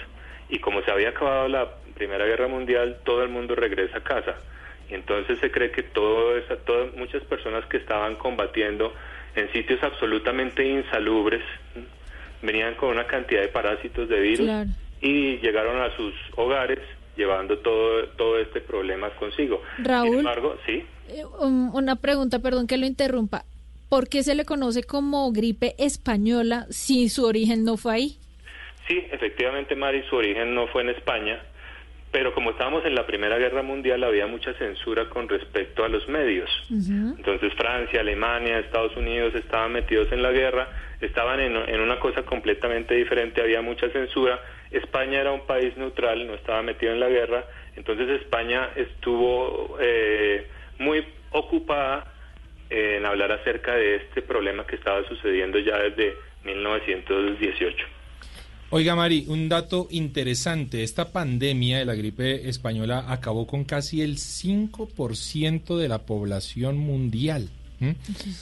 y 0.49 0.59
como 0.59 0.83
se 0.83 0.91
había 0.91 1.09
acabado 1.09 1.47
la 1.47 1.67
Primera 1.95 2.25
Guerra 2.25 2.47
Mundial, 2.47 2.99
todo 3.03 3.23
el 3.23 3.29
mundo 3.29 3.55
regresa 3.55 3.97
a 3.97 4.03
casa. 4.03 4.35
Y 4.87 4.93
entonces 4.93 5.39
se 5.39 5.49
cree 5.49 5.71
que 5.71 5.81
todo 5.81 6.37
esa, 6.37 6.57
todas, 6.57 6.93
muchas 6.93 7.23
personas 7.23 7.65
que 7.65 7.77
estaban 7.77 8.17
combatiendo 8.17 8.93
en 9.35 9.51
sitios 9.51 9.81
absolutamente 9.81 10.63
insalubres 10.63 11.41
venían 12.43 12.75
con 12.75 12.89
una 12.89 13.07
cantidad 13.07 13.41
de 13.41 13.47
parásitos 13.47 14.07
de 14.09 14.19
virus 14.19 14.45
Claro. 14.45 14.69
y 15.01 15.37
llegaron 15.37 15.81
a 15.81 15.89
sus 15.95 16.13
hogares 16.35 16.81
llevando 17.17 17.57
todo, 17.57 18.09
todo 18.09 18.37
este 18.37 18.61
problema 18.61 19.09
consigo. 19.09 19.63
Raúl. 19.79 20.09
Sin 20.09 20.19
embargo, 20.19 20.55
sí. 20.67 20.85
Eh, 21.09 21.25
um, 21.39 21.73
una 21.75 21.95
pregunta, 21.95 22.39
perdón 22.39 22.67
que 22.67 22.77
lo 22.77 22.85
interrumpa. 22.85 23.43
¿Por 23.89 24.07
qué 24.07 24.21
se 24.21 24.35
le 24.35 24.45
conoce 24.45 24.83
como 24.83 25.31
gripe 25.31 25.73
española 25.79 26.67
si 26.69 27.09
su 27.09 27.25
origen 27.25 27.63
no 27.63 27.75
fue 27.75 27.93
ahí? 27.93 28.17
Sí, 28.87 29.03
efectivamente, 29.11 29.75
Mari, 29.75 30.03
su 30.09 30.15
origen 30.15 30.53
no 30.53 30.67
fue 30.67 30.83
en 30.83 30.89
España, 30.89 31.41
pero 32.11 32.33
como 32.33 32.51
estábamos 32.51 32.85
en 32.85 32.93
la 32.93 33.05
Primera 33.05 33.37
Guerra 33.37 33.63
Mundial 33.63 34.03
había 34.03 34.27
mucha 34.27 34.53
censura 34.55 35.09
con 35.09 35.27
respecto 35.27 35.83
a 35.83 35.89
los 35.89 36.07
medios. 36.07 36.49
Entonces 36.69 37.53
Francia, 37.53 38.01
Alemania, 38.01 38.59
Estados 38.59 38.95
Unidos 38.95 39.33
estaban 39.35 39.73
metidos 39.73 40.11
en 40.11 40.21
la 40.21 40.31
guerra, 40.31 40.69
estaban 41.01 41.39
en, 41.39 41.55
en 41.55 41.81
una 41.81 41.99
cosa 41.99 42.23
completamente 42.23 42.95
diferente, 42.95 43.41
había 43.41 43.61
mucha 43.61 43.89
censura. 43.89 44.39
España 44.71 45.21
era 45.21 45.31
un 45.31 45.45
país 45.47 45.75
neutral, 45.77 46.25
no 46.27 46.33
estaba 46.33 46.61
metido 46.61 46.91
en 46.91 46.99
la 46.99 47.09
guerra, 47.09 47.45
entonces 47.75 48.21
España 48.21 48.69
estuvo 48.75 49.77
eh, 49.79 50.47
muy 50.79 51.05
ocupada 51.31 52.11
en 52.69 53.05
hablar 53.05 53.31
acerca 53.31 53.75
de 53.75 53.97
este 53.97 54.21
problema 54.21 54.65
que 54.65 54.75
estaba 54.75 55.07
sucediendo 55.07 55.59
ya 55.59 55.77
desde 55.77 56.15
1918. 56.43 57.85
Oiga, 58.71 58.95
Mari, 58.95 59.25
un 59.27 59.49
dato 59.49 59.87
interesante. 59.89 60.83
Esta 60.83 61.11
pandemia 61.11 61.79
de 61.79 61.85
la 61.85 61.95
gripe 61.95 62.47
española 62.47 63.05
acabó 63.07 63.47
con 63.47 63.63
casi 63.63 64.01
el 64.01 64.17
5% 64.17 65.75
de 65.77 65.87
la 65.87 65.99
población 65.99 66.77
mundial. 66.77 67.49
O 67.81 67.95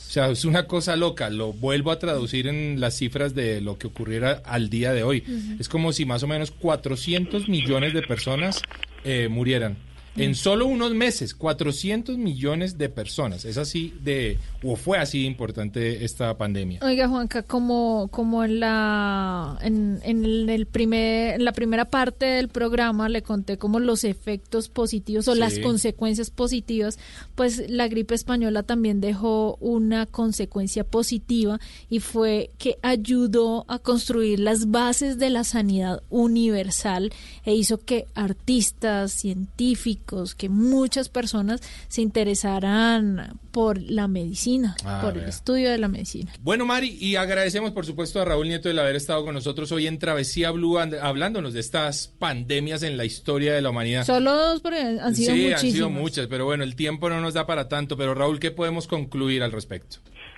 sea, 0.09 0.29
es 0.29 0.43
una 0.43 0.67
cosa 0.67 0.97
loca. 0.97 1.29
Lo 1.29 1.53
vuelvo 1.53 1.91
a 1.91 1.99
traducir 1.99 2.47
en 2.47 2.81
las 2.81 2.97
cifras 2.97 3.35
de 3.35 3.61
lo 3.61 3.77
que 3.77 3.87
ocurriera 3.87 4.41
al 4.43 4.69
día 4.69 4.91
de 4.93 5.03
hoy. 5.03 5.23
Es 5.59 5.69
como 5.69 5.93
si 5.93 6.05
más 6.05 6.23
o 6.23 6.27
menos 6.27 6.51
400 6.51 7.47
millones 7.47 7.93
de 7.93 8.01
personas 8.01 8.61
eh, 9.05 9.29
murieran. 9.29 9.77
En 10.17 10.35
solo 10.35 10.65
unos 10.65 10.93
meses, 10.93 11.33
400 11.33 12.17
millones 12.17 12.77
de 12.77 12.89
personas. 12.89 13.45
Es 13.45 13.57
así 13.57 13.93
de, 14.01 14.39
o 14.63 14.75
fue 14.75 14.97
así 14.97 15.21
de 15.21 15.25
importante 15.25 16.03
esta 16.03 16.37
pandemia. 16.37 16.79
Oiga, 16.81 17.07
Juanca, 17.07 17.43
como, 17.43 18.07
como 18.11 18.43
en 18.43 18.59
la 18.59 19.57
en, 19.61 19.99
en 20.03 20.49
el, 20.49 20.65
primer, 20.65 21.35
en 21.35 21.45
la 21.45 21.51
primera 21.51 21.85
parte 21.85 22.25
del 22.25 22.47
programa 22.49 23.09
le 23.09 23.21
conté 23.21 23.57
como 23.57 23.79
los 23.79 24.03
efectos 24.03 24.69
positivos 24.69 25.27
o 25.27 25.33
Sí. 25.33 25.39
las 25.39 25.59
consecuencias 25.59 26.31
positivas, 26.31 26.97
pues 27.35 27.69
la 27.69 27.87
gripe 27.87 28.15
española 28.15 28.63
también 28.63 28.99
dejó 29.01 29.57
una 29.59 30.05
consecuencia 30.07 30.83
positiva 30.83 31.59
y 31.89 31.99
fue 31.99 32.49
que 32.57 32.77
ayudó 32.81 33.65
a 33.67 33.77
construir 33.79 34.39
las 34.39 34.71
bases 34.71 35.19
de 35.19 35.29
la 35.29 35.43
sanidad 35.43 36.01
universal 36.09 37.11
e 37.45 37.53
hizo 37.53 37.77
que 37.77 38.07
artistas, 38.15 39.11
científicos, 39.11 40.06
que 40.35 40.49
muchas 40.49 41.09
personas 41.09 41.61
se 41.89 42.01
interesaran 42.01 43.39
por 43.51 43.79
la 43.81 44.07
medicina, 44.07 44.75
Ah, 44.85 45.01
por 45.03 45.17
el 45.17 45.27
estudio 45.27 45.69
de 45.69 45.77
la 45.77 45.87
medicina. 45.87 46.31
Bueno, 46.41 46.65
Mari, 46.65 46.97
y 46.99 47.15
agradecemos 47.15 47.71
por 47.71 47.85
supuesto 47.85 48.21
a 48.21 48.25
Raúl 48.25 48.47
Nieto 48.47 48.69
el 48.69 48.79
haber 48.79 48.95
estado 48.95 49.25
con 49.25 49.33
nosotros 49.33 49.71
hoy 49.71 49.87
en 49.87 49.99
Travesía 49.99 50.51
Blue 50.51 50.77
and- 50.79 50.95
hablándonos 50.95 51.53
de 51.53 51.59
estas 51.59 52.07
pandemias 52.19 52.83
en 52.83 52.97
la 52.97 53.05
historia 53.05 53.53
de 53.53 53.61
la 53.61 53.69
humanidad. 53.69 54.05
Solo 54.05 54.33
dos, 54.35 54.61
porque 54.61 54.77
han 54.79 55.15
sido 55.15 55.33
sí, 55.33 55.41
muchísimas. 55.41 55.63
han 55.63 55.71
sido 55.71 55.89
muchas, 55.89 56.27
pero 56.27 56.45
bueno, 56.45 56.63
el 56.63 56.75
tiempo 56.75 57.09
no 57.09 57.19
nos 57.21 57.33
da 57.33 57.45
para 57.45 57.67
tanto. 57.67 57.97
Pero 57.97 58.13
Raúl, 58.15 58.39
¿qué 58.39 58.51
podemos 58.51 58.87
concluir 58.87 59.43
al 59.43 59.51
respecto? 59.51 59.97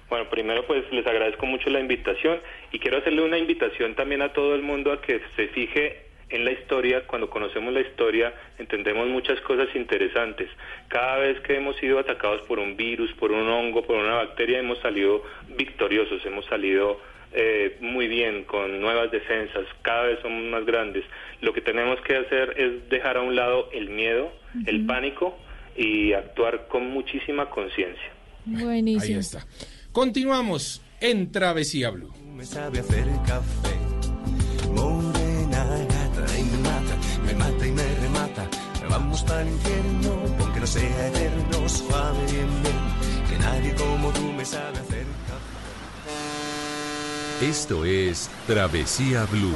Bueno, 0.09 0.27
primero 0.31 0.65
pues 0.65 0.83
les 0.91 1.05
agradezco 1.05 1.45
mucho 1.45 1.69
la 1.69 1.79
invitación 1.79 2.39
y 2.71 2.79
quiero 2.79 2.97
hacerle 2.97 3.21
una 3.23 3.37
invitación 3.37 3.95
también 3.95 4.23
a 4.23 4.33
todo 4.33 4.55
el 4.55 4.63
mundo 4.63 4.91
a 4.91 5.01
que 5.01 5.21
se 5.35 5.47
fije 5.49 6.08
en 6.29 6.45
la 6.45 6.51
historia. 6.51 7.05
Cuando 7.07 7.29
conocemos 7.29 7.73
la 7.73 7.81
historia 7.81 8.33
entendemos 8.57 9.07
muchas 9.07 9.39
cosas 9.41 9.67
interesantes. 9.75 10.49
Cada 10.87 11.17
vez 11.17 11.39
que 11.41 11.55
hemos 11.55 11.75
sido 11.77 11.99
atacados 11.99 12.41
por 12.43 12.59
un 12.59 12.75
virus, 12.77 13.11
por 13.13 13.31
un 13.31 13.47
hongo, 13.47 13.85
por 13.85 13.97
una 13.97 14.15
bacteria, 14.15 14.59
hemos 14.59 14.79
salido 14.79 15.23
victoriosos, 15.57 16.25
hemos 16.25 16.45
salido 16.45 16.99
eh, 17.31 17.77
muy 17.81 18.07
bien, 18.07 18.43
con 18.43 18.81
nuevas 18.81 19.11
defensas, 19.11 19.65
cada 19.81 20.03
vez 20.03 20.19
somos 20.21 20.43
más 20.45 20.65
grandes. 20.65 21.03
Lo 21.41 21.53
que 21.53 21.61
tenemos 21.61 21.99
que 22.01 22.15
hacer 22.15 22.55
es 22.57 22.89
dejar 22.89 23.17
a 23.17 23.21
un 23.21 23.35
lado 23.35 23.69
el 23.71 23.89
miedo, 23.89 24.31
el 24.65 24.85
pánico 24.85 25.37
y 25.75 26.13
actuar 26.13 26.67
con 26.67 26.89
muchísima 26.89 27.49
conciencia. 27.49 28.11
Buenísimo. 28.45 29.15
Ahí 29.15 29.19
está. 29.19 29.45
Continuamos 29.91 30.81
en 30.99 31.31
Travesía 31.31 31.91
Blue. 31.91 32.13
Me 32.35 32.45
sabe 32.45 32.79
hacer 32.79 33.05
café. 33.27 33.78
El 39.39 39.47
infierno, 39.47 40.11
aunque 40.41 40.59
no 40.59 40.67
sea 40.67 41.07
eterno, 41.07 41.69
suave 41.69 42.19
bien, 42.29 42.49
bien. 42.61 43.29
Que 43.29 43.37
nadie 43.37 43.73
como 43.75 44.09
tú 44.09 44.33
me 44.33 44.43
sabe 44.43 44.79
hacer. 44.79 45.05
Esto 47.41 47.85
es 47.85 48.29
Travesía 48.47 49.25
Blue. 49.31 49.55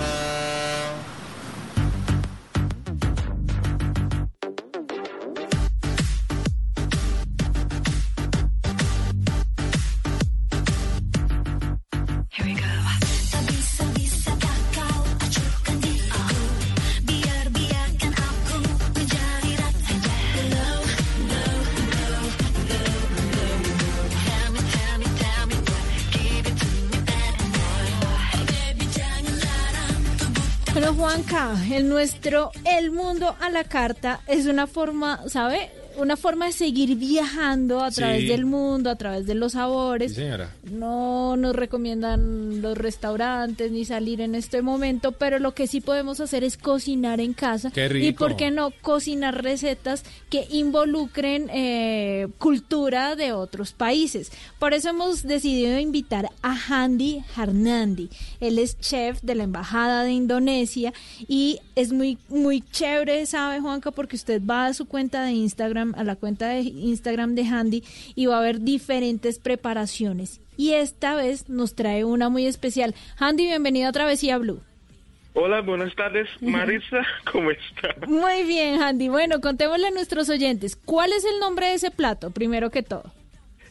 Juanca, 31.34 31.76
el 31.76 31.90
nuestro 31.90 32.52
El 32.64 32.92
Mundo 32.92 33.36
a 33.42 33.50
la 33.50 33.64
Carta 33.64 34.22
es 34.28 34.46
una 34.46 34.68
forma, 34.68 35.22
¿sabe? 35.28 35.72
Una 35.98 36.18
forma 36.18 36.48
de 36.48 36.52
seguir 36.54 36.96
viajando 36.98 37.84
a 37.84 37.92
través 37.92 38.22
Sí. 38.22 38.28
del 38.28 38.46
mundo, 38.46 38.90
a 38.90 38.96
través 38.96 39.26
de 39.26 39.36
los 39.36 39.54
sabores. 39.54 40.12
Sí, 40.14 40.22
señora. 40.22 40.50
No 40.72 41.36
nos 41.38 41.56
recomiendan 41.56 42.62
los 42.62 42.78
restaurantes 42.78 43.72
ni 43.72 43.86
salir 43.86 44.22
en 44.22 44.36
este 44.36 44.62
momento, 44.62 45.12
pero 45.12 45.40
lo 45.40 45.54
que 45.54 45.68
sí 45.68 45.82
podemos 45.82 46.20
hacer 46.20 46.44
es 46.44 46.58
cocinar 46.58 47.20
en 47.20 47.34
casa. 47.34 47.72
Qué 47.72 47.88
rico. 47.90 48.08
Y 48.08 48.12
por 48.14 48.36
qué 48.36 48.52
no 48.52 48.72
cocinar 48.82 49.44
recetas 49.44 50.04
que 50.30 50.48
involucren 50.52 51.50
eh, 51.54 52.28
cultura 52.38 53.16
de 53.16 53.32
otros 53.34 53.74
países. 53.74 54.32
Por 54.60 54.74
eso 54.74 54.90
hemos 54.90 55.24
decidido 55.24 55.80
invitar 55.80 56.30
a 56.42 56.56
Handy 56.70 57.24
Harnandi. 57.36 58.10
Él 58.40 58.60
es 58.60 58.80
chef 58.80 59.22
de 59.22 59.36
la 59.36 59.44
Embajada 59.44 60.04
de 60.04 60.12
Indonesia 60.14 60.94
y 61.28 61.60
es 61.76 61.92
muy, 61.92 62.18
muy 62.30 62.62
chévere, 62.72 63.26
¿sabe, 63.26 63.60
Juanca? 63.60 63.92
Porque 63.92 64.16
usted 64.16 64.42
va 64.44 64.68
a 64.68 64.74
su 64.74 64.86
cuenta 64.86 65.24
de 65.24 65.32
Instagram, 65.34 65.83
a 65.96 66.04
la 66.04 66.16
cuenta 66.16 66.50
de 66.50 66.62
Instagram 66.62 67.36
de 67.36 67.46
Handy 67.46 67.84
y 68.16 68.26
va 68.28 68.40
a 68.40 68.42
ver 68.42 68.62
diferentes 68.62 69.40
preparaciones. 69.40 70.40
Y 70.58 70.72
esta 70.74 71.16
vez 71.16 71.50
nos 71.50 71.76
trae 71.76 72.06
una 72.06 72.30
muy 72.30 72.46
especial. 72.46 72.94
Handy, 73.18 73.46
bienvenido 73.46 73.90
a 73.90 73.92
Travesía 73.92 74.38
Blue. 74.38 74.62
Hola, 75.36 75.62
buenas 75.62 75.96
tardes, 75.96 76.30
Marisa, 76.42 77.02
¿cómo 77.32 77.50
está? 77.52 77.96
Muy 78.08 78.44
bien, 78.44 78.82
Handy. 78.82 79.10
Bueno, 79.10 79.42
contémosle 79.42 79.88
a 79.88 79.92
nuestros 79.92 80.30
oyentes, 80.30 80.76
¿cuál 80.76 81.12
es 81.12 81.26
el 81.26 81.40
nombre 81.40 81.68
de 81.68 81.74
ese 81.74 81.90
plato, 81.92 82.30
primero 82.32 82.70
que 82.70 82.84
todo? 82.84 83.12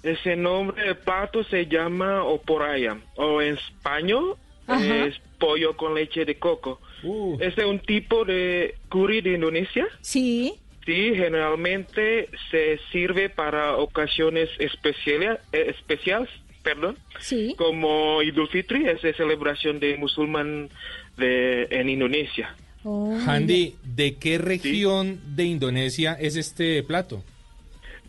Ese 0.02 0.34
nombre 0.34 0.82
de 0.84 0.94
plato 0.96 1.44
se 1.44 1.66
llama 1.66 2.24
oporaya, 2.24 2.98
o 3.16 3.40
en 3.40 3.54
español 3.54 4.36
Ajá. 4.66 5.04
es 5.06 5.14
pollo 5.38 5.76
con 5.76 5.94
leche 5.94 6.24
de 6.24 6.34
coco. 6.36 6.80
Uh, 7.04 7.36
Es 7.40 7.56
un 7.58 7.78
tipo 7.78 8.24
de 8.24 8.74
curry 8.88 9.20
de 9.20 9.34
Indonesia. 9.34 9.86
Sí, 10.00 10.54
Sí, 10.84 11.12
generalmente 11.14 12.28
se 12.50 12.78
sirve 12.90 13.30
para 13.30 13.76
ocasiones 13.76 14.48
especiales, 14.58 15.38
eh, 15.52 15.66
especiales, 15.68 16.28
perdón, 16.62 16.98
sí. 17.20 17.54
como 17.56 18.20
Idul 18.22 18.48
Fitri, 18.48 18.86
es 18.88 19.00
de 19.02 19.14
celebración 19.14 19.78
de 19.78 19.96
musulmán 19.96 20.68
de, 21.16 21.68
en 21.70 21.88
Indonesia. 21.88 22.56
Oh. 22.84 23.16
Handy, 23.26 23.76
¿de 23.84 24.16
qué 24.16 24.38
región 24.38 25.20
de 25.36 25.44
Indonesia 25.44 26.14
es 26.20 26.34
este 26.36 26.82
plato? 26.82 27.22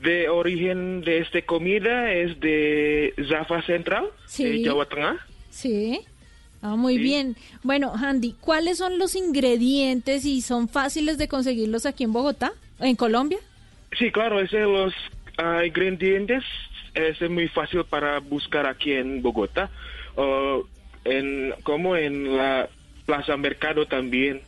De 0.02 0.28
origen 0.30 1.02
de 1.02 1.20
esta 1.20 1.42
comida 1.44 2.12
es 2.12 2.40
de 2.40 3.14
Java 3.30 3.62
Central, 3.66 4.06
Sí. 4.26 4.46
de 4.46 4.66
Jawa 4.68 4.88
Tengah. 4.90 5.18
Sí. 5.52 6.02
Ah, 6.64 6.76
muy 6.76 6.96
Sí. 6.96 7.04
bien. 7.04 7.36
Bueno, 7.62 7.94
Handy, 7.96 8.36
¿cuáles 8.42 8.80
son 8.80 8.98
los 8.98 9.16
ingredientes 9.16 10.26
y 10.26 10.42
son 10.42 10.68
fáciles 10.68 11.18
de 11.20 11.28
conseguirlos 11.28 11.86
aquí 11.86 12.04
en 12.04 12.14
Bogotá, 12.14 12.54
en 12.80 12.96
Colombia? 12.96 13.40
Sí, 13.98 14.12
claro, 14.12 14.40
ese 14.40 14.60
los 14.62 14.94
ah, 15.38 15.64
ingredientes 15.66 16.44
es 16.96 17.20
muy 17.30 17.48
fácil 17.48 17.84
para 17.86 18.20
buscar 18.20 18.66
aquí 18.68 18.92
en 18.94 19.22
Bogotá, 19.22 19.70
o 20.16 20.68
en 21.06 21.54
como 21.64 21.96
en 21.96 22.36
la 22.38 22.70
Plaza 23.06 23.36
Mercado 23.38 23.86
también. 23.86 24.42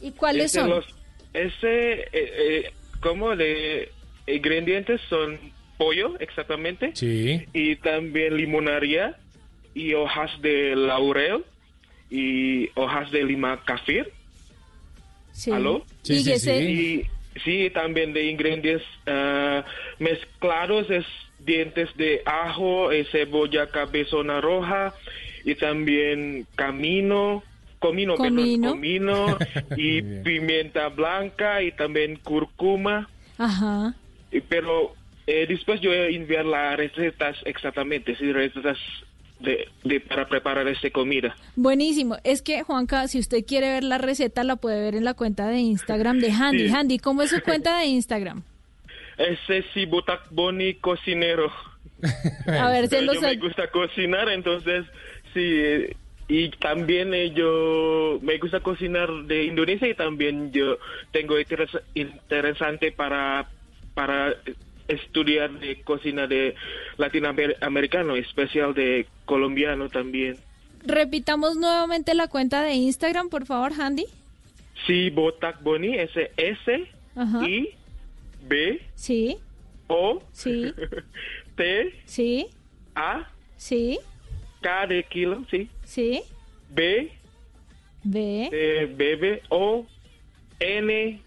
¿Y 0.00 0.10
cuáles 0.12 0.46
Ese 0.46 0.60
son? 0.60 0.70
los- 0.70 0.86
ese, 1.32 2.00
eh, 2.00 2.08
eh, 2.12 2.70
como 3.00 3.34
de 3.36 3.90
ingredientes 4.26 5.00
son 5.08 5.38
pollo, 5.78 6.18
exactamente, 6.20 6.90
Sí. 6.94 7.44
y 7.52 7.76
también 7.76 8.36
limonaria 8.36 9.16
y 9.74 9.92
hojas 9.94 10.30
de 10.40 10.74
laurel 10.74 11.44
y 12.10 12.70
hojas 12.74 13.10
de 13.10 13.24
lima 13.24 13.62
kafir. 13.64 14.10
Sí. 15.32 15.50
¿Aló? 15.50 15.84
Sí, 16.02 16.14
y 16.14 16.20
sí, 16.24 16.32
ese- 16.32 17.10
sí. 17.44 17.70
También 17.70 18.12
de 18.12 18.24
ingredientes 18.24 18.82
ah, 19.06 19.64
mezclados 19.98 20.90
es 20.90 21.04
dientes 21.38 21.88
de 21.96 22.22
ajo, 22.24 22.90
eh, 22.92 23.06
cebolla 23.10 23.68
cabezona 23.68 24.40
roja 24.40 24.94
y 25.44 25.54
también 25.54 26.46
camino, 26.56 27.42
comino, 27.78 28.16
perdón, 28.16 28.36
Comino. 28.36 28.70
comino 28.70 29.38
y 29.76 30.02
pimienta 30.02 30.88
blanca 30.88 31.62
y 31.62 31.72
también 31.72 32.16
cúrcuma. 32.16 33.08
Ajá. 33.38 33.94
Pero 34.48 34.94
eh, 35.26 35.46
después 35.48 35.80
yo 35.80 35.90
voy 35.90 35.98
a 35.98 36.06
enviar 36.08 36.44
las 36.44 36.76
recetas 36.76 37.36
exactamente, 37.44 38.16
sí, 38.16 38.32
recetas 38.32 38.78
de, 39.40 39.68
de- 39.84 40.00
para 40.00 40.28
preparar 40.28 40.66
esta 40.68 40.90
comida. 40.90 41.36
Buenísimo. 41.56 42.16
Es 42.24 42.42
que, 42.42 42.62
Juanca, 42.62 43.08
si 43.08 43.18
usted 43.18 43.44
quiere 43.44 43.68
ver 43.72 43.84
la 43.84 43.98
receta, 43.98 44.44
la 44.44 44.56
puede 44.56 44.80
ver 44.80 44.94
en 44.94 45.04
la 45.04 45.14
cuenta 45.14 45.46
de 45.48 45.58
Instagram 45.58 46.18
de 46.18 46.32
Handy. 46.32 46.58
Sí. 46.68 46.74
Handy, 46.74 46.98
¿cómo 46.98 47.22
es 47.22 47.30
su 47.30 47.40
cuenta 47.44 47.78
de 47.78 47.86
Instagram? 47.86 48.42
Botac 49.88 50.30
Boni 50.30 50.74
cocinero. 50.74 51.50
A 52.46 52.70
ver, 52.70 52.88
se 52.88 53.02
los... 53.02 53.14
yo 53.16 53.20
me 53.22 53.36
gusta 53.36 53.70
cocinar, 53.70 54.28
entonces 54.28 54.84
sí. 55.32 55.86
Y 56.28 56.50
también 56.50 57.14
eh, 57.14 57.30
yo 57.32 58.18
me 58.20 58.36
gusta 58.38 58.60
cocinar 58.60 59.08
de 59.26 59.44
Indonesia 59.44 59.88
y 59.88 59.94
también 59.94 60.50
yo 60.50 60.76
tengo 61.12 61.38
interés 61.38 61.70
interesante 61.94 62.90
para 62.90 63.48
para 63.94 64.34
estudiar 64.88 65.50
de 65.58 65.80
cocina 65.82 66.26
de 66.26 66.54
latinoamericano, 66.96 68.16
especial 68.16 68.74
de 68.74 69.06
colombiano 69.24 69.88
también. 69.88 70.36
Repitamos 70.84 71.56
nuevamente 71.56 72.14
la 72.14 72.28
cuenta 72.28 72.62
de 72.62 72.74
Instagram, 72.74 73.28
por 73.28 73.46
favor, 73.46 73.72
Handy. 73.78 74.06
Sí, 74.86 75.10
Botac 75.10 75.62
Boni, 75.62 75.96
S 75.98 76.30
S 76.36 76.86
Ajá. 77.16 77.48
I 77.48 77.70
B 78.46 78.80
Sí, 78.94 79.38
O 79.88 80.22
sí, 80.32 80.72
T 81.56 81.92
sí, 82.04 82.46
A 82.94 83.28
sí, 83.56 83.98
K 84.60 84.86
de 84.86 85.02
kilo, 85.04 85.44
sí. 85.50 85.68
sí. 85.84 86.22
B 86.70 87.10
B, 88.04 88.48
de 88.50 88.86
bebé 88.94 89.42
O 89.48 89.86
N 90.60 91.20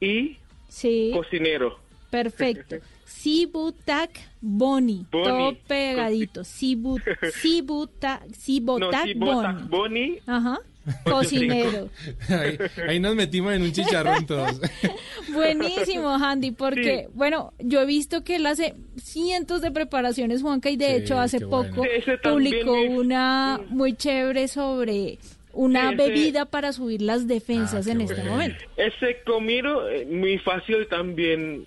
I 0.00 0.36
sí. 0.68 1.10
cocinero. 1.14 1.78
Perfecto. 2.22 2.76
Sibutak 3.04 4.10
Boni. 4.40 5.06
Boni. 5.10 5.24
Todo 5.24 5.56
pegadito. 5.66 6.44
Sibu, 6.44 6.98
Sibuta, 7.34 8.20
No, 8.24 8.86
Boni. 8.90 9.14
Botac 9.14 9.68
Boni. 9.68 10.18
Ajá. 10.26 10.58
Cocinero. 11.04 11.88
Ahí, 12.28 12.58
ahí 12.88 13.00
nos 13.00 13.14
metimos 13.14 13.54
en 13.54 13.62
un 13.62 13.72
chicharrón 13.72 14.26
todos. 14.26 14.60
Buenísimo, 15.32 16.10
Handy, 16.10 16.50
porque, 16.50 17.08
bueno, 17.14 17.54
yo 17.58 17.80
he 17.80 17.86
visto 17.86 18.22
que 18.22 18.36
él 18.36 18.44
hace 18.46 18.74
cientos 19.02 19.62
de 19.62 19.70
preparaciones, 19.70 20.42
Juanca, 20.42 20.68
y 20.70 20.76
de 20.76 20.86
Sí, 20.88 20.92
hecho 20.96 21.18
hace 21.18 21.40
poco 21.40 21.76
bueno. 21.76 22.18
Publicó 22.22 22.76
es- 22.76 22.90
una 22.90 23.60
muy 23.70 23.94
chévere 23.94 24.46
sobre 24.48 25.18
una 25.54 25.88
Sí, 25.88 25.94
ese- 25.94 25.96
bebida 26.10 26.44
para 26.44 26.72
subir 26.74 27.00
las 27.00 27.26
defensas 27.26 27.86
Ah, 27.86 27.92
en 27.92 28.00
este 28.02 28.14
bueno. 28.16 28.30
momento. 28.32 28.58
Ese 28.76 29.22
comido 29.24 29.88
eh, 29.88 30.04
muy 30.04 30.36
fácil 30.38 30.86
también. 30.88 31.66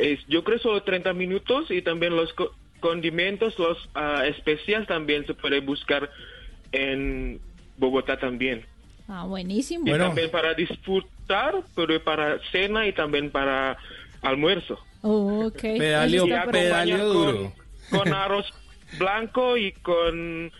Es, 0.00 0.26
yo 0.28 0.42
creo 0.44 0.58
solo 0.58 0.82
30 0.82 1.12
minutos 1.12 1.70
y 1.70 1.82
también 1.82 2.16
los 2.16 2.32
co- 2.32 2.54
condimentos, 2.80 3.58
los 3.58 3.76
ah, 3.94 4.24
especias 4.26 4.86
también 4.86 5.26
se 5.26 5.34
puede 5.34 5.60
buscar 5.60 6.10
en 6.72 7.40
Bogotá 7.76 8.18
también. 8.18 8.64
Ah, 9.08 9.24
buenísimo. 9.26 9.86
Y 9.86 9.90
Bueno. 9.90 10.06
también 10.06 10.30
para 10.30 10.54
disfrutar, 10.54 11.56
pero 11.74 12.02
para 12.02 12.38
cena 12.52 12.86
y 12.86 12.92
también 12.92 13.30
para 13.30 13.76
almuerzo. 14.22 14.78
Oh, 15.02 15.46
ok. 15.46 15.60
Pedaleo, 15.60 16.26
pedaleo 16.50 17.08
duro. 17.12 17.52
Con, 17.90 17.98
con 18.00 18.12
arroz 18.12 18.46
blanco 18.98 19.56
y 19.56 19.72
con 19.72 20.52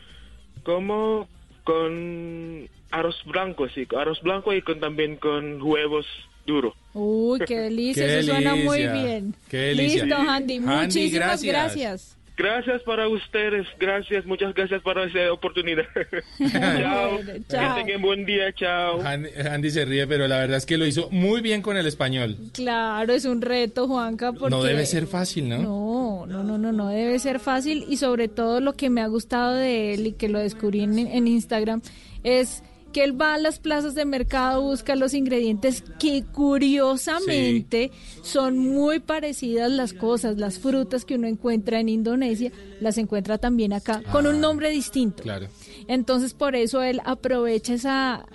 como 0.63 1.29
con 1.65 2.69
arroz 2.91 3.23
blanco, 3.25 3.69
sí, 3.69 3.87
arroz 3.97 4.21
blanco 4.23 4.53
y 4.53 4.63
con 4.63 4.81
también 4.81 5.17
con 5.17 5.63
huevos 5.63 6.07
duros. 6.47 6.75
Uy, 6.95 7.41
qué 7.47 7.59
delicia, 7.61 8.07
Qué 8.07 8.19
eso 8.21 8.33
suena 8.33 8.55
muy 8.55 8.79
bien. 8.89 9.35
qué 9.49 9.57
delicia. 9.59 10.05
Listo, 10.05 10.17
Handy, 10.21 10.57
Handy, 10.57 10.61
muchísimas 10.61 11.43
gracias. 11.43 11.53
gracias. 11.55 12.17
Gracias 12.37 12.81
para 12.85 13.07
ustedes, 13.07 13.67
gracias, 13.79 14.25
muchas 14.25 14.55
gracias 14.55 14.81
por 14.81 14.99
esa 14.99 15.31
oportunidad. 15.31 15.85
chao. 16.53 17.13
Bueno, 17.13 17.33
Que 17.35 17.43
chao. 17.49 17.77
tengan 17.77 18.01
buen 18.01 18.25
día, 18.25 18.51
chao. 18.55 18.99
Andy, 19.03 19.29
Andy 19.47 19.71
se 19.71 19.85
ríe, 19.85 20.07
pero 20.07 20.27
la 20.27 20.39
verdad 20.39 20.57
es 20.57 20.65
que 20.65 20.79
lo 20.79 20.87
hizo 20.87 21.11
muy 21.11 21.43
bien 21.43 21.61
con 21.61 21.77
el 21.77 21.87
español. 21.87 22.39
Claro, 22.55 23.13
es 23.13 23.27
un 23.27 23.43
reto, 23.43 23.87
Juanca, 23.89 24.33
porque... 24.33 24.49
No 24.57 24.63
debe 24.63 24.87
ser 24.87 25.07
fácil, 25.07 25.51
¿no? 25.51 25.59
No, 25.59 26.27
no, 26.27 26.43
no, 26.43 26.57
no, 26.57 26.73
no 26.73 26.89
debe 26.89 27.19
ser 27.19 27.41
fácil 27.41 27.85
y 27.89 27.99
sobre 27.99 28.29
todo 28.29 28.61
lo 28.61 28.73
que 28.73 28.89
me 28.89 29.03
ha 29.03 29.07
gustado 29.07 29.55
de 29.55 29.93
él 29.93 30.07
y 30.07 30.13
que 30.13 30.31
lo 30.31 30.39
descubrí 30.39 30.81
en, 30.81 30.99
en 30.99 31.29
Instagram 31.29 31.83
es 32.25 32.63
que 32.93 33.05
él 33.05 33.21
va 33.21 33.35
a 33.35 33.39
las 33.39 33.59
plazas 33.59 33.95
de 33.95 34.05
mercado, 34.05 34.63
busca 34.63 34.97
los 34.97 35.15
ingredientes 35.15 35.83
que 35.99 36.25
curiosamente 36.25 37.91
son 38.23 38.59
muy 38.59 39.01
parecidas 39.01 39.71
las 39.71 39.93
cosas, 39.93 40.39
las 40.39 40.59
frutas 40.59 41.05
que 41.05 41.15
uno 41.15 41.27
encuentra 41.27 41.81
en 41.81 41.89
Indonesia, 41.89 42.53
las 42.81 42.99
encuentra 42.99 43.39
también 43.39 43.73
acá, 43.73 44.03
con 44.13 44.27
un 44.27 44.41
nombre 44.41 44.71
distinto. 44.71 45.23
Claro. 45.23 45.49
Entonces 45.89 46.35
por 46.35 46.57
eso 46.57 46.83
él 46.83 47.01
aprovecha 47.05 47.75
esa 47.75 48.27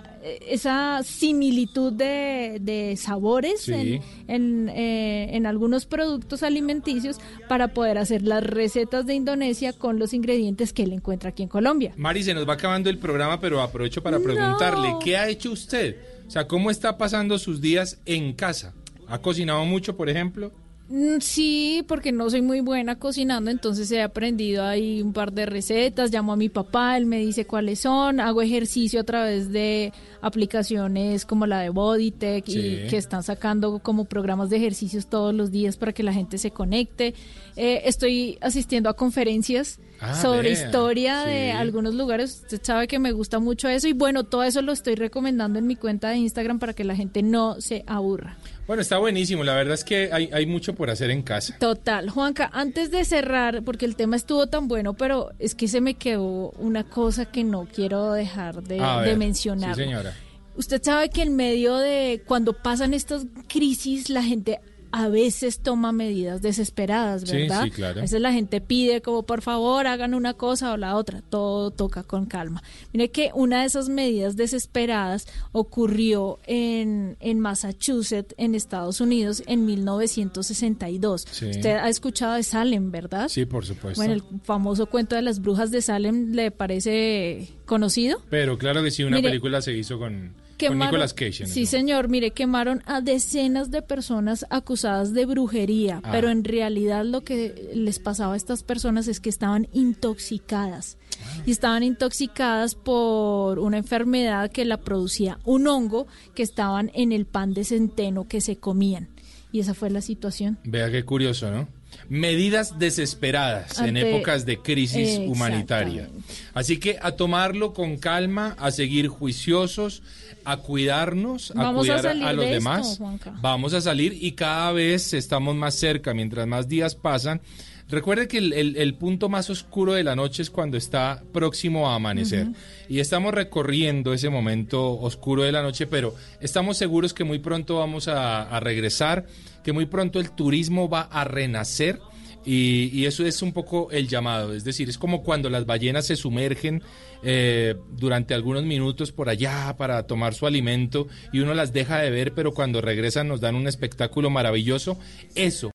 esa 0.47 1.01
similitud 1.03 1.93
de, 1.93 2.57
de 2.61 2.95
sabores 2.97 3.61
Sí. 3.61 3.71
en, 3.73 4.01
en, 4.27 4.69
eh, 4.69 5.35
en 5.35 5.45
algunos 5.45 5.85
productos 5.85 6.43
alimenticios 6.43 7.19
para 7.47 7.69
poder 7.69 7.97
hacer 7.97 8.23
las 8.23 8.43
recetas 8.43 9.05
de 9.05 9.13
Indonesia 9.13 9.73
con 9.73 9.99
los 9.99 10.13
ingredientes 10.13 10.73
que 10.73 10.83
él 10.83 10.93
encuentra 10.93 11.29
aquí 11.29 11.43
en 11.43 11.49
Colombia. 11.49 11.93
Mari, 11.97 12.23
se 12.23 12.33
nos 12.33 12.47
va 12.47 12.53
acabando 12.53 12.89
el 12.89 12.97
programa, 12.97 13.39
pero 13.39 13.61
aprovecho 13.61 14.01
para 14.01 14.19
preguntarle, 14.19 14.95
¿qué 15.03 15.17
ha 15.17 15.27
hecho 15.29 15.51
usted? 15.51 15.95
O 16.27 16.31
sea, 16.31 16.47
¿cómo 16.47 16.71
está 16.71 16.97
pasando 16.97 17.37
sus 17.37 17.61
días 17.61 17.99
en 18.05 18.33
casa? 18.33 18.73
¿Ha 19.07 19.21
cocinado 19.21 19.63
mucho, 19.65 19.95
por 19.95 20.09
ejemplo? 20.09 20.51
Mm, 20.87 21.19
Sí, 21.19 21.83
porque 21.87 22.11
no 22.11 22.29
soy 22.29 22.41
muy 22.43 22.59
buena 22.61 22.99
cocinando, 22.99 23.49
entonces 23.49 23.89
he 23.91 24.01
aprendido 24.03 24.63
ahí 24.63 25.01
un 25.01 25.13
par 25.13 25.33
de 25.33 25.45
recetas, 25.47 26.11
llamo 26.11 26.33
a 26.33 26.35
mi 26.35 26.49
papá, 26.49 26.95
él 26.97 27.05
me 27.07 27.17
dice 27.19 27.45
cuáles 27.45 27.79
son, 27.79 28.19
hago 28.19 28.41
ejercicio 28.43 28.99
a 29.01 29.03
través 29.03 29.51
de 29.51 29.91
aplicaciones 30.21 31.25
como 31.25 31.47
la 31.47 31.59
de 31.61 31.69
Bodytech 31.69 32.45
Sí. 32.45 32.59
y 32.59 32.87
que 32.87 32.97
están 32.97 33.23
sacando 33.23 33.79
como 33.79 34.05
programas 34.05 34.49
de 34.49 34.57
ejercicios 34.57 35.07
todos 35.07 35.33
los 35.33 35.51
días 35.51 35.77
para 35.77 35.91
que 35.93 36.03
la 36.03 36.13
gente 36.13 36.37
se 36.37 36.51
conecte. 36.51 37.13
Eh, 37.55 37.81
estoy 37.85 38.37
asistiendo 38.41 38.89
a 38.89 38.95
conferencias 38.95 39.79
Ah, 39.99 40.13
sobre 40.21 40.51
historia 40.51 41.23
sí. 41.23 41.29
de 41.29 41.51
algunos 41.51 41.93
lugares, 41.93 42.41
usted 42.43 42.59
sabe 42.61 42.87
que 42.87 42.99
me 42.99 43.11
gusta 43.11 43.39
mucho 43.39 43.69
eso 43.69 43.87
y 43.87 43.93
bueno, 43.93 44.23
todo 44.23 44.43
eso 44.43 44.61
lo 44.61 44.71
estoy 44.71 44.95
recomendando 44.95 45.59
en 45.59 45.67
mi 45.67 45.75
cuenta 45.75 46.09
de 46.09 46.17
Instagram 46.17 46.59
para 46.59 46.73
que 46.73 46.83
la 46.83 46.95
gente 46.95 47.23
no 47.23 47.61
se 47.61 47.83
aburra. 47.87 48.37
Bueno, 48.67 48.81
está 48.81 48.97
buenísimo. 48.97 49.43
La 49.43 49.53
verdad 49.53 49.75
es 49.75 49.83
que 49.83 50.09
hay, 50.11 50.29
hay 50.33 50.45
mucho 50.45 50.73
por 50.73 50.89
hacer 50.89 51.11
en 51.11 51.21
casa. 51.21 51.55
Total, 51.59 52.09
Juanca, 52.09 52.49
antes 52.51 52.89
de 52.89 53.05
cerrar, 53.05 53.63
porque 53.63 53.85
el 53.85 53.95
tema 53.95 54.15
estuvo 54.15 54.47
tan 54.47 54.67
bueno, 54.67 54.95
pero 54.95 55.31
es 55.39 55.53
que 55.53 55.67
se 55.67 55.81
me 55.81 55.93
quedó 55.93 56.51
una 56.57 56.83
cosa 56.83 57.25
que 57.25 57.43
no 57.43 57.67
quiero 57.71 58.11
dejar 58.13 58.63
de, 58.63 58.81
de 59.05 59.15
mencionar. 59.17 59.75
Sí, 59.75 59.81
señora. 59.81 60.13
Usted 60.57 60.81
sabe 60.81 61.09
que 61.09 61.21
en 61.21 61.35
medio 61.35 61.77
de 61.77 62.23
cuando 62.25 62.53
pasan 62.53 62.93
estas 62.93 63.25
crisis, 63.47 64.09
la 64.09 64.23
gente 64.23 64.59
a 64.97 65.09
veces 65.09 65.59
toma 65.59 65.91
medidas 65.91 66.41
desesperadas, 66.41 67.23
Sí, 67.23 67.35
¿verdad? 67.35 67.65
sí, 67.65 67.71
claro. 67.71 67.99
A 67.99 68.03
veces 68.03 68.21
la 68.21 68.31
gente 68.31 68.61
pide 68.61 69.01
como 69.01 69.23
por 69.23 69.41
favor 69.41 69.87
hagan 69.87 70.13
una 70.13 70.35
cosa 70.35 70.71
o 70.71 70.77
la 70.77 70.95
otra, 70.95 71.21
todo 71.21 71.69
toca 71.71 72.03
con 72.03 72.27
calma. 72.27 72.63
Mire 72.93 73.11
que 73.11 73.29
una 73.33 73.59
de 73.59 73.65
esas 73.65 73.89
medidas 73.89 74.37
desesperadas 74.37 75.27
ocurrió 75.51 76.39
en, 76.47 77.17
en 77.19 77.41
Massachusetts, 77.41 78.33
en 78.37 78.55
Estados 78.55 79.01
Unidos, 79.01 79.43
en 79.47 79.65
1962. 79.65 81.25
Sí. 81.29 81.49
Usted 81.49 81.75
ha 81.75 81.89
escuchado 81.89 82.35
de 82.35 82.43
Salem, 82.43 82.89
¿verdad? 82.89 83.27
Sí, 83.27 83.45
por 83.45 83.65
supuesto. 83.65 83.99
Bueno, 83.99 84.13
el 84.13 84.23
famoso 84.43 84.85
cuento 84.85 85.15
de 85.17 85.23
las 85.23 85.41
brujas 85.41 85.71
de 85.71 85.81
Salem 85.81 86.31
le 86.31 86.51
parece 86.51 87.49
conocido. 87.65 88.21
Pero 88.29 88.57
claro 88.57 88.81
que 88.81 88.91
sí, 88.91 89.03
una 89.03 89.17
Mire, 89.17 89.27
película 89.27 89.61
se 89.61 89.73
hizo 89.73 89.99
con, 89.99 90.33
con 90.59 90.69
Quemaron- 90.77 90.85
Nicolas 90.87 91.13
Cage. 91.13 91.43
en 91.43 91.49
Sí, 91.49 91.65
señor, 91.65 92.07
mire, 92.09 92.31
quemaron 92.31 92.81
a 92.85 93.01
decenas 93.01 93.71
de 93.71 93.81
personas 93.81 94.45
acusadas 94.49 95.13
de 95.13 95.25
brujería, 95.25 96.01
Ah. 96.03 96.09
pero 96.11 96.29
en 96.29 96.43
realidad 96.43 97.03
lo 97.05 97.23
que 97.23 97.71
les 97.73 97.99
pasaba 97.99 98.33
a 98.33 98.37
estas 98.37 98.63
personas 98.63 99.07
es 99.07 99.19
que 99.19 99.29
estaban 99.29 99.67
intoxicadas. 99.73 100.97
Y 101.45 101.51
estaban 101.51 101.83
intoxicadas 101.83 102.75
por 102.75 103.59
una 103.59 103.77
enfermedad 103.77 104.51
que 104.51 104.65
la 104.65 104.77
producía 104.77 105.39
un 105.45 105.67
hongo 105.67 106.07
que 106.33 106.43
estaban 106.43 106.91
en 106.93 107.11
el 107.11 107.25
pan 107.25 107.53
de 107.53 107.63
centeno 107.63 108.27
que 108.27 108.41
se 108.41 108.57
comían. 108.57 109.07
Y 109.51 109.59
esa 109.61 109.73
fue 109.73 109.89
la 109.89 110.01
situación. 110.01 110.57
Vea 110.65 110.91
qué 110.91 111.05
curioso, 111.05 111.49
¿no? 111.51 111.67
Medidas 112.09 112.77
desesperadas 112.77 113.79
en 113.79 113.97
épocas 113.97 114.45
de 114.45 114.57
crisis 114.59 115.17
humanitaria. 115.19 116.09
Así 116.53 116.77
que 116.77 116.97
a 117.01 117.11
tomarlo 117.13 117.73
con 117.73 117.97
calma, 117.97 118.55
a 118.59 118.71
seguir 118.71 119.07
juiciosos, 119.07 120.03
a 120.43 120.57
cuidarnos, 120.57 121.51
a 121.51 121.55
Vamos 121.63 121.81
cuidar 121.87 122.05
a, 122.07 122.33
los 122.33 122.45
de 122.45 122.51
demás. 122.51 122.99
Vamos 123.41 123.73
a 123.73 123.81
salir 123.81 124.17
y 124.19 124.33
cada 124.33 124.71
vez 124.71 125.13
estamos 125.13 125.55
más 125.55 125.75
cerca, 125.75 126.13
mientras 126.13 126.45
más 126.47 126.67
días 126.67 126.95
pasan. 126.95 127.41
Recuerde 127.87 128.27
que 128.27 128.39
el, 128.39 128.53
el- 128.53 128.77
el 128.77 128.95
punto 128.95 129.29
más 129.29 129.49
oscuro 129.51 129.93
de 129.93 130.03
la 130.03 130.15
noche 130.15 130.41
es 130.41 130.49
cuando 130.49 130.75
está 130.75 131.21
próximo 131.31 131.87
a 131.89 131.95
amanecer. 131.95 132.47
Y 132.89 132.99
estamos 132.99 133.31
recorriendo 133.33 134.11
ese 134.13 134.29
momento 134.29 134.91
oscuro 134.99 135.43
de 135.43 135.51
la 135.51 135.61
noche, 135.61 135.85
pero 135.85 136.15
estamos 136.41 136.77
seguros 136.77 137.13
que 137.13 137.23
muy 137.23 137.37
pronto 137.39 137.77
vamos 137.77 138.07
a, 138.07 138.41
a 138.43 138.59
regresar, 138.59 139.25
que 139.65 139.73
muy 139.73 139.87
pronto 139.87 140.19
el 140.19 140.29
turismo 140.29 140.87
va 140.87 141.01
a 141.01 141.25
renacer. 141.25 141.99
Y, 142.47 143.05
eso 143.05 143.25
es 143.25 143.41
un 143.41 143.53
poco 143.53 143.89
el 143.89 144.07
llamado, 144.07 144.53
es 144.53 144.63
decir, 144.63 144.87
es 144.87 144.99
como 144.99 145.23
cuando 145.23 145.49
las 145.49 145.65
ballenas 145.65 146.05
se 146.05 146.15
sumergen 146.15 146.83
eh, 147.23 147.73
durante 147.97 148.35
algunos 148.35 148.63
minutos 148.65 149.11
por 149.11 149.29
allá 149.29 149.75
para 149.79 150.03
tomar 150.03 150.35
su 150.35 150.45
alimento 150.45 151.07
y 151.33 151.39
uno 151.39 151.55
las 151.55 151.73
deja 151.73 151.97
de 151.97 152.11
ver, 152.11 152.33
pero 152.33 152.53
cuando 152.53 152.81
regresan 152.81 153.27
nos 153.27 153.41
dan 153.41 153.55
un 153.55 153.67
espectáculo 153.67 154.29
maravilloso. 154.29 154.99
Eso 155.33 155.63